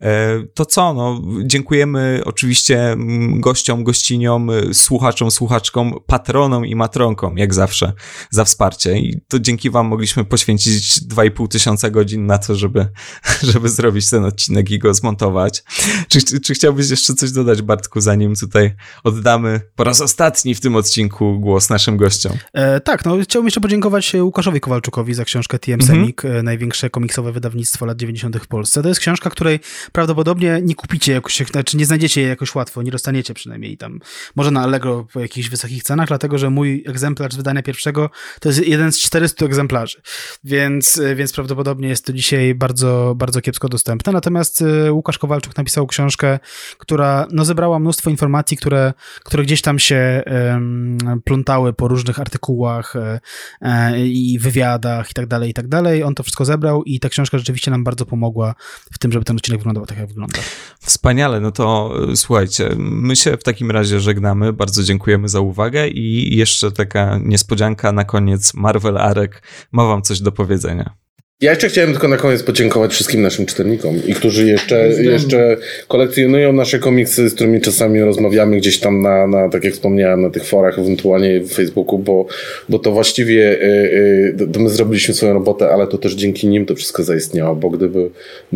[0.00, 7.38] E, to co, no, dziękujemy oczywiście mm, gościom, gościniom, y, słuchaczom, słuchaczkom, patronom i matronkom,
[7.38, 7.92] jak zawsze,
[8.30, 12.86] za wsparcie i to dzięki wam mogliśmy poświęcić 2,5 pół tysiąca godzin na to, żeby,
[13.52, 15.64] żeby zrobić ten odcinek i go zmontować.
[16.08, 20.76] Czy, czy chciałbyś jeszcze coś dodać, Bartku, zanim tutaj oddamy po raz ostatni w tym
[20.76, 22.32] odcinku głos naszym gościom?
[22.52, 25.98] E, tak, no chciałbym jeszcze podziękować Łukaszowi Kowalczukowi za książkę TM mhm.
[25.98, 26.42] Semik, -hmm.
[26.42, 28.36] największe komiksowe wydawnictwo lat 90.
[28.36, 28.82] w Polsce.
[28.82, 29.60] To jest książka, której
[29.92, 34.00] prawdopodobnie nie kupicie jakoś, znaczy nie znajdziecie jej jakoś łatwo, nie dostaniecie przynajmniej tam,
[34.36, 38.48] może na Allegro po jakichś wysokich cenach, dlatego że mój egzemplarz z wydania pierwszego to
[38.48, 40.02] jest jeden z 400 egzemplarzy,
[40.44, 44.12] więc, więc prawdopodobnie jest to dzisiaj bardzo, bardzo kiepsko dostępne.
[44.12, 46.38] Natomiast y, Łukasz Kowalczuk napisał książkę,
[46.78, 48.92] która no, zebrała mnóstwo informacji, które,
[49.24, 55.50] które gdzieś tam się um, plątały po różnych artykułach um, i wywiadach i tak dalej,
[55.50, 56.02] i tak dalej.
[56.02, 58.54] On to wszystko zebrał i ta książka rzeczywiście nam bardzo pomogła
[58.92, 60.38] w tym, żeby ten odcinek wyglądał tak, jak wygląda.
[60.80, 64.52] Wspaniale, no to słuchajcie, my się w takim razie żegnamy.
[64.52, 68.54] Bardzo dziękujemy za uwagę i jeszcze taka niespodzianka na koniec.
[68.54, 71.01] Marvel Arek ma wam coś do powiedzenia.
[71.42, 75.56] Ja jeszcze chciałem tylko na koniec podziękować wszystkim naszym czytelnikom i którzy jeszcze, jeszcze
[75.88, 80.30] kolekcjonują nasze komiksy, z którymi czasami rozmawiamy gdzieś tam na, na tak jak wspomniałem, na
[80.30, 82.26] tych forach, ewentualnie w Facebooku, bo,
[82.68, 86.74] bo to właściwie y, y, my zrobiliśmy swoją robotę, ale to też dzięki nim to
[86.74, 88.10] wszystko zaistniało, bo gdyby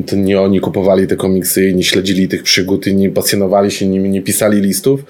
[0.06, 3.86] to nie oni kupowali te komiksy i nie śledzili tych przygód i nie pasjonowali się
[3.86, 5.00] nimi, nie pisali listów,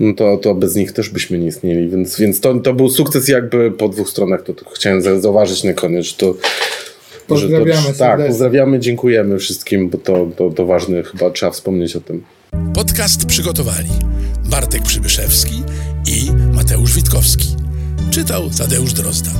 [0.00, 3.28] no to, to bez nich też byśmy nie istnieli, więc, więc to, to był sukces
[3.28, 6.34] jakby po dwóch stronach, to, to chciałem zauważyć na koniec, że to
[7.40, 12.00] Pozdrawiamy to, Tak, pozdrawiamy, dziękujemy wszystkim, bo to, to, to ważne, chyba trzeba wspomnieć o
[12.00, 12.24] tym.
[12.74, 13.90] Podcast przygotowali
[14.50, 15.62] Bartek Przybyszewski
[16.06, 17.56] i Mateusz Witkowski.
[18.10, 19.30] Czytał Tadeusz Drozda.